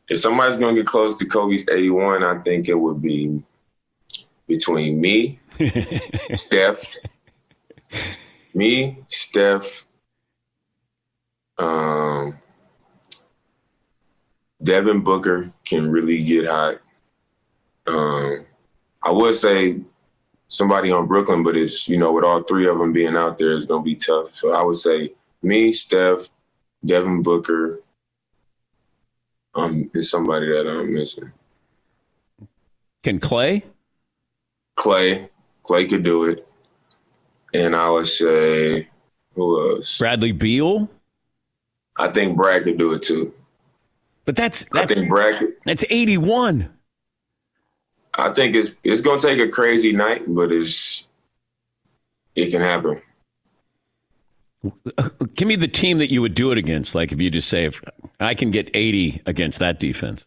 If 0.09 0.19
somebody's 0.19 0.57
going 0.57 0.75
to 0.75 0.81
get 0.81 0.87
close 0.87 1.17
to 1.17 1.25
Kobe's 1.25 1.67
81, 1.67 2.23
I 2.23 2.39
think 2.39 2.69
it 2.69 2.75
would 2.75 3.01
be 3.01 3.43
between 4.47 5.01
me, 5.01 5.39
Steph, 6.35 6.95
me, 8.53 9.03
Steph, 9.07 9.85
um, 11.57 12.37
Devin 14.63 15.01
Booker 15.01 15.51
can 15.65 15.91
really 15.91 16.23
get 16.23 16.47
hot. 16.47 16.79
Um, 17.85 18.45
I 19.03 19.11
would 19.11 19.35
say 19.35 19.81
somebody 20.47 20.91
on 20.91 21.07
Brooklyn, 21.07 21.43
but 21.43 21.55
it's 21.55 21.87
you 21.87 21.97
know 21.97 22.11
with 22.11 22.23
all 22.23 22.43
three 22.43 22.67
of 22.67 22.77
them 22.77 22.93
being 22.93 23.15
out 23.15 23.37
there, 23.37 23.53
it's 23.53 23.65
going 23.65 23.81
to 23.81 23.85
be 23.85 23.95
tough. 23.95 24.33
So 24.33 24.53
I 24.53 24.63
would 24.63 24.75
say 24.75 25.13
me, 25.41 25.71
Steph, 25.71 26.29
Devin 26.85 27.21
Booker, 27.21 27.81
um, 29.55 29.89
is 29.93 30.09
somebody 30.09 30.47
that 30.47 30.67
I'm 30.67 30.93
missing. 30.93 31.31
Can 33.03 33.19
Klay? 33.19 33.63
Klay, 34.77 35.29
Klay 35.63 35.89
could 35.89 36.03
do 36.03 36.25
it, 36.25 36.47
and 37.53 37.75
I 37.75 37.89
would 37.89 38.07
say 38.07 38.87
who 39.33 39.75
else? 39.77 39.97
Bradley 39.97 40.31
Beal. 40.31 40.89
I 41.97 42.11
think 42.11 42.37
Brad 42.37 42.63
could 42.63 42.77
do 42.77 42.93
it 42.93 43.01
too. 43.01 43.33
But 44.25 44.35
that's, 44.35 44.65
I 44.73 44.85
think 44.85 45.09
Brad. 45.09 45.39
could- 45.39 45.55
That's 45.65 45.83
81. 45.89 46.69
I 48.13 48.33
think 48.33 48.55
it's 48.55 48.75
it's 48.83 49.01
gonna 49.01 49.19
take 49.19 49.39
a 49.39 49.47
crazy 49.47 49.93
night, 49.93 50.23
but 50.27 50.51
it's 50.51 51.07
it 52.35 52.49
can 52.51 52.61
happen. 52.61 52.99
Give 55.35 55.47
me 55.47 55.55
the 55.55 55.67
team 55.67 55.97
that 55.99 56.11
you 56.11 56.21
would 56.21 56.33
do 56.33 56.51
it 56.51 56.57
against. 56.57 56.95
Like 56.95 57.11
if 57.11 57.21
you 57.21 57.29
just 57.29 57.47
say, 57.49 57.65
if 57.65 57.81
I 58.19 58.33
can 58.33 58.51
get 58.51 58.69
80 58.73 59.21
against 59.25 59.59
that 59.59 59.79
defense. 59.79 60.25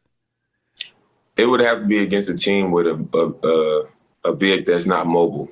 It 1.37 1.47
would 1.47 1.61
have 1.61 1.81
to 1.81 1.87
be 1.87 1.99
against 2.01 2.29
a 2.29 2.37
team 2.37 2.71
with 2.71 2.87
a 2.87 2.97
a, 3.15 3.49
a, 3.49 4.31
a 4.31 4.35
big 4.35 4.67
that's 4.67 4.87
not 4.87 5.07
mobile. 5.07 5.49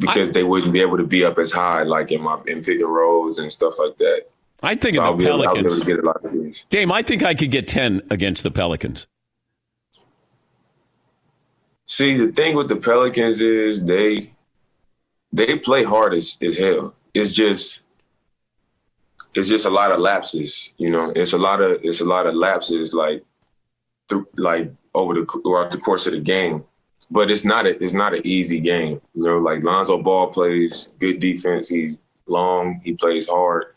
Because 0.00 0.32
they 0.32 0.42
wouldn't 0.42 0.72
be 0.72 0.80
able 0.80 0.96
to 0.96 1.04
be 1.04 1.24
up 1.24 1.38
as 1.38 1.52
high, 1.52 1.84
like 1.84 2.10
in 2.10 2.20
my 2.20 2.40
in 2.48 2.62
pick 2.64 2.80
and 2.80 2.92
rolls 2.92 3.38
and 3.38 3.52
stuff 3.52 3.78
like 3.78 3.96
that. 3.98 4.24
I 4.62 4.74
think 4.74 4.96
So 4.96 5.02
I'll 5.02 5.12
of 5.12 5.18
the 5.18 5.28
able- 5.28 5.46
I'll 5.48 5.56
able 5.58 5.70
Pelicans. 5.70 5.80
to 5.80 5.86
get 5.86 5.98
a 6.00 6.02
lot 6.02 6.24
of. 6.24 6.68
Dame, 6.70 6.90
I 6.90 7.02
think 7.02 7.22
I 7.22 7.34
could 7.34 7.50
get 7.52 7.68
10 7.68 8.02
against 8.10 8.42
the 8.42 8.50
Pelicans. 8.50 9.06
See, 11.86 12.16
the 12.16 12.32
thing 12.32 12.56
with 12.56 12.68
the 12.68 12.76
Pelicans 12.76 13.40
is 13.40 13.84
they 13.84 14.32
they 15.34 15.58
play 15.58 15.82
hard 15.82 16.14
as, 16.14 16.36
as 16.40 16.56
hell. 16.56 16.94
It's 17.12 17.32
just 17.32 17.82
it's 19.34 19.48
just 19.48 19.66
a 19.66 19.70
lot 19.70 19.90
of 19.90 19.98
lapses, 19.98 20.72
you 20.78 20.90
know. 20.90 21.12
It's 21.16 21.32
a 21.32 21.38
lot 21.38 21.60
of 21.60 21.80
it's 21.82 22.00
a 22.00 22.04
lot 22.04 22.26
of 22.26 22.34
lapses 22.34 22.94
like 22.94 23.24
through 24.08 24.28
like 24.36 24.70
over 24.94 25.14
the 25.14 25.26
throughout 25.42 25.72
the 25.72 25.78
course 25.78 26.06
of 26.06 26.12
the 26.12 26.20
game. 26.20 26.64
But 27.10 27.30
it's 27.30 27.44
not 27.44 27.66
a 27.66 27.82
it's 27.82 27.94
not 27.94 28.14
an 28.14 28.22
easy 28.24 28.60
game. 28.60 29.00
You 29.14 29.24
know, 29.24 29.38
like 29.38 29.64
Lonzo 29.64 30.00
Ball 30.00 30.28
plays 30.28 30.94
good 31.00 31.18
defense. 31.18 31.68
He's 31.68 31.98
long, 32.26 32.80
he 32.84 32.94
plays 32.94 33.28
hard. 33.28 33.74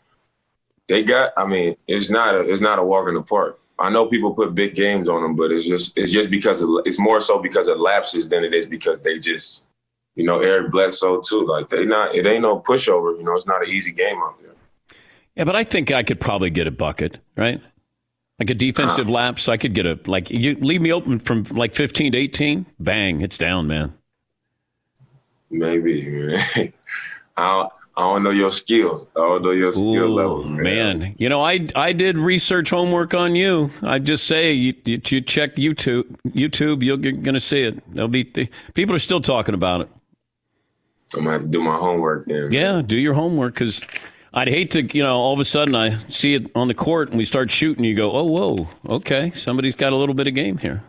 They 0.86 1.02
got 1.02 1.32
I 1.36 1.44
mean, 1.44 1.76
it's 1.88 2.08
not 2.08 2.36
a 2.36 2.40
it's 2.40 2.62
not 2.62 2.78
a 2.78 2.84
walk 2.84 3.08
in 3.08 3.14
the 3.14 3.22
park. 3.22 3.58
I 3.80 3.90
know 3.90 4.06
people 4.06 4.32
put 4.32 4.54
big 4.54 4.76
games 4.76 5.08
on 5.08 5.22
them, 5.22 5.34
but 5.34 5.50
it's 5.50 5.66
just 5.66 5.98
it's 5.98 6.12
just 6.12 6.30
because 6.30 6.62
of, 6.62 6.68
it's 6.84 7.00
more 7.00 7.20
so 7.20 7.38
because 7.40 7.66
of 7.66 7.80
lapses 7.80 8.28
than 8.28 8.44
it 8.44 8.54
is 8.54 8.66
because 8.66 9.00
they 9.00 9.18
just 9.18 9.64
you 10.18 10.24
know 10.24 10.40
Eric 10.40 10.72
Bledsoe 10.72 11.20
too. 11.20 11.46
Like 11.46 11.70
they 11.70 11.86
not 11.86 12.14
it 12.14 12.26
ain't 12.26 12.42
no 12.42 12.60
pushover. 12.60 13.16
You 13.16 13.22
know, 13.22 13.34
it's 13.34 13.46
not 13.46 13.62
an 13.62 13.70
easy 13.70 13.92
game 13.92 14.18
out 14.18 14.38
there. 14.38 14.50
Yeah, 15.36 15.44
but 15.44 15.54
I 15.54 15.62
think 15.62 15.92
I 15.92 16.02
could 16.02 16.20
probably 16.20 16.50
get 16.50 16.66
a 16.66 16.72
bucket, 16.72 17.20
right? 17.36 17.62
Like 18.40 18.50
a 18.50 18.54
defensive 18.54 19.08
ah. 19.08 19.12
lapse, 19.12 19.48
I 19.48 19.56
could 19.56 19.74
get 19.74 19.86
a 19.86 19.98
like 20.06 20.30
you 20.30 20.56
leave 20.56 20.82
me 20.82 20.92
open 20.92 21.20
from 21.20 21.44
like 21.44 21.74
15 21.74 22.12
to 22.12 22.18
18, 22.18 22.66
bang, 22.80 23.20
it's 23.20 23.38
down, 23.38 23.68
man. 23.68 23.94
Maybe 25.50 26.04
man. 26.04 26.38
I 27.36 27.54
don't, 27.54 27.72
I 27.96 28.00
don't 28.00 28.24
know 28.24 28.30
your 28.30 28.50
skill. 28.50 29.08
I 29.14 29.20
don't 29.20 29.42
know 29.42 29.52
your 29.52 29.70
skill 29.72 29.86
Ooh, 29.86 30.14
level, 30.14 30.44
man. 30.44 30.98
man. 30.98 31.14
You 31.18 31.28
know, 31.28 31.40
I 31.40 31.68
I 31.76 31.92
did 31.92 32.18
research 32.18 32.70
homework 32.70 33.14
on 33.14 33.36
you. 33.36 33.70
I 33.82 34.00
just 34.00 34.26
say 34.26 34.52
you, 34.52 34.74
you, 34.84 35.00
you 35.06 35.20
check 35.20 35.54
YouTube, 35.54 36.16
YouTube, 36.26 36.82
you're 36.82 36.96
going 36.96 37.34
to 37.34 37.40
see 37.40 37.62
it. 37.62 37.94
There'll 37.94 38.08
be 38.08 38.24
people 38.74 38.96
are 38.96 39.00
still 39.00 39.20
talking 39.20 39.54
about 39.54 39.82
it. 39.82 39.88
I'm 41.14 41.24
gonna 41.24 41.32
have 41.32 41.42
to 41.42 41.48
do 41.48 41.62
my 41.62 41.76
homework 41.76 42.26
then. 42.26 42.52
Yeah, 42.52 42.82
do 42.82 42.96
your 42.96 43.14
homework 43.14 43.54
because 43.54 43.80
I'd 44.34 44.48
hate 44.48 44.70
to, 44.72 44.82
you 44.82 45.02
know, 45.02 45.16
all 45.16 45.32
of 45.32 45.40
a 45.40 45.44
sudden 45.44 45.74
I 45.74 45.98
see 46.08 46.34
it 46.34 46.50
on 46.54 46.68
the 46.68 46.74
court 46.74 47.08
and 47.08 47.18
we 47.18 47.24
start 47.24 47.50
shooting. 47.50 47.84
You 47.84 47.94
go, 47.94 48.12
oh, 48.12 48.24
whoa, 48.24 48.68
okay, 48.86 49.32
somebody's 49.34 49.74
got 49.74 49.92
a 49.92 49.96
little 49.96 50.14
bit 50.14 50.26
of 50.26 50.34
game 50.34 50.58
here. 50.58 50.82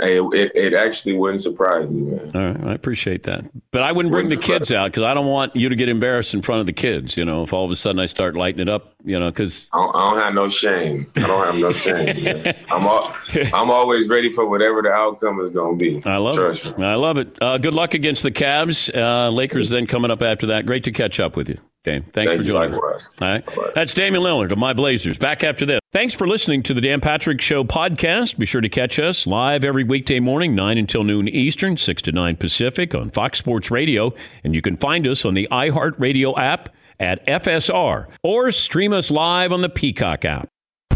Hey, 0.00 0.18
it, 0.20 0.52
it 0.54 0.74
actually 0.74 1.14
wouldn't 1.14 1.40
surprise 1.42 1.88
me, 1.88 2.10
man. 2.10 2.30
All 2.34 2.46
right, 2.46 2.64
I 2.70 2.74
appreciate 2.74 3.22
that, 3.24 3.44
but 3.70 3.82
I 3.82 3.92
wouldn't 3.92 4.12
bring 4.12 4.28
the 4.28 4.36
kids 4.36 4.70
out 4.72 4.90
because 4.90 5.04
I 5.04 5.14
don't 5.14 5.26
want 5.26 5.56
you 5.56 5.68
to 5.68 5.76
get 5.76 5.88
embarrassed 5.88 6.34
in 6.34 6.42
front 6.42 6.60
of 6.60 6.66
the 6.66 6.72
kids. 6.72 7.16
You 7.16 7.24
know, 7.24 7.42
if 7.42 7.52
all 7.52 7.64
of 7.64 7.70
a 7.70 7.76
sudden 7.76 7.98
I 8.00 8.06
start 8.06 8.34
lighting 8.34 8.60
it 8.60 8.68
up, 8.68 8.94
you 9.04 9.18
know, 9.18 9.30
because 9.30 9.70
I 9.72 9.78
don't, 9.78 9.96
I 9.96 10.10
don't 10.10 10.20
have 10.20 10.34
no 10.34 10.48
shame. 10.48 11.10
I 11.16 11.20
don't 11.26 11.46
have 11.46 11.56
no 11.56 11.72
shame. 11.72 12.24
man. 12.24 12.56
I'm 12.70 12.86
all, 12.86 13.14
I'm 13.54 13.70
always 13.70 14.08
ready 14.08 14.32
for 14.32 14.46
whatever 14.46 14.82
the 14.82 14.90
outcome 14.90 15.40
is 15.40 15.52
gonna 15.54 15.76
be. 15.76 16.02
I 16.04 16.16
love 16.16 16.34
Trust 16.34 16.66
it. 16.66 16.78
I 16.78 16.94
love 16.94 17.16
it. 17.16 17.36
Uh, 17.40 17.58
good 17.58 17.74
luck 17.74 17.94
against 17.94 18.22
the 18.22 18.30
Cavs. 18.30 18.94
Uh, 18.94 19.30
Lakers 19.30 19.70
then 19.70 19.86
coming 19.86 20.10
up 20.10 20.22
after 20.22 20.46
that. 20.48 20.66
Great 20.66 20.84
to 20.84 20.92
catch 20.92 21.20
up 21.20 21.36
with 21.36 21.48
you, 21.48 21.58
Dame. 21.86 22.02
Thanks 22.02 22.30
Thank 22.30 22.40
for 22.40 22.44
joining 22.44 22.74
us. 22.74 23.14
All 23.22 23.28
right. 23.28 23.44
That's 23.76 23.94
Damian 23.94 24.24
Lillard 24.24 24.50
of 24.50 24.58
My 24.58 24.72
Blazers. 24.72 25.18
Back 25.18 25.44
after 25.44 25.64
this. 25.64 25.78
Thanks 25.92 26.12
for 26.12 26.26
listening 26.26 26.64
to 26.64 26.74
the 26.74 26.80
Dan 26.80 27.00
Patrick 27.00 27.40
Show 27.40 27.62
podcast. 27.62 28.36
Be 28.38 28.44
sure 28.44 28.60
to 28.60 28.68
catch 28.68 28.98
us 28.98 29.24
live 29.24 29.64
every 29.64 29.84
weekday 29.84 30.18
morning, 30.18 30.56
9 30.56 30.78
until 30.78 31.04
noon 31.04 31.28
Eastern, 31.28 31.76
6 31.76 32.02
to 32.02 32.12
9 32.12 32.36
Pacific 32.36 32.92
on 32.94 33.10
Fox 33.10 33.38
Sports 33.38 33.70
Radio. 33.70 34.12
And 34.42 34.52
you 34.52 34.62
can 34.62 34.76
find 34.76 35.06
us 35.06 35.24
on 35.24 35.34
the 35.34 35.46
iHeartRadio 35.52 36.36
app 36.36 36.74
at 36.98 37.24
FSR 37.26 38.08
or 38.24 38.50
stream 38.50 38.92
us 38.92 39.10
live 39.12 39.52
on 39.52 39.62
the 39.62 39.68
Peacock 39.68 40.24
app. 40.24 40.48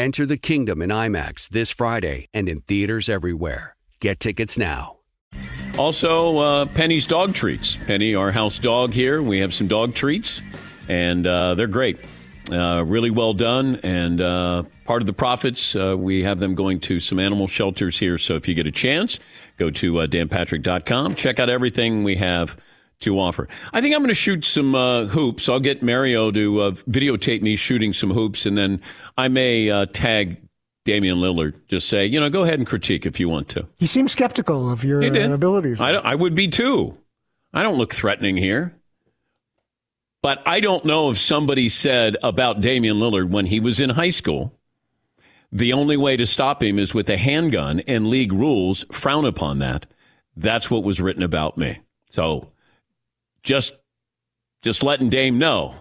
Enter 0.00 0.24
the 0.24 0.38
kingdom 0.38 0.80
in 0.80 0.88
IMAX 0.88 1.46
this 1.50 1.70
Friday 1.70 2.26
and 2.32 2.48
in 2.48 2.62
theaters 2.62 3.10
everywhere. 3.10 3.76
Get 4.00 4.18
tickets 4.18 4.56
now. 4.56 5.00
Also, 5.76 6.38
uh, 6.38 6.64
Penny's 6.64 7.04
dog 7.04 7.34
treats. 7.34 7.76
Penny, 7.86 8.14
our 8.14 8.32
house 8.32 8.58
dog 8.58 8.94
here. 8.94 9.22
We 9.22 9.40
have 9.40 9.52
some 9.52 9.68
dog 9.68 9.94
treats, 9.94 10.40
and 10.88 11.26
uh, 11.26 11.54
they're 11.54 11.66
great. 11.66 11.98
Uh, 12.50 12.82
really 12.82 13.10
well 13.10 13.34
done. 13.34 13.78
And 13.82 14.22
uh, 14.22 14.62
part 14.86 15.02
of 15.02 15.06
the 15.06 15.12
profits, 15.12 15.76
uh, 15.76 15.96
we 15.98 16.22
have 16.22 16.38
them 16.38 16.54
going 16.54 16.80
to 16.80 16.98
some 16.98 17.18
animal 17.18 17.46
shelters 17.46 17.98
here. 17.98 18.16
So 18.16 18.36
if 18.36 18.48
you 18.48 18.54
get 18.54 18.66
a 18.66 18.72
chance, 18.72 19.18
go 19.58 19.68
to 19.68 19.98
uh, 19.98 20.06
danpatrick.com. 20.06 21.14
Check 21.14 21.38
out 21.38 21.50
everything 21.50 22.04
we 22.04 22.16
have 22.16 22.56
to 23.00 23.18
offer. 23.18 23.48
I 23.72 23.80
think 23.80 23.94
I'm 23.94 24.00
going 24.00 24.08
to 24.08 24.14
shoot 24.14 24.44
some 24.44 24.74
uh, 24.74 25.06
hoops. 25.06 25.48
I'll 25.48 25.60
get 25.60 25.82
Mario 25.82 26.30
to 26.30 26.60
uh, 26.60 26.70
videotape 26.72 27.42
me 27.42 27.56
shooting 27.56 27.92
some 27.92 28.10
hoops, 28.10 28.46
and 28.46 28.56
then 28.56 28.80
I 29.16 29.28
may 29.28 29.70
uh, 29.70 29.86
tag 29.86 30.40
Damian 30.84 31.18
Lillard. 31.18 31.54
Just 31.66 31.88
say, 31.88 32.06
you 32.06 32.20
know, 32.20 32.30
go 32.30 32.42
ahead 32.42 32.58
and 32.58 32.66
critique 32.66 33.06
if 33.06 33.18
you 33.18 33.28
want 33.28 33.48
to. 33.50 33.66
He 33.78 33.86
seems 33.86 34.12
skeptical 34.12 34.70
of 34.70 34.84
your 34.84 35.02
uh, 35.02 35.32
abilities. 35.32 35.80
I, 35.80 35.92
I 35.92 36.14
would 36.14 36.34
be 36.34 36.48
too. 36.48 36.96
I 37.52 37.62
don't 37.62 37.78
look 37.78 37.94
threatening 37.94 38.36
here. 38.36 38.76
But 40.22 40.42
I 40.46 40.60
don't 40.60 40.84
know 40.84 41.10
if 41.10 41.18
somebody 41.18 41.70
said 41.70 42.18
about 42.22 42.60
Damian 42.60 42.98
Lillard 42.98 43.30
when 43.30 43.46
he 43.46 43.58
was 43.58 43.80
in 43.80 43.90
high 43.90 44.10
school, 44.10 44.52
the 45.50 45.72
only 45.72 45.96
way 45.96 46.18
to 46.18 46.26
stop 46.26 46.62
him 46.62 46.78
is 46.78 46.92
with 46.92 47.08
a 47.08 47.16
handgun, 47.16 47.80
and 47.80 48.06
league 48.06 48.32
rules 48.32 48.84
frown 48.92 49.24
upon 49.24 49.60
that. 49.60 49.86
That's 50.36 50.70
what 50.70 50.84
was 50.84 51.00
written 51.00 51.22
about 51.22 51.56
me. 51.56 51.80
So 52.10 52.52
just 53.42 53.74
just 54.62 54.82
letting 54.82 55.08
Dame 55.08 55.38
know, 55.38 55.74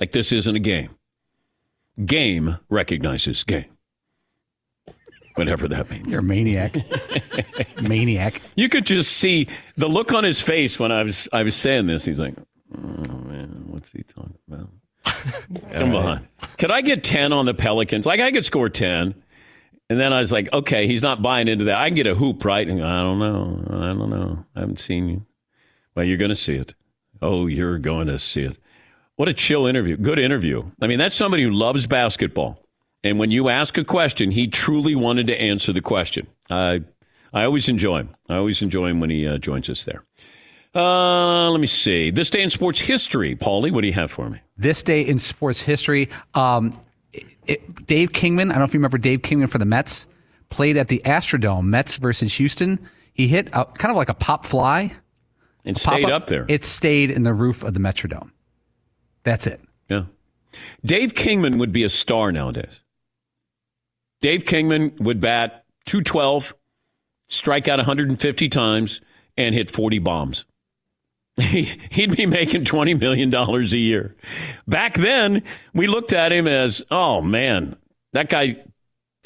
like 0.00 0.12
this 0.12 0.32
isn't 0.32 0.54
a 0.54 0.60
game. 0.60 0.90
Game 2.04 2.58
recognizes 2.68 3.42
game. 3.44 3.66
Whatever 5.34 5.68
that 5.68 5.90
means. 5.90 6.08
You're 6.08 6.20
a 6.20 6.22
maniac. 6.22 6.76
maniac. 7.80 8.42
You 8.56 8.68
could 8.68 8.84
just 8.84 9.16
see 9.16 9.46
the 9.76 9.88
look 9.88 10.12
on 10.12 10.24
his 10.24 10.40
face 10.40 10.78
when 10.78 10.90
I 10.90 11.04
was 11.04 11.28
I 11.32 11.42
was 11.42 11.54
saying 11.54 11.86
this. 11.86 12.04
He's 12.04 12.18
like, 12.18 12.34
"Oh 12.76 12.80
man, 12.80 13.64
what's 13.68 13.92
he 13.92 14.02
talking 14.02 14.38
about?" 14.48 14.68
Come 15.72 15.94
on, 15.94 16.28
could 16.58 16.70
I 16.70 16.80
get 16.80 17.04
ten 17.04 17.32
on 17.32 17.46
the 17.46 17.54
Pelicans? 17.54 18.04
Like 18.04 18.20
I 18.20 18.32
could 18.32 18.44
score 18.44 18.68
ten, 18.68 19.14
and 19.90 19.98
then 19.98 20.12
I 20.12 20.20
was 20.20 20.30
like, 20.32 20.52
okay, 20.52 20.86
he's 20.86 21.02
not 21.02 21.22
buying 21.22 21.48
into 21.48 21.64
that. 21.64 21.78
I 21.78 21.88
can 21.88 21.94
get 21.94 22.06
a 22.06 22.14
hoop, 22.14 22.44
right? 22.44 22.68
And 22.68 22.82
I 22.84 23.02
don't 23.02 23.18
know, 23.18 23.64
I 23.70 23.86
don't 23.86 24.10
know. 24.10 24.44
I 24.54 24.60
haven't 24.60 24.80
seen 24.80 25.08
you. 25.08 25.26
Well, 25.98 26.06
you're 26.06 26.16
going 26.16 26.28
to 26.28 26.36
see 26.36 26.54
it. 26.54 26.76
Oh, 27.20 27.48
you're 27.48 27.76
going 27.76 28.06
to 28.06 28.20
see 28.20 28.42
it. 28.42 28.56
What 29.16 29.28
a 29.28 29.34
chill 29.34 29.66
interview. 29.66 29.96
Good 29.96 30.20
interview. 30.20 30.70
I 30.80 30.86
mean, 30.86 31.00
that's 31.00 31.16
somebody 31.16 31.42
who 31.42 31.50
loves 31.50 31.88
basketball. 31.88 32.64
And 33.02 33.18
when 33.18 33.32
you 33.32 33.48
ask 33.48 33.76
a 33.78 33.84
question, 33.84 34.30
he 34.30 34.46
truly 34.46 34.94
wanted 34.94 35.26
to 35.26 35.40
answer 35.40 35.72
the 35.72 35.80
question. 35.80 36.28
I, 36.48 36.82
I 37.32 37.42
always 37.42 37.68
enjoy 37.68 37.98
him. 37.98 38.14
I 38.28 38.36
always 38.36 38.62
enjoy 38.62 38.86
him 38.86 39.00
when 39.00 39.10
he 39.10 39.26
uh, 39.26 39.38
joins 39.38 39.68
us 39.68 39.82
there. 39.82 40.04
Uh, 40.72 41.50
let 41.50 41.58
me 41.58 41.66
see. 41.66 42.12
This 42.12 42.30
day 42.30 42.42
in 42.42 42.50
sports 42.50 42.78
history. 42.78 43.34
Paulie, 43.34 43.72
what 43.72 43.80
do 43.80 43.88
you 43.88 43.94
have 43.94 44.12
for 44.12 44.28
me? 44.28 44.40
This 44.56 44.84
day 44.84 45.00
in 45.00 45.18
sports 45.18 45.62
history, 45.62 46.10
um, 46.34 46.74
it, 47.44 47.86
Dave 47.86 48.12
Kingman, 48.12 48.52
I 48.52 48.54
don't 48.54 48.60
know 48.60 48.66
if 48.66 48.72
you 48.72 48.78
remember 48.78 48.98
Dave 48.98 49.22
Kingman 49.22 49.48
for 49.48 49.58
the 49.58 49.64
Mets, 49.64 50.06
played 50.48 50.76
at 50.76 50.86
the 50.86 51.02
Astrodome, 51.04 51.64
Mets 51.64 51.96
versus 51.96 52.34
Houston. 52.34 52.78
He 53.14 53.26
hit 53.26 53.48
a, 53.48 53.64
kind 53.64 53.90
of 53.90 53.96
like 53.96 54.10
a 54.10 54.14
pop 54.14 54.46
fly 54.46 54.92
A 55.64 55.74
stayed 55.78 56.02
pop-up, 56.02 56.22
up 56.22 56.26
there. 56.28 56.46
It 56.48 56.64
stayed 56.64 57.10
in 57.10 57.24
the 57.24 57.34
roof 57.34 57.62
of 57.62 57.74
the 57.74 57.80
Metrodome. 57.80 58.30
That's 59.24 59.46
it. 59.46 59.60
Yeah. 59.88 60.04
Dave 60.84 61.14
Kingman 61.14 61.58
would 61.58 61.72
be 61.72 61.84
a 61.84 61.88
star 61.88 62.32
nowadays. 62.32 62.80
Dave 64.20 64.44
Kingman 64.44 64.96
would 65.00 65.20
bat 65.20 65.64
212, 65.86 66.54
strike 67.28 67.68
out 67.68 67.78
150 67.78 68.48
times, 68.48 69.00
and 69.36 69.54
hit 69.54 69.70
40 69.70 69.98
bombs. 70.00 70.44
He'd 71.38 72.16
be 72.16 72.26
making 72.26 72.64
$20 72.64 72.98
million 72.98 73.32
a 73.32 73.60
year. 73.76 74.16
Back 74.66 74.94
then, 74.94 75.44
we 75.72 75.86
looked 75.86 76.12
at 76.12 76.32
him 76.32 76.48
as, 76.48 76.82
oh 76.90 77.20
man, 77.20 77.76
that 78.12 78.28
guy 78.28 78.56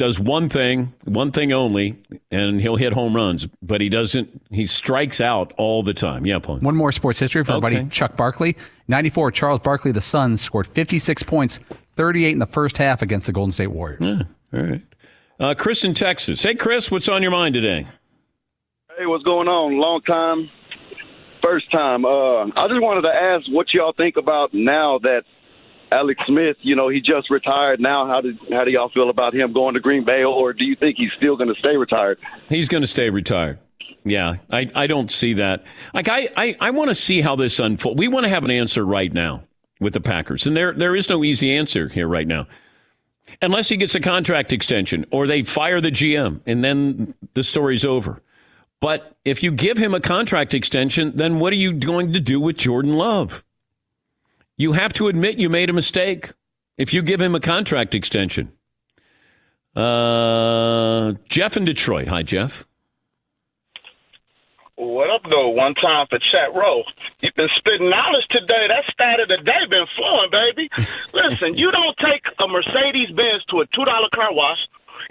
does 0.03 0.19
one 0.19 0.49
thing, 0.49 0.93
one 1.05 1.31
thing 1.31 1.53
only, 1.53 1.97
and 2.33 2.61
he'll 2.61 2.75
hit 2.75 2.93
home 2.93 3.15
runs, 3.15 3.47
but 3.63 3.81
he 3.81 3.89
doesn't, 3.89 4.43
he 4.51 4.67
strikes 4.67 5.21
out 5.21 5.53
all 5.57 5.85
the 5.85 5.95
time. 5.95 6.27
Yeah, 6.27 6.41
Paul. 6.41 6.59
One 6.59 6.75
more 6.75 6.91
sports 6.91 7.21
history 7.21 7.45
for 7.45 7.53
our 7.53 7.59
Okay. 7.59 7.77
buddy 7.77 7.89
Chuck 7.91 8.17
Barkley. 8.17 8.57
94, 8.89 9.31
Charles 9.31 9.61
Barkley, 9.61 9.93
the 9.93 10.01
Suns, 10.01 10.41
scored 10.41 10.67
56 10.67 11.23
points, 11.23 11.61
38 11.95 12.33
in 12.33 12.39
the 12.41 12.47
first 12.47 12.79
half 12.79 13.01
against 13.01 13.27
the 13.27 13.33
Golden 13.33 13.53
State 13.53 13.69
Warriors. 13.69 14.01
Yeah, 14.03 14.23
all 14.53 14.61
right. 14.67 14.81
Uh, 15.39 15.55
Chris 15.55 15.85
in 15.85 15.95
Texas. 15.95 16.43
Hey, 16.43 16.57
Chris, 16.57 16.91
what's 16.91 17.09
on 17.09 17.23
your 17.23 17.31
mind 17.31 17.55
today? 17.55 17.87
Hey, 18.99 19.07
what's 19.07 19.23
going 19.25 19.47
on? 19.47 19.79
Long 19.79 20.01
time, 20.03 20.51
first 21.45 21.71
time. 21.73 22.05
Uh, 22.05 22.45
I 22.57 22.67
just 22.69 22.81
wanted 22.83 23.03
to 23.03 23.15
ask 23.15 23.47
what 23.51 23.73
y'all 23.73 23.93
think 23.97 24.17
about 24.17 24.53
now 24.53 24.99
that 25.05 25.23
Alex 25.93 26.21
Smith, 26.27 26.57
you 26.63 26.75
know, 26.75 26.89
he 26.89 27.01
just 27.01 27.31
retired. 27.31 27.81
Now, 27.81 28.07
how 28.07 28.21
did 28.21 28.39
how 28.51 28.65
do 28.65 28.71
y'all 28.71 28.91
feel 28.91 29.11
about 29.11 29.35
him 29.35 29.53
going 29.53 29.75
to 29.75 29.81
Green 29.81 30.05
Bay, 30.05 30.25
or 30.25 30.53
do 30.53 30.65
you 30.65 30.75
think 30.77 30.97
he's 30.97 31.11
still 31.17 31.37
going 31.37 31.49
to 31.49 31.59
stay 31.59 31.77
retired? 31.77 32.19
He's 32.49 32.69
going 32.69 32.83
to 32.83 32.87
stay 32.87 33.11
retired. 33.11 33.59
Yeah, 34.05 34.37
I, 34.51 34.69
I 34.75 34.87
don't 34.87 35.11
see 35.11 35.35
that. 35.35 35.65
Like 35.95 36.09
I, 36.09 36.29
I, 36.37 36.57
I 36.61 36.71
want 36.71 36.89
to 36.89 36.95
see 36.95 37.21
how 37.21 37.37
this 37.37 37.59
unfolds. 37.59 37.99
We 37.99 38.09
want 38.09 38.25
to 38.25 38.31
have 38.31 38.45
an 38.45 38.51
answer 38.51 38.85
right 38.85 39.13
now 39.13 39.45
with 39.81 39.93
the 39.93 40.01
Packers, 40.01 40.47
and 40.47 40.57
there 40.57 40.73
there 40.73 40.97
is 40.97 41.09
no 41.09 41.23
easy 41.23 41.55
answer 41.55 41.89
here 41.89 42.09
right 42.09 42.27
now, 42.27 42.47
unless 43.41 43.69
he 43.69 43.77
gets 43.77 43.95
a 43.95 44.01
contract 44.01 44.53
extension 44.53 45.05
or 45.11 45.27
they 45.27 45.43
fire 45.43 45.81
the 45.81 45.91
GM, 45.91 46.41
and 46.47 46.65
then 46.65 47.15
the 47.35 47.43
story's 47.43 47.85
over. 47.85 48.23
But 48.81 49.17
if 49.25 49.45
you 49.45 49.53
give 49.53 49.79
him 49.79 49.95
a 49.95 50.01
contract 50.01 50.55
extension, 50.55 51.13
then 51.17 51.39
what 51.39 51.53
are 51.53 51.57
you 51.57 51.73
going 51.73 52.13
to 52.15 52.21
do 52.21 52.41
with 52.41 52.57
Jordan 52.57 52.95
Love? 52.95 53.45
You 54.63 54.79
have 54.79 54.93
to 54.93 55.09
admit 55.09 55.41
you 55.43 55.51
made 55.51 55.71
a 55.71 55.73
mistake 55.73 56.35
if 56.79 56.95
you 56.95 57.03
give 57.03 57.21
him 57.21 57.35
a 57.35 57.41
contract 57.41 57.97
extension. 57.97 58.53
Uh, 59.75 61.15
Jeff 61.29 61.57
in 61.57 61.65
Detroit. 61.65 62.07
Hi, 62.07 62.23
Jeff. 62.23 62.65
What 64.77 65.11
up, 65.11 65.23
though? 65.27 65.49
One 65.49 65.75
time 65.75 66.07
for 66.07 66.21
chat 66.31 66.55
row. 66.55 66.85
You've 67.19 67.35
been 67.35 67.51
spitting 67.59 67.91
knowledge 67.91 68.23
today. 68.31 68.71
That 68.71 68.87
stat 68.95 69.19
of 69.19 69.27
the 69.27 69.43
day 69.43 69.67
been 69.69 69.87
flowing, 69.99 70.31
baby. 70.31 70.71
Listen, 71.13 71.59
you 71.59 71.73
don't 71.73 71.97
take 71.99 72.23
a 72.39 72.47
Mercedes 72.47 73.11
Benz 73.19 73.43
to 73.51 73.63
a 73.63 73.67
two 73.75 73.85
dollar 73.85 74.15
car 74.15 74.31
wash, 74.31 74.63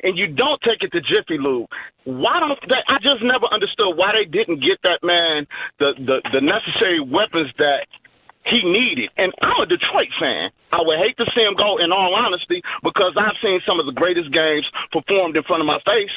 and 0.04 0.18
you 0.18 0.28
don't 0.28 0.62
take 0.64 0.80
it 0.80 0.96
to 0.96 1.02
Jiffy 1.02 1.36
Lube. 1.38 1.68
Why 2.06 2.40
don't 2.40 2.60
they? 2.70 2.80
I 2.88 3.04
just 3.04 3.20
never 3.22 3.52
understood 3.52 4.00
why 4.00 4.16
they 4.16 4.32
didn't 4.32 4.64
get 4.64 4.80
that 4.88 5.04
man 5.04 5.46
the 5.80 5.92
the, 6.00 6.40
the 6.40 6.40
necessary 6.40 7.04
weapons 7.04 7.52
that 7.60 7.92
he 8.46 8.64
needed. 8.64 9.10
And 9.18 9.34
I'm 9.42 9.62
a 9.62 9.66
Detroit 9.66 10.12
fan. 10.20 10.52
I 10.72 10.82
would 10.82 11.00
hate 11.00 11.18
to 11.18 11.26
see 11.36 11.42
him 11.42 11.56
go, 11.56 11.78
in 11.78 11.92
all 11.92 12.16
honesty, 12.16 12.62
because 12.84 13.14
I've 13.18 13.38
seen 13.44 13.60
some 13.68 13.80
of 13.80 13.86
the 13.86 13.94
greatest 13.94 14.32
games 14.32 14.66
performed 14.92 15.36
in 15.36 15.44
front 15.44 15.62
of 15.62 15.68
my 15.68 15.80
face 15.86 16.14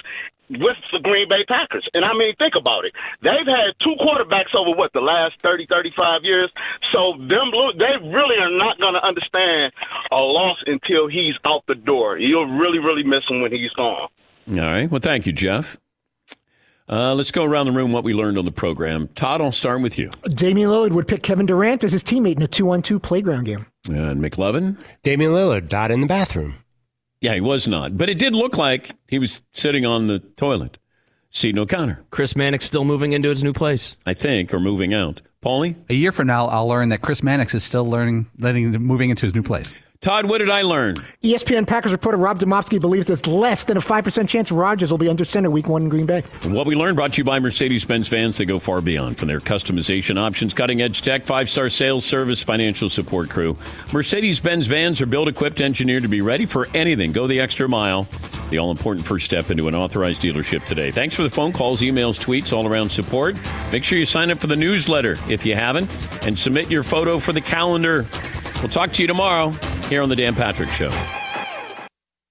with 0.51 0.77
the 0.93 1.01
Green 1.01 1.29
Bay 1.29 1.45
Packers. 1.49 1.89
And 1.95 2.05
I 2.05 2.13
mean, 2.13 2.35
think 2.37 2.55
about 2.57 2.85
it. 2.85 2.93
They've 3.23 3.49
had 3.49 3.73
two 3.83 3.97
quarterbacks 4.01 4.55
over 4.55 4.77
what 4.77 4.93
the 4.93 5.01
last 5.01 5.35
30, 5.43 5.67
35 5.67 6.21
years. 6.23 6.51
So 6.93 7.15
them 7.19 7.51
they 7.79 7.97
really 8.01 8.37
are 8.39 8.53
not 8.53 8.79
going 8.81 8.95
to 8.95 9.05
understand 9.05 9.73
a 10.13 10.23
loss 10.23 10.59
until 10.67 11.09
he's 11.09 11.35
out 11.45 11.65
the 11.67 11.75
door. 11.75 12.19
You'll 12.19 12.59
really, 12.59 12.79
really 12.79 13.05
miss 13.05 13.25
him 13.29 13.41
when 13.41 13.53
he's 13.53 13.73
gone. 13.73 14.09
All 14.49 14.57
right. 14.57 14.91
Well, 14.91 15.01
thank 15.01 15.27
you, 15.27 15.33
Jeff. 15.33 15.79
Uh, 16.89 17.15
let's 17.15 17.31
go 17.31 17.45
around 17.45 17.67
the 17.67 17.73
room 17.73 17.93
what 17.93 18.05
we 18.05 18.13
learned 18.13 18.37
on 18.37 18.45
the 18.45 18.53
program. 18.53 19.09
Todd, 19.09 19.41
I'll 19.41 19.53
start 19.53 19.81
with 19.81 19.99
you. 19.99 20.11
Damian 20.25 20.69
Lillard 20.69 20.93
would 20.93 21.09
pick 21.09 21.23
Kevin 21.23 21.47
Durant 21.47 21.83
as 21.83 21.93
his 21.93 22.05
teammate 22.05 22.37
in 22.37 22.43
a 22.43 22.47
two-on-two 22.47 22.99
playground 23.01 23.45
game. 23.45 23.67
And 23.89 24.23
McLovin? 24.23 24.77
Damian 25.03 25.33
Lillard, 25.33 25.73
not 25.73 25.91
in 25.91 26.01
the 26.01 26.07
bathroom. 26.07 26.57
Yeah, 27.23 27.35
he 27.35 27.41
was 27.41 27.67
not. 27.67 27.97
But 27.97 28.11
it 28.11 28.19
did 28.19 28.35
look 28.35 28.59
like 28.59 28.91
he 29.09 29.19
was 29.19 29.41
sitting 29.53 29.87
on 29.87 30.09
the 30.09 30.19
toilet. 30.19 30.77
Seton 31.31 31.59
O'Connor. 31.59 32.05
Chris 32.11 32.37
Mannix 32.37 32.67
still 32.67 32.85
moving 32.85 33.13
into 33.13 33.31
his 33.31 33.43
new 33.43 33.53
place. 33.55 33.97
I 34.05 34.13
think, 34.15 34.53
or 34.53 34.61
moving 34.61 34.93
out. 34.93 35.23
Paulie? 35.43 35.75
A 35.89 35.95
year 35.95 36.13
from 36.13 36.27
now, 36.27 36.47
I'll 36.47 36.69
learn 36.69 36.91
that 36.91 37.01
Chris 37.03 37.23
Mannix 37.23 37.55
is 37.55 37.65
still 37.65 37.87
learning, 37.87 38.27
letting, 38.39 38.71
moving 38.73 39.11
into 39.11 39.27
his 39.27 39.35
new 39.35 39.43
place. 39.43 39.73
Todd, 40.05 40.27
what 40.27 40.37
did 40.37 40.51
I 40.51 40.61
learn? 40.61 40.97
ESPN 41.23 41.67
Packers 41.67 41.91
reporter 41.91 42.19
Rob 42.19 42.39
Demovsky 42.39 42.79
believes 42.79 43.07
there's 43.07 43.27
less 43.27 43.65
than 43.65 43.79
a 43.79 43.81
5% 43.81 44.29
chance 44.29 44.53
Rodgers 44.53 44.91
will 44.91 44.99
be 44.99 45.09
under 45.09 45.25
center 45.25 45.49
week 45.49 45.67
one 45.67 45.85
in 45.85 45.89
Green 45.89 46.05
Bay. 46.05 46.23
What 46.43 46.67
we 46.67 46.75
learned 46.75 46.97
brought 46.97 47.15
to 47.15 47.19
you 47.23 47.25
by 47.25 47.39
Mercedes 47.39 47.87
Benz 47.87 48.07
fans 48.07 48.37
that 48.37 48.45
go 48.45 48.59
far 48.59 48.83
beyond 48.83 49.17
from 49.17 49.29
their 49.29 49.41
customization 49.41 50.19
options, 50.19 50.53
cutting 50.53 50.83
edge 50.83 51.01
tech, 51.01 51.25
five 51.25 51.49
star 51.49 51.71
sales 51.71 52.05
service, 52.05 52.43
financial 52.43 52.91
support 52.91 53.31
crew. 53.31 53.57
Mercedes 53.95 54.41
Benz 54.41 54.67
vans 54.67 55.01
are 55.01 55.07
built, 55.07 55.27
equipped, 55.27 55.63
engineered 55.63 56.03
to 56.03 56.09
be 56.11 56.21
ready 56.21 56.45
for 56.45 56.69
anything. 56.75 57.11
Go 57.13 57.27
the 57.27 57.41
extra 57.41 57.67
mile. 57.67 58.07
The 58.51 58.59
all 58.59 58.71
important 58.71 59.07
first 59.07 59.25
step 59.25 59.51
into 59.51 59.69
an 59.69 59.75
authorized 59.75 60.21
dealership 60.21 60.67
today. 60.67 60.91
Thanks 60.91 61.15
for 61.15 61.23
the 61.23 61.31
phone 61.31 61.55
calls, 61.55 61.81
emails, 61.81 62.21
tweets, 62.21 62.53
all 62.53 62.69
around 62.69 62.91
support. 62.91 63.37
Make 63.73 63.85
sure 63.85 63.99
you 63.99 64.05
sign 64.05 64.31
up 64.31 64.37
for 64.37 64.49
the 64.49 64.57
newsletter 64.57 65.19
if 65.31 65.47
you 65.47 65.55
haven't 65.55 65.91
and 66.27 66.39
submit 66.39 66.71
your 66.71 66.83
photo 66.83 67.19
for 67.19 67.33
the 67.33 67.41
calendar. 67.41 68.05
We'll 68.57 68.69
talk 68.69 68.93
to 68.93 69.01
you 69.01 69.09
tomorrow 69.09 69.55
here 69.89 70.03
on 70.03 70.09
The 70.09 70.17
Dan 70.17 70.35
Patrick 70.35 70.69
Show. 70.71 70.91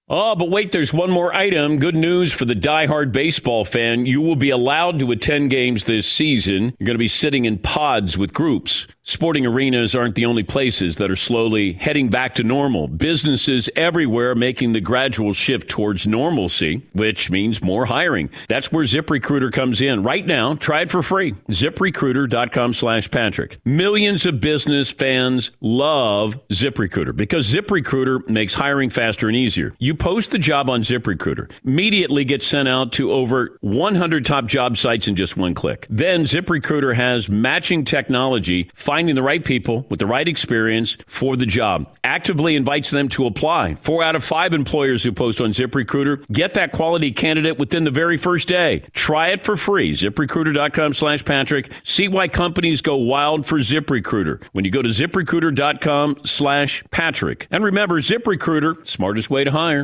Oh, 0.06 0.34
but 0.34 0.50
wait, 0.50 0.70
there's 0.70 0.92
one 0.92 1.10
more 1.10 1.34
item. 1.34 1.78
Good 1.78 1.94
news 1.94 2.30
for 2.30 2.44
the 2.44 2.54
diehard 2.54 3.10
baseball 3.10 3.64
fan. 3.64 4.04
You 4.04 4.20
will 4.20 4.36
be 4.36 4.50
allowed 4.50 4.98
to 4.98 5.10
attend 5.12 5.48
games 5.48 5.84
this 5.84 6.06
season. 6.06 6.74
You're 6.78 6.86
going 6.86 6.94
to 6.94 6.98
be 6.98 7.08
sitting 7.08 7.46
in 7.46 7.56
pods 7.56 8.18
with 8.18 8.34
groups. 8.34 8.86
Sporting 9.06 9.46
arenas 9.46 9.94
aren't 9.94 10.14
the 10.14 10.26
only 10.26 10.42
places 10.42 10.96
that 10.96 11.10
are 11.10 11.16
slowly 11.16 11.74
heading 11.74 12.08
back 12.08 12.34
to 12.34 12.42
normal. 12.42 12.88
Businesses 12.88 13.70
everywhere 13.76 14.34
making 14.34 14.72
the 14.72 14.80
gradual 14.80 15.32
shift 15.32 15.68
towards 15.68 16.06
normalcy, 16.06 16.86
which 16.92 17.30
means 17.30 17.62
more 17.62 17.86
hiring. 17.86 18.30
That's 18.48 18.72
where 18.72 18.84
ZipRecruiter 18.84 19.52
comes 19.52 19.80
in. 19.80 20.02
Right 20.02 20.26
now, 20.26 20.54
try 20.54 20.82
it 20.82 20.90
for 20.90 21.02
free. 21.02 21.32
ZipRecruiter.com 21.48 22.74
slash 22.74 23.10
Patrick. 23.10 23.58
Millions 23.64 24.26
of 24.26 24.40
business 24.40 24.90
fans 24.90 25.50
love 25.60 26.38
ZipRecruiter 26.48 27.16
because 27.16 27.52
ZipRecruiter 27.52 28.28
makes 28.28 28.54
hiring 28.54 28.90
faster 28.90 29.28
and 29.28 29.36
easier. 29.36 29.74
You 29.78 29.93
post 29.94 30.30
the 30.30 30.38
job 30.38 30.68
on 30.70 30.82
ZipRecruiter, 30.82 31.50
immediately 31.64 32.24
get 32.24 32.42
sent 32.42 32.68
out 32.68 32.92
to 32.92 33.12
over 33.12 33.56
100 33.60 34.24
top 34.24 34.46
job 34.46 34.76
sites 34.76 35.08
in 35.08 35.16
just 35.16 35.36
one 35.36 35.54
click. 35.54 35.86
Then 35.90 36.24
ZipRecruiter 36.24 36.94
has 36.94 37.28
matching 37.28 37.84
technology, 37.84 38.70
finding 38.74 39.14
the 39.14 39.22
right 39.22 39.44
people 39.44 39.86
with 39.88 39.98
the 39.98 40.06
right 40.06 40.26
experience 40.26 40.96
for 41.06 41.36
the 41.36 41.46
job. 41.46 41.92
Actively 42.04 42.56
invites 42.56 42.90
them 42.90 43.08
to 43.10 43.26
apply. 43.26 43.74
Four 43.76 44.02
out 44.02 44.16
of 44.16 44.24
five 44.24 44.54
employers 44.54 45.02
who 45.02 45.12
post 45.12 45.40
on 45.40 45.50
ZipRecruiter 45.50 46.26
get 46.28 46.54
that 46.54 46.72
quality 46.72 47.12
candidate 47.12 47.58
within 47.58 47.84
the 47.84 47.90
very 47.90 48.16
first 48.16 48.48
day. 48.48 48.82
Try 48.92 49.28
it 49.28 49.42
for 49.42 49.56
free. 49.56 49.92
ZipRecruiter.com 49.92 50.92
slash 50.92 51.24
Patrick. 51.24 51.70
See 51.84 52.08
why 52.08 52.28
companies 52.28 52.80
go 52.80 52.96
wild 52.96 53.46
for 53.46 53.58
ZipRecruiter 53.58 54.42
when 54.52 54.64
you 54.64 54.70
go 54.70 54.82
to 54.82 54.88
ZipRecruiter.com 54.88 56.20
slash 56.24 56.82
Patrick. 56.90 57.46
And 57.50 57.64
remember, 57.64 58.00
ZipRecruiter, 58.00 58.86
smartest 58.86 59.30
way 59.30 59.44
to 59.44 59.50
hire. 59.50 59.83